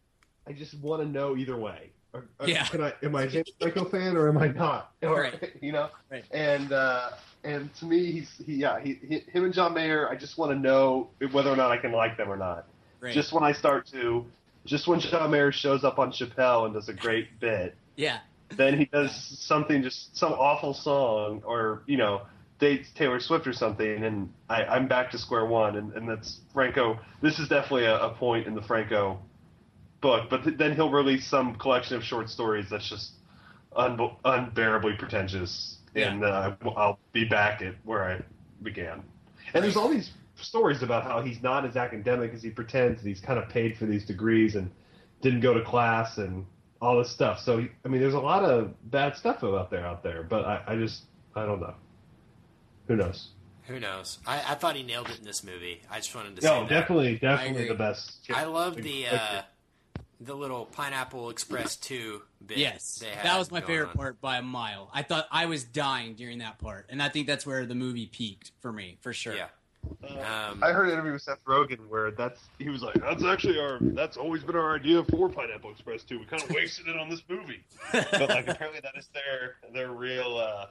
I 0.47 0.53
just 0.53 0.73
want 0.79 1.03
to 1.03 1.07
know 1.07 1.37
either 1.37 1.57
way. 1.57 1.91
Or, 2.13 2.25
or 2.39 2.47
Yeah. 2.47 2.65
Can 2.65 2.81
I? 2.81 2.93
Am 3.03 3.15
I 3.15 3.23
a 3.23 3.27
James 3.27 3.49
Franco 3.61 3.85
fan 3.85 4.17
or 4.17 4.29
am 4.29 4.37
I 4.37 4.47
not? 4.47 4.93
Or, 5.03 5.21
Right. 5.21 5.53
You 5.61 5.71
know. 5.73 5.89
Right. 6.09 6.23
And 6.31 6.71
uh, 6.73 7.11
and 7.43 7.73
to 7.75 7.85
me, 7.85 8.11
he's 8.11 8.29
he, 8.45 8.55
yeah. 8.55 8.79
He, 8.79 8.99
he 9.07 9.19
him 9.31 9.45
and 9.45 9.53
John 9.53 9.73
Mayer. 9.73 10.09
I 10.09 10.15
just 10.15 10.37
want 10.37 10.51
to 10.51 10.57
know 10.57 11.09
whether 11.31 11.49
or 11.49 11.55
not 11.55 11.71
I 11.71 11.77
can 11.77 11.91
like 11.91 12.17
them 12.17 12.29
or 12.29 12.37
not. 12.37 12.67
Just 13.13 13.31
when 13.31 13.43
I 13.43 13.53
start 13.53 13.87
to, 13.87 14.25
just 14.65 14.87
when 14.87 14.99
John 14.99 15.31
Mayer 15.31 15.51
shows 15.51 15.83
up 15.83 15.99
on 15.99 16.11
Chappelle 16.11 16.65
and 16.65 16.73
does 16.73 16.89
a 16.89 16.93
great 16.93 17.39
bit, 17.39 17.75
yeah, 17.95 18.19
then 18.55 18.77
he 18.77 18.85
does 18.85 19.15
something 19.39 19.83
just 19.83 20.17
some 20.17 20.33
awful 20.33 20.73
song 20.73 21.41
or 21.45 21.83
you 21.85 21.97
know 21.97 22.23
dates 22.59 22.89
Taylor 22.93 23.19
Swift 23.19 23.47
or 23.47 23.53
something, 23.53 24.03
and 24.03 24.31
I, 24.49 24.65
I'm 24.65 24.87
back 24.87 25.11
to 25.11 25.17
square 25.17 25.45
one. 25.45 25.77
And, 25.77 25.93
and 25.93 26.07
that's 26.07 26.41
Franco. 26.53 26.99
This 27.21 27.39
is 27.39 27.47
definitely 27.47 27.85
a, 27.85 27.97
a 27.97 28.13
point 28.15 28.47
in 28.47 28.53
the 28.53 28.61
Franco 28.61 29.19
book. 30.01 30.29
But 30.29 30.43
th- 30.43 30.57
then 30.57 30.75
he'll 30.75 30.91
release 30.91 31.25
some 31.27 31.55
collection 31.55 31.95
of 31.95 32.03
short 32.03 32.29
stories 32.29 32.65
that's 32.69 32.87
just 32.87 33.11
un- 33.75 34.11
unbearably 34.25 34.93
pretentious, 34.97 35.77
and 35.95 36.23
uh, 36.23 36.55
I'll 36.75 36.99
be 37.13 37.25
back 37.25 37.61
at 37.61 37.75
where 37.83 38.03
I 38.03 38.21
began. 38.63 39.03
And 39.53 39.63
there's 39.63 39.75
all 39.77 39.89
these 39.89 40.11
stories 40.35 40.83
about 40.83 41.03
how 41.03 41.21
he's 41.21 41.41
not 41.41 41.65
as 41.65 41.75
academic 41.75 42.33
as 42.33 42.41
he 42.43 42.49
pretends, 42.49 42.99
and 43.01 43.07
he's 43.07 43.19
kind 43.21 43.39
of 43.39 43.49
paid 43.49 43.77
for 43.77 43.85
these 43.85 44.05
degrees 44.05 44.55
and 44.55 44.69
didn't 45.21 45.41
go 45.41 45.53
to 45.53 45.61
class 45.63 46.17
and 46.17 46.45
all 46.81 46.97
this 46.97 47.09
stuff. 47.09 47.39
So 47.41 47.65
I 47.83 47.87
mean, 47.87 48.01
there's 48.01 48.13
a 48.13 48.19
lot 48.19 48.43
of 48.43 48.73
bad 48.91 49.15
stuff 49.17 49.43
out 49.43 49.69
there 49.69 49.85
out 49.85 50.03
there, 50.03 50.23
but 50.23 50.45
I, 50.45 50.61
I 50.67 50.75
just 50.75 51.03
I 51.35 51.45
don't 51.45 51.59
know. 51.59 51.73
Who 52.87 52.95
knows? 52.95 53.29
Who 53.67 53.79
knows? 53.79 54.17
I, 54.25 54.37
I 54.37 54.55
thought 54.55 54.75
he 54.75 54.81
nailed 54.81 55.09
it 55.09 55.19
in 55.19 55.25
this 55.25 55.43
movie. 55.43 55.81
I 55.91 55.97
just 55.97 56.15
wanted 56.15 56.35
to 56.37 56.41
say 56.41 56.47
No, 56.47 56.61
that. 56.61 56.69
definitely, 56.69 57.17
definitely 57.19 57.67
the 57.67 57.75
best. 57.75 58.19
I 58.33 58.45
love 58.45 58.75
the 58.75 59.07
uh, 59.07 59.41
the 60.19 60.35
little 60.35 60.65
Pineapple 60.65 61.29
Express 61.29 61.75
two 61.77 62.21
bit. 62.45 62.57
Yes, 62.57 62.99
they 62.99 63.09
had 63.09 63.25
that 63.25 63.39
was 63.39 63.51
my 63.51 63.61
favorite 63.61 63.89
on. 63.89 63.95
part 63.95 64.21
by 64.21 64.37
a 64.37 64.41
mile. 64.41 64.89
I 64.93 65.03
thought 65.03 65.27
I 65.31 65.45
was 65.45 65.63
dying 65.63 66.15
during 66.15 66.39
that 66.39 66.59
part, 66.59 66.87
and 66.89 67.01
I 67.01 67.09
think 67.09 67.27
that's 67.27 67.45
where 67.45 67.65
the 67.65 67.75
movie 67.75 68.07
peaked 68.07 68.51
for 68.59 68.71
me, 68.71 68.97
for 69.01 69.13
sure. 69.13 69.35
Yeah. 69.35 69.47
Um, 70.03 70.61
I 70.61 70.73
heard 70.73 70.87
an 70.87 70.93
interview 70.93 71.13
with 71.13 71.21
Seth 71.21 71.43
Rogen 71.45 71.87
where 71.87 72.11
that's 72.11 72.41
he 72.59 72.67
was 72.69 72.81
like, 72.81 72.95
"That's 72.95 73.23
actually 73.23 73.59
our 73.59 73.77
that's 73.79 74.17
always 74.17 74.43
been 74.43 74.57
our 74.57 74.75
idea 74.75 75.03
for 75.05 75.29
Pineapple 75.29 75.71
Express 75.71 76.03
too. 76.03 76.19
We 76.19 76.25
kind 76.25 76.43
of 76.43 76.49
wasted 76.53 76.87
it 76.89 76.97
on 76.97 77.09
this 77.09 77.23
movie, 77.29 77.63
but 77.93 78.29
like 78.29 78.47
apparently 78.47 78.81
that 78.81 78.97
is 78.97 79.07
their 79.13 79.55
their 79.73 79.91
real 79.91 80.37
uh, 80.37 80.65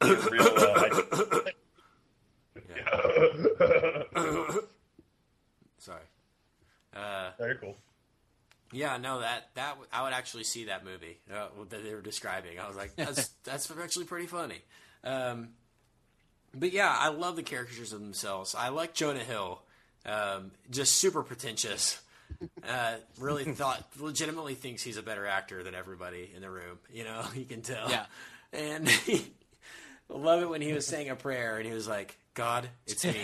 their 0.00 0.16
real 0.30 0.46
uh, 0.46 0.90
idea. 2.56 4.04
Sorry. 5.78 6.02
Uh, 6.94 7.30
Very 7.38 7.56
cool. 7.56 7.76
Yeah, 8.72 8.96
no, 8.96 9.20
that 9.20 9.50
that 9.54 9.76
I 9.92 10.02
would 10.02 10.12
actually 10.12 10.44
see 10.44 10.64
that 10.64 10.84
movie 10.84 11.18
uh, 11.32 11.48
that 11.68 11.84
they 11.84 11.94
were 11.94 12.00
describing. 12.00 12.58
I 12.58 12.66
was 12.66 12.76
like, 12.76 12.96
that's 12.96 13.28
that's 13.44 13.70
actually 13.70 14.06
pretty 14.06 14.26
funny. 14.26 14.62
Um, 15.04 15.50
but 16.54 16.72
yeah, 16.72 16.94
I 16.96 17.08
love 17.08 17.36
the 17.36 17.42
characters 17.42 17.92
of 17.92 18.00
themselves. 18.00 18.54
I 18.54 18.68
like 18.68 18.94
Jonah 18.94 19.20
Hill, 19.20 19.62
um, 20.06 20.50
just 20.70 20.96
super 20.96 21.22
pretentious. 21.22 22.00
Uh, 22.66 22.94
really 23.20 23.44
thought, 23.44 23.84
legitimately 24.00 24.54
thinks 24.54 24.82
he's 24.82 24.96
a 24.96 25.02
better 25.02 25.26
actor 25.26 25.62
than 25.62 25.74
everybody 25.74 26.30
in 26.34 26.40
the 26.40 26.50
room. 26.50 26.78
You 26.90 27.04
know, 27.04 27.22
you 27.34 27.44
can 27.44 27.60
tell. 27.60 27.90
Yeah. 27.90 28.06
And 28.54 28.88
he, 28.88 29.26
love 30.08 30.42
it 30.42 30.48
when 30.48 30.62
he 30.62 30.72
was 30.72 30.86
saying 30.86 31.10
a 31.10 31.14
prayer 31.14 31.58
and 31.58 31.66
he 31.66 31.74
was 31.74 31.86
like, 31.86 32.18
"God, 32.32 32.68
it's 32.86 33.04
me, 33.04 33.22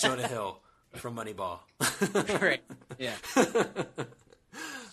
Jonah 0.00 0.26
Hill 0.26 0.58
from 0.96 1.16
Moneyball." 1.16 1.60
right. 2.42 2.60
Yeah. 2.98 3.14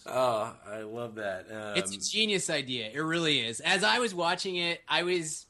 Oh, 0.08 0.56
I 0.68 0.80
love 0.82 1.16
that. 1.16 1.48
Um, 1.52 1.78
it's 1.78 1.96
a 1.96 2.00
genius 2.12 2.50
idea. 2.50 2.90
It 2.94 3.00
really 3.00 3.40
is. 3.40 3.60
As 3.60 3.84
I 3.84 4.00
was 4.00 4.14
watching 4.14 4.56
it, 4.58 4.82
I 4.88 5.04
was 5.04 5.46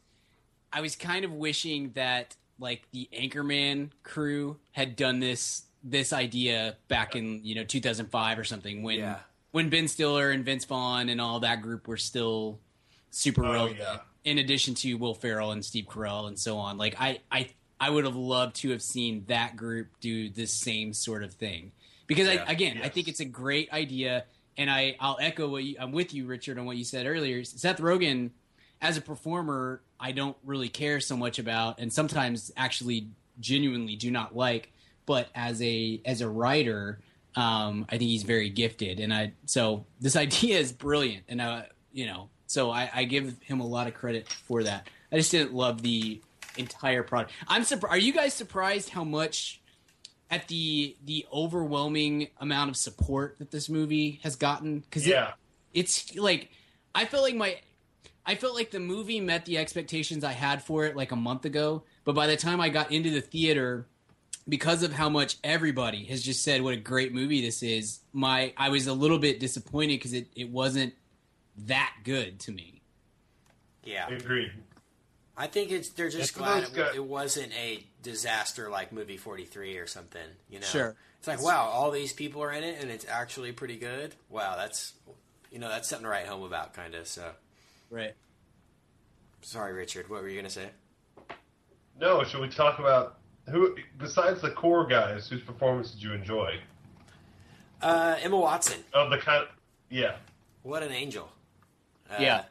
I 0.71 0.81
was 0.81 0.95
kind 0.95 1.25
of 1.25 1.31
wishing 1.31 1.91
that 1.95 2.35
like 2.59 2.83
the 2.91 3.09
Anchorman 3.13 3.89
crew 4.03 4.57
had 4.71 4.95
done 4.95 5.19
this 5.19 5.63
this 5.83 6.13
idea 6.13 6.77
back 6.87 7.15
in, 7.15 7.41
you 7.43 7.53
know, 7.55 7.63
2005 7.63 8.39
or 8.39 8.43
something 8.43 8.81
when 8.81 8.99
Yeah. 8.99 9.19
when 9.51 9.69
Ben 9.69 9.87
Stiller 9.87 10.31
and 10.31 10.43
Vince 10.45 10.65
Vaughn 10.65 11.09
and 11.09 11.19
all 11.21 11.41
that 11.41 11.61
group 11.61 11.87
were 11.87 11.97
still 11.97 12.59
super 13.11 13.45
Oh, 13.45 13.51
relevant. 13.51 13.79
yeah. 13.79 13.97
In 14.23 14.37
addition 14.39 14.73
to 14.75 14.93
Will 14.95 15.13
Ferrell 15.13 15.51
and 15.51 15.63
Steve 15.63 15.85
Carell 15.85 16.27
and 16.27 16.39
so 16.39 16.57
on. 16.57 16.77
Like 16.77 16.95
I 16.99 17.19
I 17.31 17.49
I 17.79 17.89
would 17.89 18.05
have 18.05 18.15
loved 18.15 18.55
to 18.57 18.69
have 18.71 18.81
seen 18.81 19.25
that 19.27 19.57
group 19.57 19.87
do 19.99 20.29
this 20.29 20.51
same 20.53 20.93
sort 20.93 21.23
of 21.23 21.33
thing. 21.33 21.73
Because 22.07 22.27
Yeah. 22.29 22.45
I 22.47 22.51
again, 22.53 22.79
I 22.83 22.87
think 22.89 23.07
it's 23.09 23.19
a 23.19 23.25
great 23.25 23.71
idea 23.73 24.23
and 24.57 24.69
I 24.69 24.95
I'll 24.99 25.17
echo 25.19 25.47
what 25.47 25.63
you, 25.63 25.75
I'm 25.79 25.91
with 25.91 26.13
you 26.13 26.25
Richard 26.25 26.57
on 26.57 26.65
what 26.65 26.77
you 26.77 26.83
said 26.83 27.05
earlier. 27.05 27.43
Seth 27.43 27.79
Rogen 27.79 28.31
as 28.81 28.97
a 28.97 29.01
performer, 29.01 29.81
I 29.99 30.11
don't 30.11 30.37
really 30.43 30.69
care 30.69 30.99
so 30.99 31.15
much 31.15 31.39
about 31.39 31.79
and 31.79 31.91
sometimes 31.91 32.51
actually 32.57 33.07
genuinely 33.39 33.95
do 33.95 34.11
not 34.11 34.35
like, 34.35 34.71
but 35.05 35.29
as 35.35 35.61
a 35.61 36.01
as 36.05 36.21
a 36.21 36.29
writer, 36.29 36.99
um, 37.35 37.85
I 37.89 37.97
think 37.97 38.09
he's 38.09 38.23
very 38.23 38.49
gifted 38.49 38.99
and 38.99 39.13
I 39.13 39.33
so 39.45 39.85
this 39.99 40.15
idea 40.25 40.59
is 40.59 40.71
brilliant 40.71 41.23
and 41.27 41.41
uh 41.41 41.63
you 41.91 42.05
know, 42.07 42.29
so 42.45 42.71
I, 42.71 42.89
I 42.93 43.03
give 43.05 43.35
him 43.41 43.61
a 43.61 43.65
lot 43.65 43.87
of 43.87 43.93
credit 43.93 44.27
for 44.27 44.63
that. 44.63 44.89
I 45.11 45.15
just 45.15 45.31
didn't 45.31 45.53
love 45.53 45.81
the 45.81 46.21
entire 46.57 47.03
product. 47.03 47.31
I'm 47.47 47.63
surprised. 47.63 47.93
Are 47.93 47.97
you 47.97 48.13
guys 48.13 48.33
surprised 48.33 48.89
how 48.89 49.03
much 49.03 49.61
at 50.31 50.47
the 50.47 50.95
the 51.05 51.25
overwhelming 51.31 52.27
amount 52.39 52.69
of 52.69 52.77
support 52.77 53.37
that 53.39 53.51
this 53.51 53.69
movie 53.69 54.19
has 54.23 54.35
gotten? 54.35 54.79
Because 54.79 55.05
Yeah. 55.07 55.33
it's 55.73 56.15
like 56.15 56.49
I 56.93 57.05
felt 57.05 57.23
like 57.23 57.35
my 57.35 57.57
I 58.25 58.35
felt 58.35 58.55
like 58.55 58.71
the 58.71 58.79
movie 58.79 59.19
met 59.19 59.45
the 59.45 59.57
expectations 59.59 60.23
I 60.23 60.31
had 60.31 60.63
for 60.63 60.85
it 60.85 60.95
like 60.95 61.11
a 61.11 61.15
month 61.15 61.45
ago, 61.45 61.83
but 62.05 62.15
by 62.15 62.25
the 62.27 62.35
time 62.37 62.59
I 62.59 62.69
got 62.69 62.91
into 62.91 63.11
the 63.11 63.21
theater 63.21 63.85
because 64.47 64.83
of 64.83 64.93
how 64.93 65.09
much 65.09 65.37
everybody 65.43 66.05
has 66.05 66.21
just 66.21 66.43
said 66.43 66.61
what 66.61 66.73
a 66.73 66.77
great 66.77 67.13
movie 67.13 67.41
this 67.41 67.61
is, 67.63 67.99
my 68.13 68.53
I 68.57 68.69
was 68.69 68.87
a 68.87 68.93
little 68.93 69.19
bit 69.19 69.39
disappointed 69.39 69.97
because 69.99 70.13
it, 70.13 70.27
it 70.35 70.49
wasn't 70.49 70.93
that 71.57 71.93
good 72.03 72.39
to 72.41 72.51
me. 72.51 72.81
yeah, 73.83 74.07
Agreed. 74.07 74.51
I 75.37 75.47
think 75.47 75.71
it's 75.71 75.89
they're 75.89 76.09
just 76.09 76.29
It's 76.29 76.31
glad 76.31 76.63
it, 76.63 76.95
it 76.95 77.03
wasn't 77.05 77.51
a 77.53 77.83
disaster 78.01 78.69
like 78.69 78.91
movie 78.93 79.17
43 79.17 79.77
or 79.77 79.87
something. 79.87 80.21
You 80.49 80.59
know, 80.59 80.65
Sure. 80.65 80.95
It's 81.19 81.27
like 81.27 81.41
wow, 81.41 81.65
all 81.65 81.91
these 81.91 82.13
people 82.13 82.41
are 82.43 82.51
in 82.51 82.63
it, 82.63 82.81
and 82.81 82.89
it's 82.91 83.05
actually 83.09 83.51
pretty 83.51 83.77
good. 83.77 84.15
Wow, 84.29 84.55
that's 84.55 84.93
you 85.51 85.59
know 85.59 85.67
that's 85.69 85.89
something 85.89 86.03
to 86.03 86.09
write 86.09 86.27
home 86.27 86.43
about, 86.43 86.73
kind 86.73 86.95
of. 86.95 87.07
So 87.07 87.31
Right. 87.89 88.13
sorry, 89.41 89.73
Richard. 89.73 90.09
What 90.09 90.21
were 90.21 90.29
you 90.29 90.37
gonna 90.37 90.49
say? 90.49 90.69
No, 91.99 92.23
should 92.23 92.41
we 92.41 92.49
talk 92.49 92.79
about 92.79 93.17
who 93.49 93.75
besides 93.97 94.41
the 94.41 94.51
core 94.51 94.85
guys 94.85 95.27
whose 95.27 95.41
performance 95.41 95.91
did 95.91 96.03
you 96.03 96.13
enjoy? 96.13 96.59
Uh, 97.81 98.15
Emma 98.21 98.37
Watson. 98.37 98.83
Of 98.93 99.09
the 99.11 99.17
kind, 99.17 99.47
yeah. 99.89 100.15
What 100.63 100.81
an 100.83 100.91
angel. 100.91 101.29
Uh, 102.09 102.15
Yeah. 102.19 102.43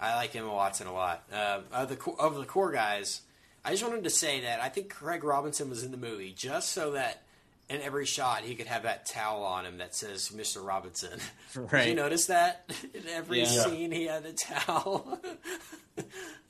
I 0.00 0.16
like 0.16 0.34
Emma 0.36 0.52
Watson 0.52 0.86
a 0.86 0.92
lot. 0.92 1.22
Uh, 1.32 1.60
of 1.72 1.88
the 1.88 2.10
of 2.18 2.34
the 2.36 2.44
core 2.44 2.72
guys, 2.72 3.20
I 3.64 3.70
just 3.70 3.82
wanted 3.82 4.04
to 4.04 4.10
say 4.10 4.40
that 4.42 4.60
I 4.60 4.68
think 4.68 4.90
Craig 4.90 5.24
Robinson 5.24 5.70
was 5.70 5.82
in 5.82 5.90
the 5.90 5.96
movie 5.96 6.32
just 6.36 6.72
so 6.72 6.92
that 6.92 7.22
in 7.70 7.80
every 7.80 8.04
shot 8.04 8.42
he 8.42 8.54
could 8.54 8.66
have 8.66 8.82
that 8.82 9.06
towel 9.06 9.42
on 9.42 9.64
him 9.64 9.78
that 9.78 9.94
says 9.94 10.30
Mr. 10.34 10.66
Robinson. 10.66 11.18
Did 11.70 11.86
you 11.88 11.94
notice 11.94 12.26
that 12.26 12.70
in 12.94 13.08
every 13.08 13.40
Yeah. 13.40 13.46
scene 13.46 13.90
he 13.92 14.04
had 14.06 14.26
a 14.26 14.32
towel? 14.32 15.18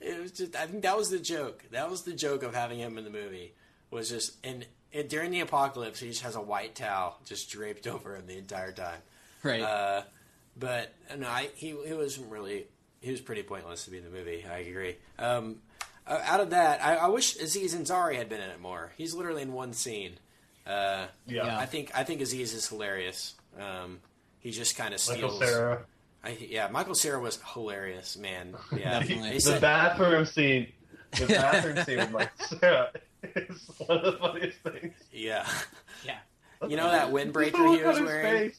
it 0.01 0.20
was 0.20 0.32
just 0.32 0.57
I 0.57 0.66
think 0.66 0.82
that 0.82 0.97
was 0.97 1.11
the 1.11 1.18
joke. 1.18 1.62
That 1.70 1.90
was 1.90 2.03
the 2.03 2.12
joke 2.14 2.42
of 2.42 2.55
having 2.55 2.78
him 2.78 2.99
in 2.99 3.05
the 3.05 3.11
movie 3.11 3.53
was 3.90 4.09
just 4.09 4.32
and, 4.45 4.66
and 4.92 5.09
during 5.09 5.30
the 5.30 5.40
apocalypse 5.40 6.01
he 6.01 6.09
just 6.09 6.22
has 6.22 6.34
a 6.34 6.40
white 6.40 6.74
towel 6.74 7.18
just 7.26 7.51
draped 7.51 7.86
over 7.86 8.16
him 8.16 8.26
the 8.26 8.36
entire 8.38 8.72
time. 8.72 8.99
Right. 9.45 9.61
Uh, 9.62 10.03
but 10.57 10.92
no, 11.16 11.28
I, 11.28 11.51
he 11.55 11.76
he 11.86 11.92
wasn't 11.92 12.30
really. 12.30 12.66
He 13.05 13.11
was 13.11 13.21
pretty 13.21 13.43
pointless 13.43 13.85
to 13.85 13.91
be 13.91 13.99
in 13.99 14.05
the 14.05 14.11
movie. 14.11 14.45
I 14.51 14.59
agree. 14.59 14.97
Um, 15.19 15.57
uh, 16.07 16.21
out 16.25 16.41
of 16.41 16.51
that, 16.51 16.83
I, 16.85 16.97
I 16.97 17.09
wish 17.09 17.37
Aziz 17.37 17.75
Ansari 17.75 18.17
had 18.17 18.29
been 18.29 18.41
in 18.41 18.51
it 18.51 18.61
more. 18.61 18.93
He's 18.97 19.15
literally 19.15 19.43
in 19.43 19.53
one 19.53 19.73
scene. 19.73 20.15
Uh, 20.67 21.07
Yeah. 21.27 21.47
Yeah. 21.47 21.59
I 21.59 21.67
think 21.67 21.91
I 21.95 22.05
think 22.05 22.21
Aziz 22.21 22.55
is 22.55 22.67
hilarious. 22.69 23.35
Um, 23.61 24.01
he 24.41 24.51
just 24.51 24.77
kind 24.77 24.93
of 24.95 25.01
Michael 25.09 25.31
steals. 25.31 25.51
Cera. 25.51 25.85
I, 26.25 26.31
yeah, 26.41 26.69
Michael 26.69 26.95
Cera 26.95 27.21
was 27.21 27.39
hilarious, 27.53 28.17
man. 28.17 28.55
Yeah, 28.77 28.99
Definitely. 29.01 29.33
The 29.35 29.41
said- 29.41 29.61
bathroom 29.61 30.25
scene. 30.27 30.69
The 31.19 31.27
bathroom 31.27 31.85
scene 31.85 31.99
with 31.99 32.11
Michael 32.11 32.47
Cera 32.59 32.91
is 33.37 33.71
one 33.79 33.99
of 33.99 34.05
the 34.05 34.13
funniest 34.19 34.59
things. 34.61 34.95
yeah. 35.13 35.47
yeah. 36.05 36.19
You 36.67 36.77
know 36.77 36.91
that 36.91 37.11
windbreaker 37.13 37.77
he 37.79 37.85
was 37.85 38.01
wearing? 38.01 38.51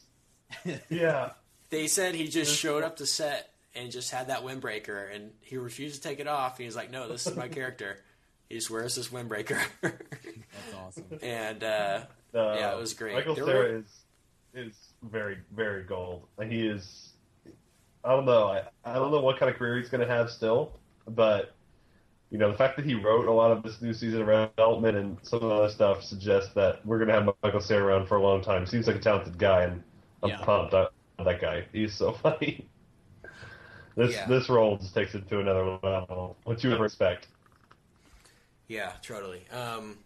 face. 0.64 0.80
Yeah. 0.90 1.32
They 1.72 1.88
said 1.88 2.14
he 2.16 2.28
just 2.28 2.56
showed 2.56 2.84
up 2.84 2.98
to 2.98 3.06
set 3.08 3.50
and 3.76 3.92
just 3.92 4.12
had 4.12 4.28
that 4.28 4.44
windbreaker, 4.44 5.14
and 5.14 5.32
he 5.42 5.58
refused 5.58 6.02
to 6.02 6.08
take 6.10 6.20
it 6.20 6.28
off. 6.28 6.58
He 6.58 6.66
was 6.66 6.76
like, 6.76 6.92
"No, 6.92 7.08
this 7.08 7.28
is 7.28 7.36
my 7.36 7.48
character. 7.48 7.98
He 8.48 8.56
just 8.58 8.70
wears 8.70 8.94
this 8.96 9.08
windbreaker." 9.10 9.58
That's 9.82 10.76
awesome. 10.78 11.06
and 11.24 11.64
uh, 11.64 12.02
Uh, 12.34 12.56
Yeah, 12.60 12.74
it 12.74 12.78
was 12.78 12.94
great. 12.94 13.16
Michael 13.16 13.34
There 13.34 13.46
Cera 13.46 13.58
were- 13.72 13.78
is 13.78 13.86
is 14.54 14.74
very 15.02 15.38
very 15.56 15.84
gold. 15.84 16.28
He 16.48 16.68
is. 16.68 17.10
I 18.04 18.10
don't 18.10 18.26
know. 18.26 18.46
I, 18.50 18.62
I 18.86 18.94
don't 18.94 19.12
know 19.12 19.22
what 19.22 19.40
kind 19.40 19.50
of 19.52 19.58
career 19.58 19.78
he's 19.80 19.90
going 19.90 20.06
to 20.08 20.14
have 20.14 20.30
still, 20.30 20.74
but 21.08 21.56
you 22.30 22.38
know 22.38 22.52
the 22.52 22.58
fact 22.58 22.76
that 22.78 22.86
he 22.86 22.94
wrote 22.94 23.26
a 23.28 23.32
lot 23.32 23.52
of 23.52 23.64
this 23.64 23.82
new 23.82 23.94
season 23.96 24.22
Arrested 24.22 24.56
Development 24.58 24.96
and 24.96 25.18
some 25.24 25.42
of 25.42 25.50
the 25.50 25.56
other 25.56 25.70
stuff 25.70 26.04
suggests 26.04 26.54
that 26.54 26.86
we're 26.86 26.98
going 27.00 27.08
to 27.08 27.14
have 27.16 27.30
Michael 27.44 27.60
Cera 27.62 27.84
around 27.84 28.08
for 28.08 28.18
a 28.18 28.22
long 28.22 28.44
time. 28.44 28.68
Seems 28.68 28.86
like 28.86 28.98
a 28.98 29.00
talented 29.00 29.40
guy, 29.40 29.64
and 29.64 29.82
I'm 30.22 30.30
Yeah. 30.30 30.38
pumped. 30.44 30.76
I, 30.76 30.88
that 31.24 31.42
guy, 31.42 31.66
he's 31.74 31.96
so 31.96 32.12
funny. 32.24 32.70
This 33.96 34.14
Yeah. 34.14 34.26
this 34.28 34.50
role 34.50 34.78
just 34.78 34.94
takes 34.94 35.16
it 35.16 35.28
to 35.30 35.40
another 35.40 35.80
level, 35.84 36.36
which 36.44 36.64
you 36.64 36.70
would 36.72 36.82
expect. 36.82 37.28
yeah, 38.68 38.94
totally. 39.02 39.48
Um, 39.52 40.00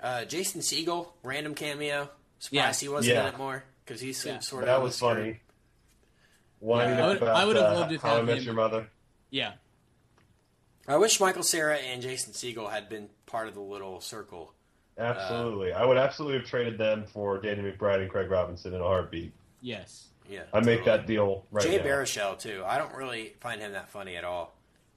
uh, 0.00 0.24
Jason 0.24 0.60
Segel, 0.60 1.12
random 1.22 1.54
cameo. 1.54 2.10
Surprised 2.38 2.82
Yeah. 2.82 2.86
he 2.86 2.92
wasn't 2.92 3.14
Yeah. 3.14 3.28
in 3.28 3.34
it 3.34 3.38
more 3.38 3.64
because 3.84 4.00
he's 4.00 4.24
Yeah. 4.24 4.40
sort 4.40 4.64
of 4.64 4.66
That 4.66 4.82
was 4.82 4.98
funny. 4.98 5.40
Whining 6.60 6.98
I 7.00 7.06
would- 7.08 7.22
I 7.22 7.44
would 7.44 7.56
have 7.56 7.72
uh, 7.72 7.74
loved 7.80 7.90
to 7.92 7.98
How 7.98 8.14
I 8.14 8.16
have 8.16 8.26
Met 8.26 8.42
Your 8.42 8.54
Mother. 8.54 8.88
Yeah. 9.30 9.54
I 10.88 10.96
wish 10.96 11.18
Michael 11.20 11.42
Cera 11.42 11.76
and 11.76 12.02
Jason 12.02 12.32
Segel 12.32 12.70
had 12.70 12.88
been 12.88 13.08
part 13.26 13.48
of 13.48 13.54
the 13.54 13.60
little 13.60 14.00
circle. 14.00 14.52
Absolutely. 14.98 15.72
I 15.72 15.84
would 15.84 15.98
absolutely 15.98 16.38
have 16.38 16.48
traded 16.48 16.78
them 16.78 17.06
for 17.06 17.38
Danny 17.38 17.62
McBride 17.62 18.00
and 18.02 18.10
Craig 18.10 18.30
Robinson 18.30 18.72
in 18.74 18.80
a 18.80 18.84
heartbeat. 18.84 19.32
Yes. 19.60 20.08
Yeah, 20.28 20.42
I'd 20.52 20.66
make 20.66 20.84
that 20.84 21.06
deal 21.06 21.44
right 21.50 21.64
Jay 21.64 21.78
now. 21.78 21.84
Baruchel 21.84 22.38
too. 22.38 22.62
I 22.66 22.78
don't 22.78 22.94
really 22.94 23.34
find 23.40 23.60
him 23.60 23.72
that 23.72 23.88
funny 23.90 24.16
at 24.16 24.24
all. 24.24 24.54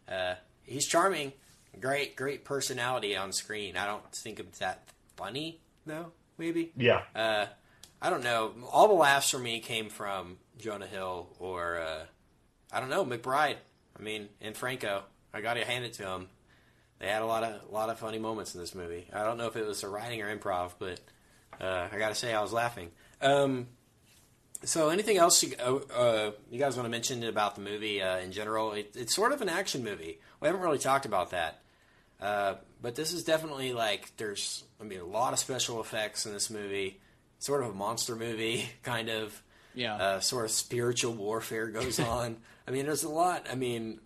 Uh, 0.08 0.36
he's 0.64 0.88
charming, 0.88 1.34
great, 1.80 2.16
great 2.16 2.44
personality 2.46 3.16
on 3.16 3.32
screen. 3.32 3.78
I 3.78 3.86
don't 3.86 4.04
think 4.12 4.40
of 4.40 4.58
that 4.60 4.90
funny 5.16 5.62
though. 5.86 6.12
Maybe. 6.38 6.72
Yeah. 6.78 7.02
Uh, 7.16 7.46
I 8.02 8.10
don't 8.10 8.24
know. 8.24 8.54
All 8.72 8.88
the 8.88 8.94
laughs 8.94 9.30
for 9.30 9.40
me 9.40 9.60
came 9.60 9.90
from 9.90 10.38
Jonah 10.58 10.88
Hill 10.88 11.28
or 11.40 11.78
uh, 11.80 12.04
I 12.72 12.80
don't 12.80 12.90
know 12.90 13.06
McBride. 13.06 13.58
I 13.98 14.02
mean, 14.02 14.30
and 14.42 14.56
Franco. 14.56 15.04
I 15.34 15.42
got 15.42 15.56
to 15.56 15.66
hand 15.66 15.86
it 15.86 15.94
to 15.94 16.08
him. 16.08 16.28
they 17.00 17.08
had 17.08 17.22
a 17.22 17.26
lot 17.26 17.44
of 17.44 17.70
a 17.70 17.74
lot 17.74 17.90
of 17.90 18.00
funny 18.00 18.18
moments 18.20 18.56
in 18.56 18.62
this 18.62 18.74
movie. 18.74 19.08
I 19.14 19.24
don't 19.24 19.38
know 19.38 19.48
if 19.48 19.56
it 19.56 19.68
was 19.68 19.82
the 19.82 19.90
writing 19.90 20.22
or 20.22 20.36
improv, 20.36 20.72
but 20.80 21.00
uh, 21.62 21.88
I 21.92 21.98
got 22.00 22.10
to 22.10 22.16
say 22.16 22.34
I 22.34 22.42
was 22.42 22.54
laughing. 22.54 22.90
Um, 23.22 23.68
so, 24.64 24.90
anything 24.90 25.18
else 25.18 25.42
you, 25.44 25.56
uh, 25.60 25.76
uh, 25.94 26.32
you 26.52 26.60
guys 26.60 26.76
want 26.76 26.86
to 26.86 26.90
mention 26.92 27.24
about 27.24 27.56
the 27.56 27.62
movie 27.62 28.02
uh, 28.02 28.18
in 28.18 28.32
general? 28.32 28.74
It, 28.74 28.94
it's 28.96 29.16
sort 29.16 29.32
of 29.32 29.42
an 29.42 29.50
action 29.50 29.84
movie. 29.84 30.20
We 30.42 30.48
haven't 30.48 30.62
really 30.62 30.80
talked 30.80 31.06
about 31.06 31.32
that, 31.32 31.62
uh, 32.22 32.56
but 32.82 32.96
this 32.96 33.14
is 33.14 33.24
definitely 33.24 33.74
like 33.74 34.12
there's 34.18 34.64
I 34.80 34.84
mean 34.84 35.00
a 35.00 35.06
lot 35.06 35.34
of 35.34 35.40
special 35.40 35.80
effects 35.82 36.26
in 36.26 36.34
this 36.34 36.50
movie. 36.50 37.00
Sort 37.40 37.64
of 37.64 37.70
a 37.70 37.74
monster 37.74 38.16
movie, 38.16 38.70
kind 38.84 39.10
of. 39.10 39.42
Yeah. 39.76 39.96
Uh, 39.96 40.20
sort 40.20 40.46
of 40.46 40.52
spiritual 40.52 41.14
warfare 41.14 41.68
goes 41.68 42.00
on. 42.02 42.38
I 42.68 42.72
mean, 42.72 42.86
there's 42.86 43.04
a 43.04 43.10
lot. 43.10 43.48
I 43.50 43.56
mean, 43.56 44.00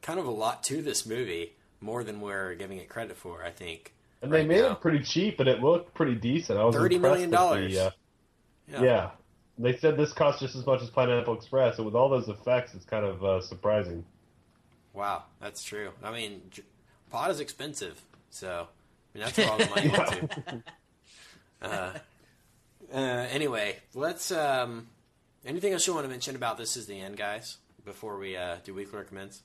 kind 0.00 0.18
of 0.18 0.26
a 0.26 0.30
lot 0.30 0.62
to 0.64 0.80
this 0.80 1.04
movie, 1.04 1.54
more 1.80 2.02
than 2.04 2.20
we're 2.20 2.54
giving 2.54 2.78
it 2.78 2.88
credit 2.88 3.16
for. 3.16 3.44
I 3.44 3.50
think. 3.50 3.92
And 4.22 4.32
they 4.32 4.44
made 4.46 4.62
now. 4.62 4.72
it 4.72 4.80
pretty 4.80 5.00
cheap, 5.00 5.38
and 5.40 5.48
it 5.48 5.60
looked 5.60 5.92
pretty 5.92 6.14
decent. 6.14 6.58
I 6.58 6.64
was 6.64 6.74
$30 6.74 7.00
million 7.00 7.30
the, 7.30 7.38
uh, 7.38 7.90
Yeah. 8.66 8.82
yeah. 8.82 9.10
They 9.58 9.76
said 9.76 9.96
this 9.96 10.12
cost 10.12 10.40
just 10.40 10.54
as 10.54 10.66
much 10.66 10.82
as 10.82 10.90
Pineapple 10.90 11.34
Express, 11.34 11.76
and 11.78 11.86
with 11.86 11.94
all 11.94 12.08
those 12.08 12.28
effects, 12.28 12.74
it's 12.74 12.84
kind 12.84 13.04
of 13.04 13.24
uh, 13.24 13.40
surprising. 13.40 14.04
Wow, 14.92 15.24
that's 15.40 15.62
true. 15.62 15.90
I 16.02 16.12
mean, 16.12 16.42
j- 16.50 16.62
pot 17.10 17.30
is 17.30 17.40
expensive, 17.40 18.00
so 18.30 18.68
I 19.14 19.18
mean 19.18 19.24
that's 19.24 19.38
where 19.38 19.50
all 19.50 19.58
the 19.58 19.66
money 19.74 19.88
went 19.88 20.30
to. 20.30 20.62
Uh, 21.62 21.98
uh, 22.92 22.96
anyway, 23.30 23.76
let's. 23.94 24.30
Um, 24.30 24.88
anything 25.44 25.72
else 25.72 25.86
you 25.86 25.94
want 25.94 26.04
to 26.04 26.10
mention 26.10 26.36
about 26.36 26.58
this? 26.58 26.76
Is 26.76 26.86
the 26.86 27.00
end, 27.00 27.16
guys? 27.16 27.58
Before 27.84 28.18
we 28.18 28.36
uh, 28.36 28.56
do 28.64 28.74
weekly 28.74 28.98
recommends. 28.98 29.42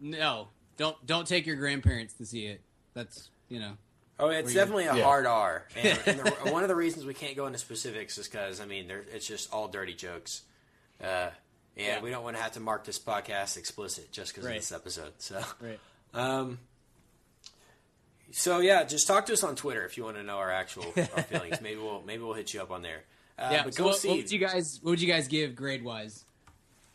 No, 0.00 0.48
don't 0.76 0.96
don't 1.06 1.26
take 1.26 1.46
your 1.46 1.56
grandparents 1.56 2.14
to 2.14 2.26
see 2.26 2.46
it. 2.46 2.60
That's 2.94 3.30
you 3.48 3.58
know. 3.58 3.72
Oh, 4.18 4.28
it's 4.28 4.44
Were 4.44 4.50
you- 4.50 4.54
definitely 4.54 4.84
a 4.86 4.94
Yeah. 4.96 5.02
hard 5.04 5.26
R, 5.26 5.66
and, 5.76 5.98
and 6.06 6.18
the, 6.20 6.30
one 6.52 6.62
of 6.62 6.68
the 6.68 6.76
reasons 6.76 7.04
we 7.04 7.14
can't 7.14 7.34
go 7.36 7.46
into 7.46 7.58
specifics 7.58 8.16
is 8.18 8.28
because 8.28 8.60
I 8.60 8.64
mean, 8.66 8.90
it's 9.12 9.26
just 9.26 9.52
all 9.52 9.66
dirty 9.68 9.94
jokes. 9.94 10.42
Uh, 11.02 11.30
and 11.76 11.86
Yeah. 11.86 12.00
we 12.00 12.10
don't 12.10 12.22
want 12.22 12.36
to 12.36 12.42
have 12.42 12.52
to 12.52 12.60
mark 12.60 12.84
this 12.84 12.98
podcast 12.98 13.56
explicit 13.56 14.12
just 14.12 14.32
because 14.32 14.46
Right. 14.46 14.56
of 14.56 14.62
this 14.62 14.70
episode. 14.72 15.12
So, 15.18 15.42
Right. 15.60 15.80
um, 16.14 16.60
so 18.32 18.58
yeah, 18.60 18.84
just 18.84 19.06
talk 19.06 19.26
to 19.26 19.32
us 19.32 19.42
on 19.42 19.56
Twitter 19.56 19.84
if 19.84 19.96
you 19.96 20.04
want 20.04 20.16
to 20.16 20.22
know 20.22 20.36
our 20.38 20.50
actual 20.52 20.86
our 20.96 21.22
feelings. 21.24 21.60
Maybe 21.60 21.80
we'll 21.80 22.02
maybe 22.02 22.22
we'll 22.22 22.34
hit 22.34 22.54
you 22.54 22.60
up 22.62 22.70
on 22.70 22.82
there. 22.82 23.02
Uh, 23.38 23.48
yeah. 23.52 23.64
but 23.64 23.74
So 23.74 23.82
go 23.82 23.88
what, 23.90 23.98
see. 23.98 24.08
what 24.08 24.16
would 24.18 24.30
you 24.32 24.38
guys 24.38 24.78
what 24.82 24.90
would 24.90 25.00
you 25.00 25.08
guys 25.12 25.28
give 25.28 25.54
grade 25.56 25.84
wise? 25.84 26.24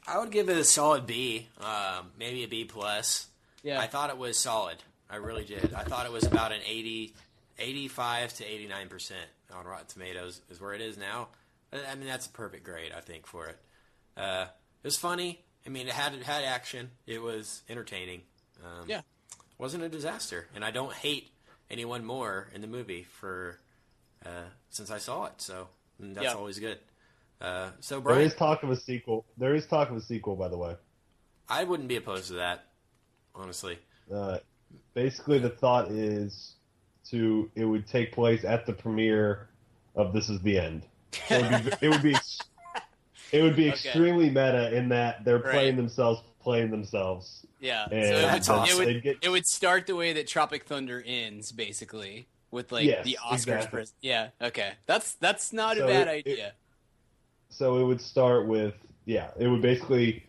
I 0.07 0.17
would 0.17 0.31
give 0.31 0.49
it 0.49 0.57
a 0.57 0.63
solid 0.63 1.05
B, 1.05 1.47
um, 1.59 2.11
maybe 2.17 2.43
a 2.43 2.47
B 2.47 2.63
plus. 2.65 3.27
Yeah. 3.61 3.79
I 3.79 3.87
thought 3.87 4.09
it 4.09 4.17
was 4.17 4.37
solid. 4.37 4.77
I 5.09 5.15
really 5.17 5.43
did. 5.43 5.73
I 5.73 5.83
thought 5.83 6.05
it 6.05 6.11
was 6.11 6.25
about 6.25 6.51
an 6.51 6.59
80, 6.65 7.13
85 7.57 8.33
to 8.35 8.45
eighty 8.45 8.67
nine 8.67 8.87
percent 8.89 9.25
on 9.53 9.65
Rotten 9.65 9.87
Tomatoes 9.87 10.41
is 10.49 10.61
where 10.61 10.73
it 10.73 10.81
is 10.81 10.97
now. 10.97 11.29
I 11.73 11.95
mean, 11.95 12.07
that's 12.07 12.25
a 12.27 12.29
perfect 12.29 12.63
grade, 12.63 12.91
I 12.95 13.01
think, 13.01 13.27
for 13.27 13.47
it. 13.47 13.57
Uh, 14.17 14.45
it 14.83 14.87
was 14.87 14.97
funny. 14.97 15.43
I 15.65 15.69
mean, 15.69 15.87
it 15.87 15.93
had 15.93 16.13
it 16.13 16.23
had 16.23 16.43
action. 16.43 16.91
It 17.05 17.21
was 17.21 17.61
entertaining. 17.69 18.21
Um, 18.63 18.85
Yeah. 18.87 19.01
wasn't 19.57 19.83
a 19.83 19.89
disaster, 19.89 20.47
and 20.55 20.63
I 20.63 20.71
don't 20.71 20.93
hate 20.93 21.31
anyone 21.69 22.05
more 22.05 22.47
in 22.53 22.61
the 22.61 22.67
movie 22.67 23.03
for 23.03 23.59
uh, 24.25 24.45
since 24.69 24.89
I 24.91 24.97
saw 24.97 25.25
it. 25.25 25.41
So 25.41 25.69
that's 25.99 26.23
Yeah. 26.23 26.33
always 26.33 26.59
good. 26.59 26.79
Uh, 27.41 27.71
so 27.79 27.95
There 27.95 28.01
Brian, 28.13 28.21
is 28.27 28.35
talk 28.35 28.63
of 28.63 28.69
a 28.69 28.75
sequel. 28.75 29.25
There 29.37 29.55
is 29.55 29.65
talk 29.67 29.89
of 29.89 29.97
a 29.97 30.01
sequel, 30.01 30.35
by 30.35 30.49
the 30.49 30.57
way. 30.57 30.75
I 31.47 31.63
wouldn't 31.63 31.87
be 31.87 31.95
opposed 31.95 32.27
to 32.27 32.33
that, 32.33 32.65
honestly. 33.33 33.79
Uh, 34.13 34.39
basically, 34.93 35.39
the 35.39 35.49
thought 35.49 35.89
is 35.91 36.53
to 37.09 37.49
it 37.55 37.65
would 37.65 37.87
take 37.87 38.11
place 38.11 38.43
at 38.43 38.65
the 38.65 38.73
premiere 38.73 39.47
of 39.95 40.13
This 40.13 40.29
Is 40.29 40.41
the 40.41 40.59
End. 40.59 40.83
So 41.27 41.35
it, 41.37 41.51
would 41.51 41.63
be, 41.63 41.71
it 41.81 41.89
would 41.89 42.03
be 42.03 42.15
it 43.31 43.41
would 43.43 43.55
be 43.55 43.63
Okay. 43.69 43.69
extremely 43.71 44.29
meta 44.29 44.75
in 44.75 44.89
that 44.89 45.23
they're 45.25 45.39
Right. 45.39 45.51
playing 45.53 45.75
themselves 45.75 46.21
playing 46.41 46.71
themselves. 46.71 47.45
Yeah. 47.59 47.87
So 47.89 47.95
it 47.95 48.13
would, 48.31 48.49
awesome. 48.49 48.81
it, 48.81 48.85
They'd 48.85 49.03
get- 49.03 49.17
it 49.21 49.29
would 49.29 49.45
start 49.45 49.87
the 49.87 49.95
way 49.95 50.13
that 50.13 50.25
Tropic 50.27 50.63
Thunder 50.65 51.03
ends, 51.05 51.51
basically, 51.51 52.27
with 52.51 52.71
like 52.71 52.85
Yes, 52.85 53.03
the 53.05 53.17
Oscars. 53.21 53.33
exactly. 53.33 53.69
pres- 53.71 53.93
yeah. 54.01 54.29
Okay. 54.41 54.71
That's 54.85 55.13
that's 55.15 55.51
not 55.51 55.77
So 55.77 55.83
a 55.83 55.87
bad 55.87 56.07
it- 56.07 56.25
it- 56.27 56.31
idea. 56.31 56.53
So 57.49 57.79
it 57.79 57.83
would 57.83 57.99
start 58.01 58.45
with 58.47 58.75
yeah, 59.05 59.31
it 59.39 59.47
would 59.47 59.61
basically 59.63 60.23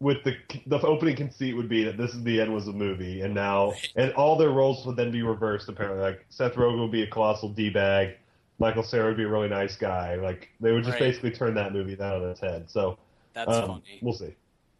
with 0.00 0.22
the 0.24 0.36
the 0.66 0.80
opening 0.82 1.16
conceit 1.16 1.54
would 1.54 1.68
be 1.68 1.82
that 1.84 1.96
this 1.96 2.14
is 2.14 2.22
the 2.22 2.40
end 2.40 2.52
was 2.54 2.68
a 2.68 2.72
movie, 2.72 3.22
and 3.22 3.34
now 3.34 3.72
and 3.96 4.12
all 4.12 4.36
their 4.36 4.50
roles 4.50 4.84
would 4.86 4.96
then 4.96 5.10
be 5.10 5.22
reversed. 5.22 5.68
Apparently, 5.68 6.00
like 6.00 6.24
Seth 6.30 6.54
Rogen 6.54 6.80
would 6.80 6.92
be 6.92 7.02
a 7.02 7.06
colossal 7.06 7.48
d 7.48 7.68
bag, 7.70 8.16
Michael 8.58 8.82
Cera 8.82 9.06
would 9.08 9.16
be 9.16 9.24
a 9.24 9.28
really 9.28 9.48
nice 9.48 9.76
guy. 9.76 10.14
Like 10.16 10.50
they 10.60 10.72
would 10.72 10.84
just 10.84 10.94
Right. 10.94 11.00
basically 11.10 11.30
turn 11.32 11.54
that 11.54 11.72
movie 11.72 11.96
down 11.96 12.22
on 12.22 12.30
its 12.30 12.40
head. 12.40 12.70
So 12.70 12.98
That's 13.34 13.50
um, 13.50 13.66
funny. 13.68 13.98
We'll 14.02 14.14
see. 14.14 14.34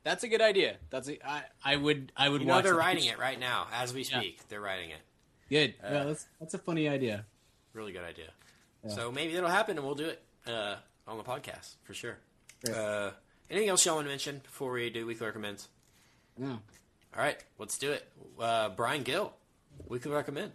That's 0.05 0.25
a 0.25 0.29
good 0.29 0.41
idea. 0.41 0.77
That's 0.91 1.09
a, 1.09 1.19
I 1.29 1.43
I 1.65 1.77
would 1.77 2.13
I 2.17 2.29
would 2.29 2.41
You 2.41 2.47
know 2.47 2.55
watch 2.55 2.65
they're 2.65 2.73
that. 2.75 2.79
writing 2.79 3.05
it 3.07 3.19
right 3.19 3.39
now 3.39 3.67
as 3.73 3.93
we 3.93 4.03
Yeah. 4.03 4.21
speak. 4.21 4.49
They're 4.49 4.61
writing 4.61 4.91
it. 4.91 5.01
Good. 5.51 5.75
Uh, 5.83 5.93
yeah, 5.93 6.05
that's 6.05 6.27
that's 6.41 6.55
a 6.55 6.59
funny 6.59 6.89
idea. 6.89 7.25
Really 7.73 7.93
good 7.93 8.05
idea. 8.05 8.29
Yeah. 8.85 8.91
So 8.91 9.11
maybe 9.13 9.35
that'll 9.35 9.51
happen, 9.51 9.77
and 9.77 9.85
we'll 9.85 9.95
do 9.97 10.07
it 10.07 10.23
uh, 10.47 10.77
on 11.07 11.19
the 11.19 11.25
podcast 11.25 11.75
for 11.83 11.93
sure. 11.95 12.19
Great. 12.65 12.77
Uh, 12.77 13.11
anything 13.51 13.69
else 13.69 13.85
y'all 13.85 13.97
want 13.97 14.07
to 14.07 14.11
mention 14.11 14.41
before 14.43 14.73
we 14.73 14.91
do 14.91 15.07
weekly 15.07 15.27
recommends? 15.27 15.69
No. 16.37 16.59
All 17.17 17.23
right, 17.23 17.43
let's 17.59 17.79
do 17.79 17.93
it. 17.93 18.07
Uh, 18.39 18.69
Brian 18.71 19.03
Gill, 19.03 19.33
weekly 19.89 20.13
recommend. 20.13 20.53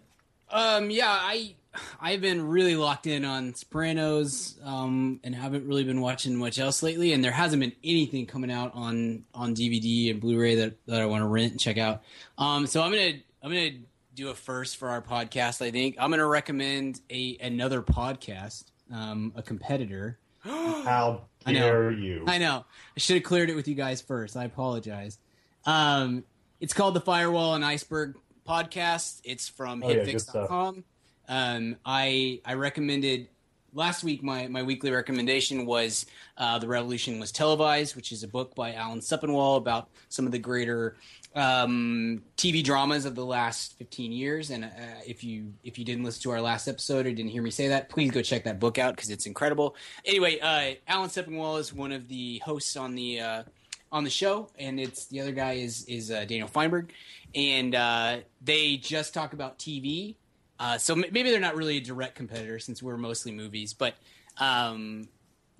Um, 0.50 0.90
yeah, 0.90 1.10
I 1.10 1.54
I've 2.00 2.20
been 2.20 2.46
really 2.46 2.76
locked 2.76 3.06
in 3.06 3.24
on 3.24 3.54
Sopranos, 3.54 4.58
um, 4.62 5.20
and 5.24 5.34
haven't 5.34 5.66
really 5.66 5.84
been 5.84 6.00
watching 6.00 6.36
much 6.36 6.58
else 6.58 6.82
lately. 6.82 7.12
And 7.12 7.24
there 7.24 7.32
hasn't 7.32 7.60
been 7.60 7.72
anything 7.82 8.26
coming 8.26 8.50
out 8.50 8.72
on 8.74 9.24
on 9.34 9.54
DVD 9.54 10.10
and 10.10 10.20
Blu-ray 10.20 10.56
that, 10.56 10.86
that 10.86 11.00
I 11.00 11.06
want 11.06 11.22
to 11.22 11.26
rent 11.26 11.52
and 11.52 11.60
check 11.60 11.78
out. 11.78 12.02
Um, 12.38 12.66
so 12.66 12.82
I'm 12.82 12.92
gonna 12.92 13.14
I'm 13.42 13.50
gonna 13.50 13.70
do 14.14 14.30
a 14.30 14.34
first 14.34 14.76
for 14.76 14.88
our 14.88 15.02
podcast. 15.02 15.60
I 15.60 15.70
think 15.70 15.96
I'm 15.98 16.10
gonna 16.10 16.26
recommend 16.26 17.00
a 17.10 17.36
another 17.40 17.82
podcast, 17.82 18.64
um, 18.92 19.32
a 19.34 19.42
competitor. 19.42 20.18
How 20.40 21.22
I 21.46 21.52
know. 21.52 21.88
you? 21.90 22.24
I 22.26 22.38
know. 22.38 22.64
I 22.96 23.00
should 23.00 23.16
have 23.16 23.24
cleared 23.24 23.50
it 23.50 23.54
with 23.54 23.68
you 23.68 23.74
guys 23.74 24.00
first. 24.00 24.36
I 24.36 24.44
apologize. 24.44 25.18
Um, 25.66 26.24
it's 26.60 26.72
called 26.72 26.94
the 26.94 27.00
Firewall 27.00 27.54
and 27.54 27.64
Iceberg 27.64 28.16
podcast. 28.48 29.20
It's 29.24 29.48
from 29.48 29.82
Oh, 29.82 29.88
yeah, 29.90 29.96
hitfix.com. 30.04 30.84
Um, 31.28 31.76
I 31.84 32.40
I 32.44 32.54
recommended 32.54 33.28
last 33.72 34.04
week. 34.04 34.22
My 34.22 34.46
my 34.48 34.62
weekly 34.62 34.90
recommendation 34.90 35.64
was 35.66 36.06
uh, 36.36 36.58
the 36.58 36.68
Revolution 36.68 37.18
was 37.18 37.32
televised, 37.32 37.96
which 37.96 38.12
is 38.12 38.22
a 38.22 38.28
book 38.28 38.54
by 38.54 38.74
Alan 38.74 39.00
Sepinwall 39.00 39.56
about 39.56 39.88
some 40.08 40.26
of 40.26 40.32
the 40.32 40.38
greater 40.38 40.96
um, 41.34 42.22
TV 42.36 42.62
dramas 42.62 43.04
of 43.04 43.14
the 43.14 43.24
last 43.24 43.76
15 43.78 44.12
years. 44.12 44.50
And 44.50 44.64
uh, 44.64 44.68
if 45.06 45.24
you 45.24 45.52
if 45.64 45.78
you 45.78 45.84
didn't 45.84 46.04
listen 46.04 46.22
to 46.22 46.30
our 46.30 46.40
last 46.40 46.68
episode 46.68 47.06
or 47.06 47.12
didn't 47.12 47.30
hear 47.30 47.42
me 47.42 47.50
say 47.50 47.68
that, 47.68 47.88
please 47.88 48.10
go 48.10 48.22
check 48.22 48.44
that 48.44 48.60
book 48.60 48.78
out 48.78 48.94
because 48.94 49.10
it's 49.10 49.26
incredible. 49.26 49.76
Anyway, 50.04 50.38
uh, 50.40 50.74
Alan 50.86 51.10
Sepinwall 51.10 51.58
is 51.58 51.72
one 51.72 51.92
of 51.92 52.08
the 52.08 52.38
hosts 52.44 52.76
on 52.76 52.94
the 52.94 53.20
uh, 53.20 53.42
on 53.90 54.04
the 54.04 54.10
show, 54.10 54.48
and 54.58 54.78
it's 54.78 55.06
the 55.06 55.20
other 55.20 55.32
guy 55.32 55.54
is 55.54 55.84
is 55.86 56.10
uh, 56.10 56.24
Daniel 56.24 56.48
Fienberg, 56.48 56.90
and 57.34 57.74
uh, 57.74 58.18
they 58.42 58.76
just 58.76 59.14
talk 59.14 59.32
about 59.32 59.58
TV. 59.58 60.16
Uh, 60.58 60.78
so 60.78 60.94
m- 60.94 61.04
maybe 61.10 61.30
they're 61.30 61.40
not 61.40 61.56
really 61.56 61.78
a 61.78 61.80
direct 61.80 62.14
competitor 62.14 62.58
since 62.60 62.82
we're 62.82 62.96
mostly 62.96 63.32
movies, 63.32 63.72
but 63.72 63.94
um, 64.38 65.08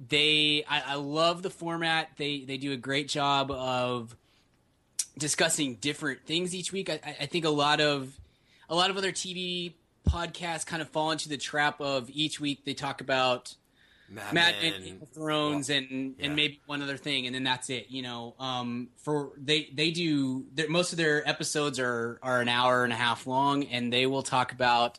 they 0.08 0.64
I, 0.68 0.92
I 0.92 0.94
love 0.94 1.42
the 1.42 1.50
format. 1.50 2.10
They 2.16 2.44
they 2.44 2.58
do 2.58 2.72
a 2.72 2.76
great 2.76 3.08
job 3.08 3.50
of 3.50 4.16
discussing 5.18 5.76
different 5.76 6.26
things 6.26 6.54
each 6.54 6.72
week. 6.72 6.90
I, 6.90 7.00
I- 7.20 7.26
think 7.26 7.44
a 7.44 7.50
lot 7.50 7.80
of 7.80 8.12
a 8.68 8.74
lot 8.74 8.90
of 8.90 8.96
other 8.96 9.12
TV 9.12 9.74
podcasts 10.08 10.66
kind 10.66 10.82
of 10.82 10.88
fall 10.88 11.10
into 11.10 11.28
the 11.28 11.36
trap 11.36 11.80
of 11.80 12.10
each 12.10 12.40
week 12.40 12.64
they 12.64 12.74
talk 12.74 13.00
about 13.00 13.54
Mad 14.08 14.34
Mad 14.34 14.54
Men. 14.60 14.72
Men, 14.72 14.82
Game 14.82 14.98
of 15.02 15.08
Thrones, 15.10 15.70
and 15.70 16.14
yeah. 16.18 16.26
and 16.26 16.36
maybe 16.36 16.60
one 16.66 16.82
other 16.82 16.96
thing, 16.96 17.26
and 17.26 17.34
then 17.34 17.44
that's 17.44 17.70
it. 17.70 17.86
You 17.88 18.02
know, 18.02 18.34
um, 18.38 18.88
for 18.98 19.30
they 19.36 19.70
they 19.72 19.90
do 19.90 20.44
their, 20.54 20.68
most 20.68 20.92
of 20.92 20.98
their 20.98 21.26
episodes 21.28 21.78
are 21.78 22.18
are 22.22 22.40
an 22.40 22.48
hour 22.48 22.84
and 22.84 22.92
a 22.92 22.96
half 22.96 23.26
long, 23.26 23.64
and 23.64 23.92
they 23.92 24.06
will 24.06 24.22
talk 24.22 24.52
about 24.52 24.98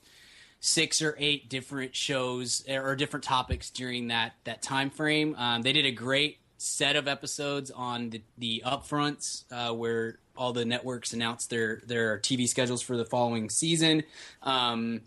six 0.59 1.01
or 1.01 1.15
eight 1.19 1.49
different 1.49 1.95
shows 1.95 2.65
or 2.67 2.95
different 2.95 3.23
topics 3.23 3.69
during 3.69 4.07
that 4.07 4.33
that 4.45 4.63
time 4.63 4.89
frame. 4.89 5.35
Um, 5.37 5.61
they 5.61 5.73
did 5.73 5.85
a 5.85 5.91
great 5.91 6.39
set 6.57 6.95
of 6.95 7.07
episodes 7.07 7.71
on 7.71 8.09
the, 8.09 8.21
the 8.37 8.63
upfronts 8.65 9.43
uh, 9.51 9.73
where 9.73 10.17
all 10.37 10.53
the 10.53 10.65
networks 10.65 11.13
announced 11.13 11.49
their 11.49 11.81
their 11.85 12.19
TV 12.19 12.47
schedules 12.47 12.81
for 12.81 12.97
the 12.97 13.05
following 13.05 13.49
season. 13.49 14.03
Um, 14.43 15.01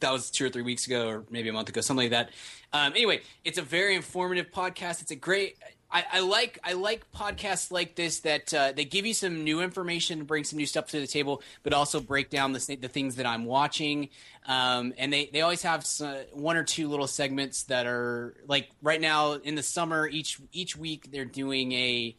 that 0.00 0.12
was 0.12 0.30
two 0.30 0.44
or 0.44 0.50
three 0.50 0.62
weeks 0.62 0.86
ago, 0.86 1.08
or 1.08 1.24
maybe 1.30 1.48
a 1.48 1.52
month 1.52 1.68
ago, 1.68 1.80
something 1.80 2.10
like 2.10 2.10
that. 2.10 2.30
Um, 2.72 2.92
anyway, 2.92 3.22
it's 3.44 3.58
a 3.58 3.62
very 3.62 3.94
informative 3.94 4.50
podcast. 4.50 5.00
It's 5.00 5.10
a 5.10 5.16
great. 5.16 5.56
I, 5.94 6.20
like 6.20 6.58
I 6.64 6.72
like 6.72 7.10
podcasts 7.12 7.70
like 7.70 7.94
this 7.94 8.20
that 8.20 8.52
uh, 8.52 8.72
they 8.72 8.84
give 8.84 9.06
you 9.06 9.14
some 9.14 9.44
new 9.44 9.60
information, 9.60 10.24
bring 10.24 10.42
some 10.42 10.56
new 10.56 10.66
stuff 10.66 10.88
to 10.88 10.98
the 10.98 11.06
table, 11.06 11.40
but 11.62 11.72
also 11.72 12.00
break 12.00 12.30
down 12.30 12.52
the 12.52 12.78
the 12.80 12.88
things 12.88 13.16
that 13.16 13.26
I'm 13.26 13.44
watching. 13.44 14.08
Um, 14.46 14.92
and 14.98 15.12
they, 15.12 15.30
they 15.32 15.40
always 15.40 15.62
have 15.62 15.86
some, 15.86 16.16
one 16.32 16.56
or 16.56 16.64
two 16.64 16.88
little 16.88 17.06
segments 17.06 17.64
that 17.64 17.86
are 17.86 18.34
like 18.48 18.70
right 18.82 19.00
now 19.00 19.34
in 19.34 19.54
the 19.54 19.62
summer. 19.62 20.08
Each 20.08 20.40
each 20.52 20.76
week 20.76 21.12
they're 21.12 21.24
doing 21.24 21.70
a 21.72 22.16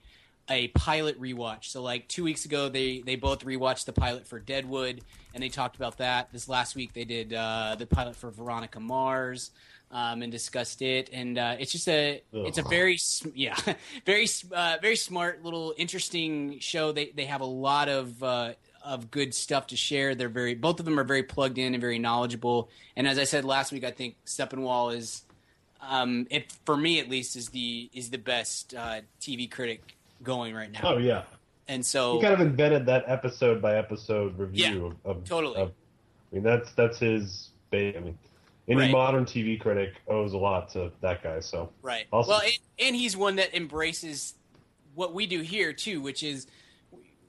a 0.47 0.69
pilot 0.69 1.19
rewatch. 1.19 1.65
So 1.65 1.81
like 1.81 2.07
two 2.07 2.23
weeks 2.23 2.45
ago, 2.45 2.69
they 2.69 3.01
they 3.01 3.17
both 3.17 3.43
rewatched 3.43 3.85
the 3.85 3.93
pilot 3.93 4.25
for 4.25 4.39
Deadwood, 4.39 5.01
and 5.33 5.43
they 5.43 5.49
talked 5.49 5.75
about 5.75 5.97
that. 5.97 6.31
This 6.31 6.47
last 6.47 6.75
week 6.75 6.93
they 6.93 7.05
did 7.05 7.33
uh, 7.33 7.75
the 7.77 7.87
pilot 7.87 8.15
for 8.15 8.31
Veronica 8.31 8.79
Mars 8.79 9.51
um, 9.91 10.21
and 10.21 10.31
discussed 10.31 10.81
it. 10.81 11.09
And 11.13 11.37
uh, 11.37 11.55
it's 11.59 11.71
just 11.71 11.87
a 11.87 12.21
Ugh. 12.33 12.45
it's 12.45 12.57
a 12.57 12.63
very 12.63 12.97
yeah 13.33 13.55
very 14.05 14.27
uh, 14.51 14.77
very 14.81 14.95
smart 14.95 15.43
little 15.43 15.73
interesting 15.77 16.59
show. 16.59 16.91
They 16.91 17.11
they 17.15 17.25
have 17.25 17.41
a 17.41 17.45
lot 17.45 17.89
of 17.89 18.21
uh, 18.21 18.53
of 18.83 19.11
good 19.11 19.33
stuff 19.33 19.67
to 19.67 19.75
share. 19.75 20.15
They're 20.15 20.29
very 20.29 20.55
both 20.55 20.79
of 20.79 20.85
them 20.85 20.99
are 20.99 21.03
very 21.03 21.23
plugged 21.23 21.57
in 21.57 21.73
and 21.73 21.81
very 21.81 21.99
knowledgeable. 21.99 22.69
And 22.95 23.07
as 23.07 23.17
I 23.17 23.23
said 23.23 23.45
last 23.45 23.71
week, 23.71 23.83
I 23.83 23.91
think 23.91 24.15
Sepinwall 24.25 24.95
is. 24.95 25.21
Um, 25.87 26.25
it 26.31 26.51
for 26.65 26.75
me 26.75 26.99
at 26.99 27.09
least 27.09 27.35
is 27.35 27.49
the 27.49 27.91
is 27.93 28.09
the 28.09 28.17
best 28.17 28.73
uh, 28.73 29.01
TV 29.21 29.51
critic 29.51 29.95
going 30.23 30.55
right 30.55 30.71
now. 30.71 30.79
Oh 30.83 30.97
yeah, 30.97 31.23
and 31.67 31.85
so 31.85 32.15
he 32.15 32.21
kind 32.21 32.33
of 32.33 32.41
invented 32.41 32.87
that 32.87 33.03
episode 33.07 33.61
by 33.61 33.75
episode 33.77 34.37
review 34.39 34.95
yeah, 35.03 35.11
of, 35.11 35.23
totally. 35.25 35.57
Of, 35.57 35.69
I 36.31 36.35
mean 36.35 36.43
that's 36.43 36.71
that's 36.73 36.97
his. 36.97 37.49
I 37.71 37.75
mean, 37.75 38.17
any 38.67 38.81
right. 38.81 38.91
modern 38.91 39.25
TV 39.25 39.59
critic 39.59 39.93
owes 40.07 40.33
a 40.33 40.37
lot 40.37 40.69
to 40.69 40.91
that 41.01 41.21
guy. 41.21 41.39
So 41.39 41.71
right. 41.81 42.05
Awesome. 42.11 42.29
Well, 42.29 42.41
and, 42.41 42.57
and 42.79 42.95
he's 42.95 43.15
one 43.15 43.35
that 43.35 43.55
embraces 43.55 44.35
what 44.95 45.13
we 45.13 45.27
do 45.27 45.41
here 45.41 45.73
too, 45.73 46.01
which 46.01 46.23
is 46.23 46.47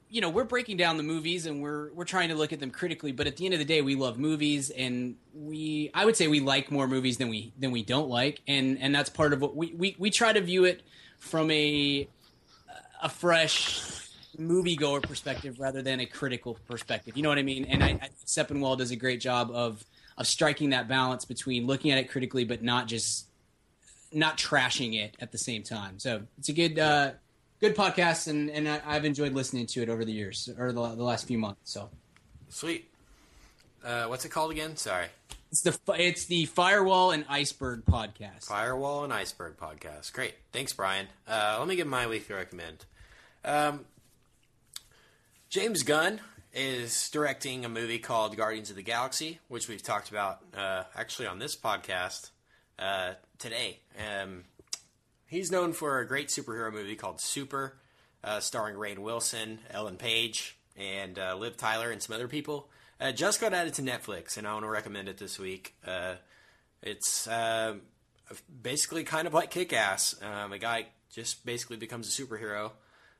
you 0.09 0.21
know 0.21 0.29
we're 0.29 0.45
breaking 0.45 0.77
down 0.77 0.97
the 0.97 1.03
movies 1.03 1.45
and 1.45 1.61
we're 1.61 1.91
we're 1.93 2.05
trying 2.05 2.29
to 2.29 2.35
look 2.35 2.53
at 2.53 2.59
them 2.59 2.71
critically 2.71 3.11
but 3.11 3.27
at 3.27 3.35
the 3.35 3.45
end 3.45 3.53
of 3.53 3.59
the 3.59 3.65
day 3.65 3.81
we 3.81 3.95
love 3.95 4.17
movies 4.17 4.69
and 4.69 5.15
we 5.33 5.91
i 5.93 6.05
would 6.05 6.15
say 6.15 6.27
we 6.27 6.39
like 6.39 6.71
more 6.71 6.87
movies 6.87 7.17
than 7.17 7.27
we 7.27 7.51
than 7.59 7.71
we 7.71 7.83
don't 7.83 8.09
like 8.09 8.41
and 8.47 8.77
and 8.79 8.95
that's 8.95 9.09
part 9.09 9.33
of 9.33 9.41
what 9.41 9.55
we 9.55 9.73
we, 9.73 9.95
we 9.99 10.09
try 10.09 10.31
to 10.31 10.41
view 10.41 10.63
it 10.63 10.81
from 11.19 11.51
a 11.51 12.07
a 13.03 13.09
fresh 13.09 14.09
moviegoer 14.39 15.01
perspective 15.01 15.59
rather 15.59 15.81
than 15.81 15.99
a 15.99 16.05
critical 16.05 16.57
perspective 16.67 17.17
you 17.17 17.23
know 17.23 17.29
what 17.29 17.37
i 17.37 17.43
mean 17.43 17.65
and 17.65 17.83
i, 17.83 17.99
I 18.01 18.75
does 18.77 18.91
a 18.91 18.95
great 18.95 19.19
job 19.19 19.51
of 19.51 19.83
of 20.17 20.27
striking 20.27 20.71
that 20.71 20.87
balance 20.87 21.25
between 21.25 21.67
looking 21.67 21.91
at 21.91 21.97
it 21.97 22.09
critically 22.09 22.43
but 22.43 22.63
not 22.63 22.87
just 22.87 23.27
not 24.11 24.37
trashing 24.37 24.95
it 24.95 25.15
at 25.19 25.31
the 25.31 25.37
same 25.37 25.63
time. 25.63 25.99
So 25.99 26.23
it's 26.37 26.49
a 26.49 26.53
good 26.53 26.79
uh, 26.79 27.11
good 27.59 27.75
podcast, 27.75 28.27
and 28.27 28.49
and 28.49 28.67
I, 28.67 28.93
have 28.93 29.05
enjoyed 29.05 29.33
listening 29.33 29.67
to 29.67 29.81
it 29.81 29.89
over 29.89 30.05
the 30.05 30.11
years 30.11 30.49
or 30.57 30.71
the, 30.71 30.95
the 30.95 31.03
last 31.03 31.27
few 31.27 31.37
months. 31.37 31.59
So 31.63 31.89
sweet. 32.49 32.89
Uh, 33.83 34.05
what's 34.05 34.25
it 34.25 34.29
called 34.29 34.51
again? 34.51 34.75
Sorry. 34.75 35.07
It's 35.51 35.61
the 35.61 35.77
it's 35.97 36.25
the 36.25 36.45
Firewall 36.45 37.11
and 37.11 37.25
Iceberg 37.29 37.85
podcast. 37.85 38.45
Firewall 38.45 39.03
and 39.03 39.13
Iceberg 39.13 39.57
podcast. 39.57 40.11
Great, 40.13 40.35
thanks, 40.51 40.73
Brian. 40.73 41.07
Uh, 41.27 41.57
let 41.59 41.67
me 41.67 41.75
give 41.75 41.87
my 41.87 42.07
weekly 42.07 42.35
recommend. 42.35 42.85
Um, 43.45 43.85
James 45.49 45.83
Gunn 45.83 46.19
is 46.57 47.11
directing 47.11 47.65
a 47.65 47.69
movie 47.69 47.99
called 47.99 48.35
Guardians 48.35 48.71
of 48.71 48.75
the 48.75 48.81
Galaxy, 48.81 49.39
which 49.47 49.67
we've 49.67 49.83
talked 49.83 50.09
about 50.09 50.39
uh, 50.57 50.85
actually 50.95 51.27
on 51.27 51.37
this 51.37 51.55
podcast 51.55 52.31
uh, 52.79 53.11
today. 53.37 53.77
Um, 53.95 54.45
he's 55.27 55.51
known 55.51 55.71
for 55.71 55.99
a 55.99 56.07
great 56.07 56.29
superhero 56.29 56.73
movie 56.73 56.95
called 56.95 57.21
Super, 57.21 57.77
uh, 58.23 58.39
starring 58.39 58.75
Rainn 58.75 58.99
Wilson, 58.99 59.59
Ellen 59.69 59.97
Page, 59.97 60.57
and 60.75 61.19
uh, 61.19 61.35
Liv 61.35 61.57
Tyler, 61.57 61.91
and 61.91 62.01
some 62.01 62.15
other 62.15 62.27
people. 62.27 62.69
Uh, 62.99 63.11
just 63.11 63.39
got 63.39 63.53
added 63.53 63.75
to 63.75 63.83
Netflix, 63.83 64.35
and 64.35 64.47
I 64.47 64.53
want 64.53 64.65
to 64.65 64.69
recommend 64.69 65.09
it 65.09 65.19
this 65.19 65.37
week. 65.37 65.75
Uh, 65.85 66.15
it's 66.81 67.29
basically 68.63 69.03
kind 69.03 69.27
of 69.27 69.33
like 69.35 69.51
Kick 69.51 69.73
Ass. 69.73 70.15
Um, 70.23 70.53
a 70.53 70.57
guy 70.57 70.87
just 71.13 71.45
basically 71.45 71.77
becomes 71.77 72.07
a 72.07 72.21
superhero 72.21 72.71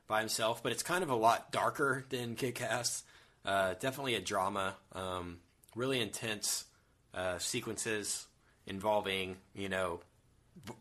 by 0.08 0.18
himself, 0.18 0.60
but 0.60 0.72
it's 0.72 0.82
kind 0.82 1.04
of 1.04 1.10
a 1.10 1.14
lot 1.14 1.52
darker 1.52 2.04
than 2.08 2.34
Kick 2.34 2.60
Ass. 2.60 3.04
Uh, 3.48 3.72
definitely 3.80 4.14
a 4.14 4.20
drama. 4.20 4.76
Um, 4.92 5.38
really 5.74 6.02
intense 6.02 6.66
uh, 7.14 7.38
sequences 7.38 8.26
involving, 8.66 9.38
you 9.54 9.70
know, 9.70 10.00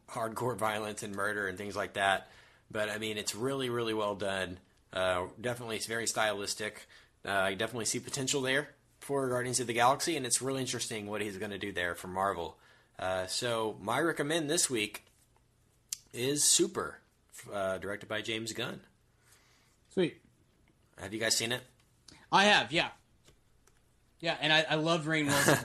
hardcore 0.09 0.57
violence 0.57 1.01
and 1.01 1.15
murder 1.15 1.47
and 1.47 1.57
things 1.57 1.78
like 1.78 1.93
that. 1.93 2.30
But 2.70 2.89
I 2.89 2.97
mean, 2.97 3.18
it's 3.18 3.34
really, 3.34 3.70
really 3.70 3.93
well 3.93 4.15
done. 4.15 4.59
Uh, 4.91 5.28
definitely, 5.39 5.78
it's 5.78 5.86
very 5.86 6.07
stylistic. 6.07 6.88
Uh, 7.26 7.32
I 7.32 7.53
definitely 7.53 7.86
see 7.86 8.01
potential 8.01 8.41
there 8.41 8.68
for 8.99 9.30
Guardians 9.30 9.61
of 9.61 9.68
the 9.68 9.74
Galaxy, 9.74 10.18
and 10.18 10.26
it's 10.26 10.41
really 10.41 10.59
interesting 10.59 11.07
what 11.07 11.22
he's 11.22 11.38
going 11.38 11.51
to 11.51 11.57
do 11.57 11.72
there 11.72 11.95
for 11.95 12.09
Marvel. 12.09 12.57
Uh, 12.99 13.28
so, 13.28 13.78
my 13.82 14.01
recommend 14.01 14.49
this 14.49 14.70
week 14.70 15.05
is 16.13 16.43
Super, 16.43 16.99
uh, 17.53 17.78
directed 17.78 18.09
by 18.09 18.22
James 18.22 18.51
Gunn. 18.51 18.82
Sweet. 19.93 20.20
Have 20.99 21.13
you 21.13 21.20
guys 21.22 21.38
seen 21.38 21.53
it? 21.53 21.61
I 22.32 22.45
have, 22.45 22.71
yeah, 22.71 22.89
yeah, 24.19 24.36
and 24.41 24.51
I, 24.51 24.65
I 24.69 24.75
loved 24.75 25.07
Rainn 25.07 25.25
Wilson. 25.28 25.59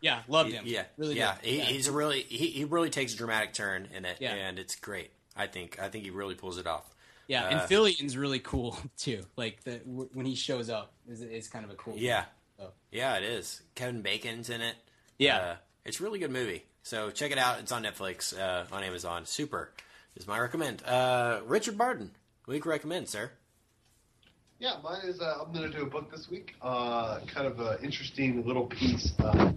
yeah, 0.00 0.20
loved 0.28 0.50
him. 0.50 0.64
Yeah, 0.66 0.84
really. 0.96 1.16
Yeah, 1.16 1.34
he, 1.42 1.58
yeah. 1.58 1.64
he's 1.64 1.88
a 1.88 1.92
really 1.92 2.22
he, 2.22 2.46
he 2.48 2.64
really 2.64 2.90
takes 2.90 3.14
a 3.14 3.16
dramatic 3.16 3.52
turn 3.52 3.88
in 3.94 4.04
it, 4.04 4.18
yeah. 4.20 4.34
and 4.34 4.58
it's 4.58 4.76
great. 4.76 5.10
I 5.36 5.46
think 5.46 5.78
I 5.80 5.88
think 5.88 6.04
he 6.04 6.10
really 6.10 6.34
pulls 6.34 6.58
it 6.58 6.66
off. 6.66 6.88
Yeah, 7.28 7.44
uh, 7.44 7.48
and 7.50 7.60
Fillion's 7.62 8.16
really 8.16 8.38
cool 8.38 8.78
too. 8.96 9.24
Like 9.36 9.64
the 9.64 9.80
when 9.84 10.26
he 10.26 10.34
shows 10.34 10.70
up 10.70 10.92
is 11.08 11.22
is 11.22 11.48
kind 11.48 11.64
of 11.64 11.70
a 11.70 11.74
cool. 11.74 11.94
Yeah, 11.96 12.24
so. 12.58 12.70
yeah, 12.90 13.16
it 13.16 13.24
is. 13.24 13.62
Kevin 13.74 14.02
Bacon's 14.02 14.50
in 14.50 14.60
it. 14.60 14.76
Yeah, 15.18 15.36
uh, 15.36 15.56
it's 15.84 16.00
a 16.00 16.02
really 16.02 16.18
good 16.18 16.30
movie. 16.30 16.64
So 16.82 17.10
check 17.10 17.32
it 17.32 17.38
out. 17.38 17.58
It's 17.58 17.72
on 17.72 17.82
Netflix, 17.82 18.38
uh, 18.38 18.64
on 18.70 18.84
Amazon. 18.84 19.26
Super 19.26 19.72
is 20.14 20.26
my 20.28 20.38
recommend. 20.38 20.84
Uh, 20.84 21.40
Richard 21.44 21.76
Barton, 21.76 22.12
week 22.46 22.64
recommend, 22.64 23.08
sir. 23.08 23.32
Yeah, 24.58 24.76
mine 24.82 25.02
is. 25.04 25.20
Uh, 25.20 25.42
I'm 25.42 25.52
going 25.52 25.70
to 25.70 25.76
do 25.76 25.84
a 25.84 25.90
book 25.90 26.10
this 26.10 26.28
week. 26.30 26.54
Uh, 26.62 27.20
kind 27.26 27.46
of 27.46 27.60
an 27.60 27.84
interesting 27.84 28.46
little 28.46 28.66
piece, 28.66 29.12
uh, 29.18 29.52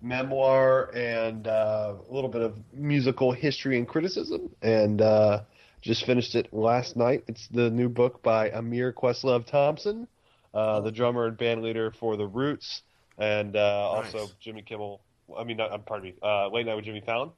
memoir, 0.00 0.90
and 0.94 1.46
uh, 1.46 1.94
a 2.08 2.14
little 2.14 2.30
bit 2.30 2.40
of 2.40 2.56
musical 2.72 3.32
history 3.32 3.76
and 3.76 3.86
criticism. 3.86 4.48
And 4.62 5.02
uh, 5.02 5.42
just 5.82 6.06
finished 6.06 6.34
it 6.34 6.54
last 6.54 6.96
night. 6.96 7.24
It's 7.26 7.48
the 7.48 7.68
new 7.68 7.90
book 7.90 8.22
by 8.22 8.48
Ahmir 8.48 8.94
Questlove 8.94 9.46
Thompson, 9.46 10.08
uh, 10.54 10.80
the 10.80 10.90
drummer 10.90 11.26
and 11.26 11.36
band 11.36 11.60
leader 11.62 11.92
for 12.00 12.16
The 12.16 12.26
Roots, 12.26 12.80
and 13.18 13.52
nice. 13.52 14.14
also 14.14 14.32
Jimmy 14.40 14.62
Kimmel. 14.62 15.02
I 15.38 15.44
mean, 15.44 15.58
not, 15.58 15.84
pardon 15.84 16.08
me, 16.08 16.14
Late 16.50 16.64
Night 16.64 16.76
with 16.76 16.86
Jimmy 16.86 17.02
Fallon, 17.04 17.30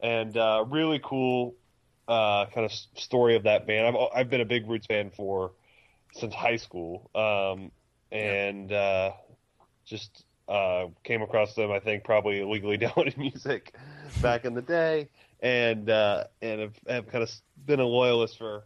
and 0.00 0.36
really 0.70 1.00
cool 1.02 1.54
kind 2.06 2.66
of 2.66 2.72
story 2.96 3.36
of 3.36 3.44
that 3.44 3.66
band. 3.66 3.86
I've 3.86 4.08
I've 4.14 4.30
been 4.30 4.42
a 4.42 4.44
big 4.44 4.68
Roots 4.68 4.86
fan 4.86 5.10
for 5.16 5.52
since 6.12 6.34
high 6.34 6.56
school, 6.56 7.10
um, 7.14 7.70
and 8.12 8.72
uh, 8.72 9.12
just 9.84 10.24
uh, 10.48 10.86
came 11.04 11.22
across 11.22 11.54
them. 11.54 11.70
I 11.70 11.80
think 11.80 12.04
probably 12.04 12.40
illegally 12.40 12.76
downloading 12.78 13.14
music 13.18 13.74
back 14.20 14.44
in 14.44 14.54
the 14.54 14.62
day, 14.62 15.08
and 15.40 15.88
uh, 15.88 16.24
and 16.42 16.60
have, 16.60 16.74
have, 16.88 17.08
kind 17.08 17.22
of 17.22 17.30
been 17.64 17.80
a 17.80 17.86
loyalist 17.86 18.38
for 18.38 18.64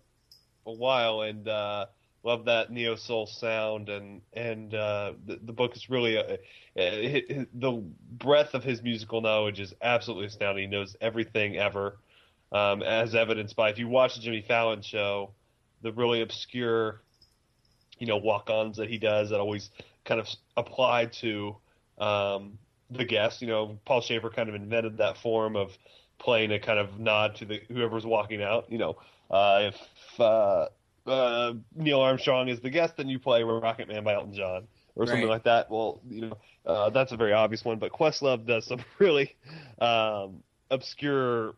a 0.67 0.73
while, 0.73 1.23
and 1.23 1.47
uh, 1.47 1.87
love 2.23 2.47
that 2.47 2.73
neo 2.73 2.97
soul 2.97 3.27
sound. 3.27 3.89
And 3.89 4.23
and 4.33 4.75
uh, 4.75 5.13
the, 5.27 5.39
the 5.43 5.53
book 5.53 5.77
is 5.77 5.91
really 5.91 6.17
a, 6.17 6.39
a, 6.77 7.47
the 7.53 7.85
breadth 8.13 8.55
of 8.55 8.65
his 8.65 8.83
musical 8.83 9.21
knowledge 9.21 9.61
is 9.61 9.75
absolutely 9.83 10.27
astounding. 10.27 10.65
He 10.65 10.71
knows 10.71 10.97
everything 11.01 11.57
ever, 11.57 11.99
um, 12.51 12.83
as 12.83 13.15
evidenced 13.15 13.57
by 13.57 13.71
if 13.71 13.79
you 13.79 13.89
watch 13.89 14.15
the 14.17 14.23
Jimmy 14.23 14.43
Fallon 14.43 14.83
show, 14.83 15.33
the 15.83 15.93
really 15.93 16.23
obscure 16.23 17.04
you 17.99 18.07
know 18.07 18.17
walk-ons 18.17 18.77
that 18.77 18.89
he 18.89 18.99
does 18.99 19.31
that 19.31 19.41
always 19.41 19.71
kind 20.05 20.21
of 20.21 20.27
apply 20.57 21.07
to 21.07 21.57
um, 21.99 22.59
the 22.91 23.05
guests. 23.05 23.43
You 23.43 23.49
know, 23.49 23.79
Paul 23.85 24.01
Shaffer 24.01 24.31
kind 24.31 24.49
of 24.49 24.55
invented 24.55 24.99
that 24.99 25.17
form 25.19 25.57
of 25.57 25.71
playing 26.19 26.53
a 26.53 26.59
kind 26.59 26.79
of 26.79 26.99
nod 26.99 27.37
to 27.37 27.45
the 27.45 27.61
whoever's 27.69 28.07
walking 28.07 28.43
out. 28.43 28.71
You 28.71 28.79
know, 28.79 28.97
uh, 29.31 29.71
if 29.73 30.21
uh, 30.21 30.67
uh, 31.07 31.55
Neil 31.75 32.01
Armstrong 32.01 32.49
is 32.49 32.61
the 32.61 32.71
guest, 32.71 32.97
then 32.97 33.09
you 33.09 33.19
play 33.19 33.43
Rocket 33.43 33.89
Man 33.89 34.05
by 34.05 34.15
Elton 34.15 34.35
John 34.35 34.67
or 34.95 35.07
something 35.07 35.25
right. 35.25 35.31
like 35.31 35.45
that. 35.45 35.71
Well, 35.71 36.01
you 36.09 36.29
know, 36.29 36.39
uh, 36.67 36.91
that's 36.91 37.13
a 37.13 37.17
very 37.17 37.33
obvious 37.33 37.65
one. 37.65 37.79
But 37.79 37.93
Questlove 37.93 38.47
does 38.47 38.67
some 38.67 38.81
really 38.99 39.35
um, 39.81 40.43
obscure 40.71 41.55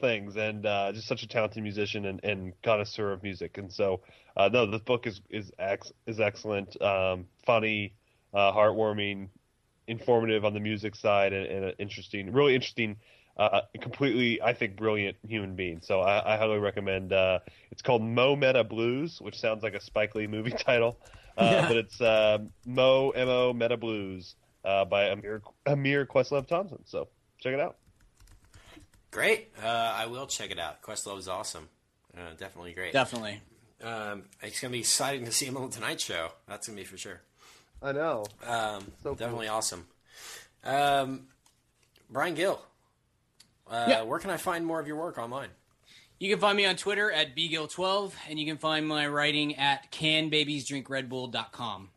things 0.00 0.36
and 0.36 0.64
uh, 0.66 0.92
just 0.92 1.08
such 1.08 1.22
a 1.22 1.28
talented 1.28 1.62
musician 1.62 2.04
and, 2.06 2.22
and 2.24 2.52
connoisseur 2.62 3.12
of 3.12 3.22
music. 3.22 3.58
And 3.58 3.72
so, 3.72 4.00
uh, 4.36 4.48
no, 4.52 4.70
this 4.70 4.82
book 4.82 5.06
is 5.06 5.20
is 5.30 5.50
ex- 5.58 5.92
is 6.06 6.20
excellent, 6.20 6.80
um, 6.82 7.26
funny, 7.46 7.94
uh, 8.34 8.52
heartwarming, 8.52 9.28
informative 9.86 10.44
on 10.44 10.54
the 10.54 10.60
music 10.60 10.94
side, 10.94 11.32
and, 11.32 11.46
and 11.46 11.74
interesting, 11.78 12.32
really 12.32 12.54
interesting 12.54 12.96
uh, 13.38 13.60
completely, 13.80 14.42
I 14.42 14.52
think, 14.52 14.76
brilliant 14.76 15.16
human 15.26 15.54
being. 15.54 15.80
So 15.80 16.00
I, 16.00 16.34
I 16.34 16.36
highly 16.36 16.58
recommend. 16.58 17.12
Uh, 17.12 17.38
it's 17.70 17.82
called 17.82 18.02
Mo 18.02 18.34
Meta 18.36 18.64
Blues, 18.64 19.18
which 19.20 19.38
sounds 19.38 19.62
like 19.62 19.74
a 19.74 19.80
Spike 19.80 20.14
Lee 20.14 20.26
movie 20.26 20.50
title, 20.58 20.98
uh, 21.36 21.44
Yeah. 21.44 21.68
but 21.68 21.76
it's 21.76 22.00
uh, 22.00 22.38
Mo 22.66 23.12
Mo 23.16 23.52
Meta 23.52 23.76
Blues 23.76 24.34
uh, 24.64 24.84
by 24.84 25.04
Ahmir 25.04 25.40
Ahmir 25.66 26.06
Questlove 26.06 26.46
Thompson. 26.48 26.80
So 26.86 27.08
check 27.40 27.54
it 27.54 27.60
out. 27.60 27.76
Great. 29.10 29.50
Uh, 29.62 29.66
I 29.66 30.06
will 30.06 30.26
check 30.26 30.50
it 30.50 30.58
out. 30.58 30.82
Questlove 30.82 31.18
is 31.18 31.28
awesome. 31.28 31.68
Uh, 32.16 32.32
definitely 32.38 32.72
great. 32.72 32.92
Definitely. 32.92 33.40
Um, 33.82 34.24
it's 34.42 34.60
going 34.60 34.70
to 34.70 34.76
be 34.76 34.80
exciting 34.80 35.24
to 35.24 35.32
see 35.32 35.46
him 35.46 35.56
on 35.56 35.68
the 35.70 35.74
Tonight 35.74 36.00
Show. 36.00 36.28
That's 36.46 36.66
going 36.66 36.76
to 36.76 36.82
be 36.82 36.86
for 36.86 36.98
sure. 36.98 37.20
I 37.82 37.92
know. 37.92 38.24
Um, 38.46 38.92
So 39.02 39.14
definitely 39.14 39.48
awesome. 39.48 39.86
Um, 40.64 41.28
Brian 42.10 42.34
Gill, 42.34 42.60
uh, 43.70 43.86
Yeah. 43.88 44.02
where 44.02 44.18
can 44.18 44.30
I 44.30 44.36
find 44.36 44.66
more 44.66 44.80
of 44.80 44.86
your 44.86 44.96
work 44.96 45.16
online? 45.18 45.50
You 46.18 46.28
can 46.28 46.40
find 46.40 46.56
me 46.56 46.66
on 46.66 46.74
Twitter 46.74 47.12
at 47.12 47.36
bgill12, 47.36 48.12
and 48.28 48.40
you 48.40 48.46
can 48.46 48.58
find 48.58 48.86
my 48.88 49.06
writing 49.06 49.54
at 49.56 49.92
canbabiesdrinkredbull.com. 49.92 51.90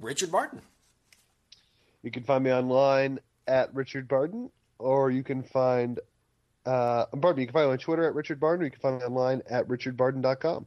Richard 0.00 0.32
Barton. 0.32 0.62
You 2.02 2.10
can 2.10 2.22
find 2.22 2.42
me 2.44 2.50
online 2.52 3.18
at 3.46 3.74
Richard 3.74 4.08
Barden, 4.08 4.50
or 4.78 5.10
you 5.10 5.22
can 5.22 5.42
find 5.42 6.00
uh, 6.66 7.06
Barden. 7.14 7.40
You 7.40 7.46
can 7.46 7.52
find 7.52 7.66
me 7.66 7.72
on 7.72 7.78
Twitter 7.78 8.06
at 8.06 8.14
Richard 8.14 8.40
Barden, 8.40 8.62
or 8.62 8.66
you 8.66 8.70
can 8.70 8.80
find 8.80 8.98
me 8.98 9.04
online 9.04 9.42
at 9.48 9.68
richardbarden.com. 9.68 10.66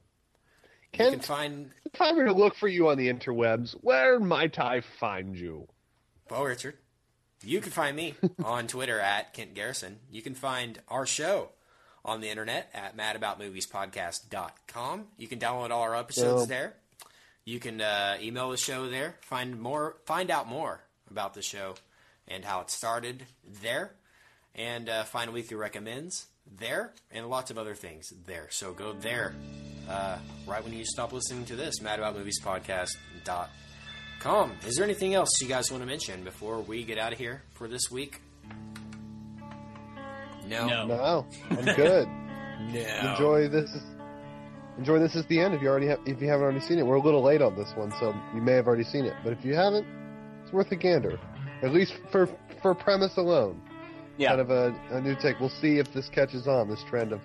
You 0.93 1.11
can 1.11 1.19
find 1.19 1.69
if 1.85 2.01
I 2.01 2.11
were 2.11 2.25
to 2.25 2.33
look 2.33 2.55
for 2.55 2.67
you 2.67 2.89
on 2.89 2.97
the 2.97 3.11
interwebs, 3.11 3.75
where 3.81 4.19
might 4.19 4.59
I 4.59 4.81
find 4.81 5.37
you? 5.37 5.67
Well, 6.29 6.43
Richard, 6.43 6.77
you 7.43 7.61
can 7.61 7.71
find 7.71 7.95
me 7.95 8.15
on 8.43 8.67
Twitter 8.67 8.99
at 8.99 9.33
Kent 9.33 9.53
Garrison. 9.53 9.99
You 10.09 10.21
can 10.21 10.35
find 10.35 10.79
our 10.89 11.05
show 11.05 11.51
on 12.03 12.19
the 12.19 12.29
internet 12.29 12.69
at 12.73 12.97
madaboutmoviespodcast.com. 12.97 15.07
You 15.17 15.27
can 15.27 15.39
download 15.39 15.71
all 15.71 15.83
our 15.83 15.95
episodes 15.95 16.47
there. 16.47 16.75
You 17.45 17.59
can 17.59 17.81
uh, 17.81 18.17
email 18.21 18.51
the 18.51 18.57
show 18.57 18.89
there. 18.89 19.15
Find 19.21 19.59
more, 19.59 19.97
find 20.05 20.29
out 20.29 20.47
more 20.47 20.81
about 21.09 21.33
the 21.33 21.41
show 21.41 21.73
and 22.27 22.45
how 22.45 22.61
it 22.61 22.69
started 22.69 23.25
there, 23.61 23.95
and 24.55 24.89
uh, 24.89 25.03
find 25.03 25.31
weekly 25.33 25.57
recommends 25.57 26.27
there, 26.59 26.91
and 27.11 27.29
lots 27.29 27.51
of 27.51 27.57
other 27.57 27.75
things 27.75 28.11
there. 28.25 28.47
So 28.49 28.73
go 28.73 28.93
there 28.93 29.33
uh, 29.89 30.17
right 30.47 30.63
when 30.63 30.73
you 30.73 30.83
stop 30.85 31.13
listening 31.13 31.45
to 31.45 31.55
this. 31.55 31.79
Madaboutmoviespodcast.com. 31.79 34.51
Is 34.65 34.75
there 34.75 34.83
anything 34.83 35.13
else 35.13 35.29
you 35.41 35.47
guys 35.47 35.71
want 35.71 35.81
to 35.83 35.87
mention 35.87 36.23
before 36.23 36.59
we 36.59 36.83
get 36.83 36.97
out 36.97 37.13
of 37.13 37.17
here 37.17 37.43
for 37.53 37.67
this 37.67 37.89
week? 37.89 38.21
No. 40.47 40.85
No, 40.85 41.25
I'm 41.49 41.65
good. 41.75 42.07
No. 42.61 43.11
Enjoy 43.11 43.47
this. 43.49 43.75
Enjoy 44.77 44.99
this 44.99 45.15
is 45.15 45.25
the 45.25 45.39
end. 45.39 45.55
If 45.55 45.63
you 45.63 45.67
already 45.67 45.87
have, 45.87 45.97
if 46.05 46.21
you 46.21 46.27
haven't 46.27 46.43
already 46.43 46.59
seen 46.59 46.77
it, 46.77 46.85
we're 46.85 46.97
a 46.97 47.01
little 47.01 47.23
late 47.23 47.41
on 47.41 47.55
this 47.55 47.73
one, 47.75 47.91
so 47.99 48.13
you 48.35 48.41
may 48.41 48.51
have 48.51 48.67
already 48.67 48.83
seen 48.83 49.05
it. 49.05 49.15
But 49.23 49.33
if 49.33 49.43
you 49.43 49.55
haven't, 49.55 49.87
it's 50.43 50.53
worth 50.53 50.71
a 50.71 50.75
gander, 50.75 51.19
at 51.63 51.73
least 51.73 51.95
for 52.11 52.29
for 52.61 52.75
premise 52.75 53.17
alone. 53.17 53.59
Yeah. 54.21 54.29
Kind 54.29 54.41
of 54.41 54.51
a, 54.51 54.75
a 54.91 55.01
new 55.01 55.15
take. 55.15 55.39
We'll 55.39 55.49
see 55.49 55.79
if 55.79 55.91
this 55.93 56.07
catches 56.09 56.47
on. 56.47 56.69
This 56.69 56.83
trend 56.83 57.11
of 57.11 57.21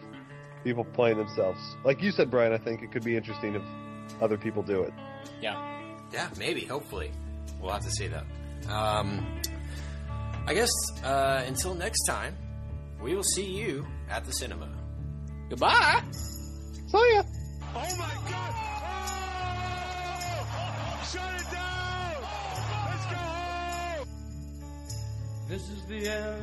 people 0.64 0.82
playing 0.82 1.18
themselves, 1.18 1.60
like 1.84 2.00
you 2.00 2.10
said, 2.10 2.30
Brian. 2.30 2.54
I 2.54 2.58
think 2.58 2.82
it 2.82 2.90
could 2.90 3.04
be 3.04 3.16
interesting 3.16 3.54
if 3.54 3.62
other 4.22 4.38
people 4.38 4.62
do 4.62 4.80
it. 4.82 4.94
Yeah. 5.42 5.60
Yeah, 6.10 6.30
maybe. 6.38 6.64
Hopefully, 6.64 7.10
we'll 7.60 7.72
have 7.72 7.82
to 7.82 7.90
see 7.90 8.06
that. 8.06 8.24
Um, 8.70 9.42
I 10.46 10.54
guess 10.54 10.70
uh, 11.04 11.42
until 11.46 11.74
next 11.74 12.02
time, 12.04 12.34
we 13.02 13.14
will 13.14 13.22
see 13.22 13.44
you 13.44 13.86
at 14.08 14.24
the 14.24 14.32
cinema. 14.32 14.68
Goodbye. 15.50 16.00
See 16.12 17.12
ya. 17.12 17.22
Oh 17.74 17.96
my 17.98 18.14
god! 18.30 18.54
Oh! 20.38 21.02
Shut 21.12 21.40
it 21.40 21.50
down! 21.52 22.22
Let's 22.88 23.06
go 23.12 23.16
home! 23.16 24.08
This 25.48 25.68
is 25.68 25.84
the 25.86 26.08
end, 26.08 26.42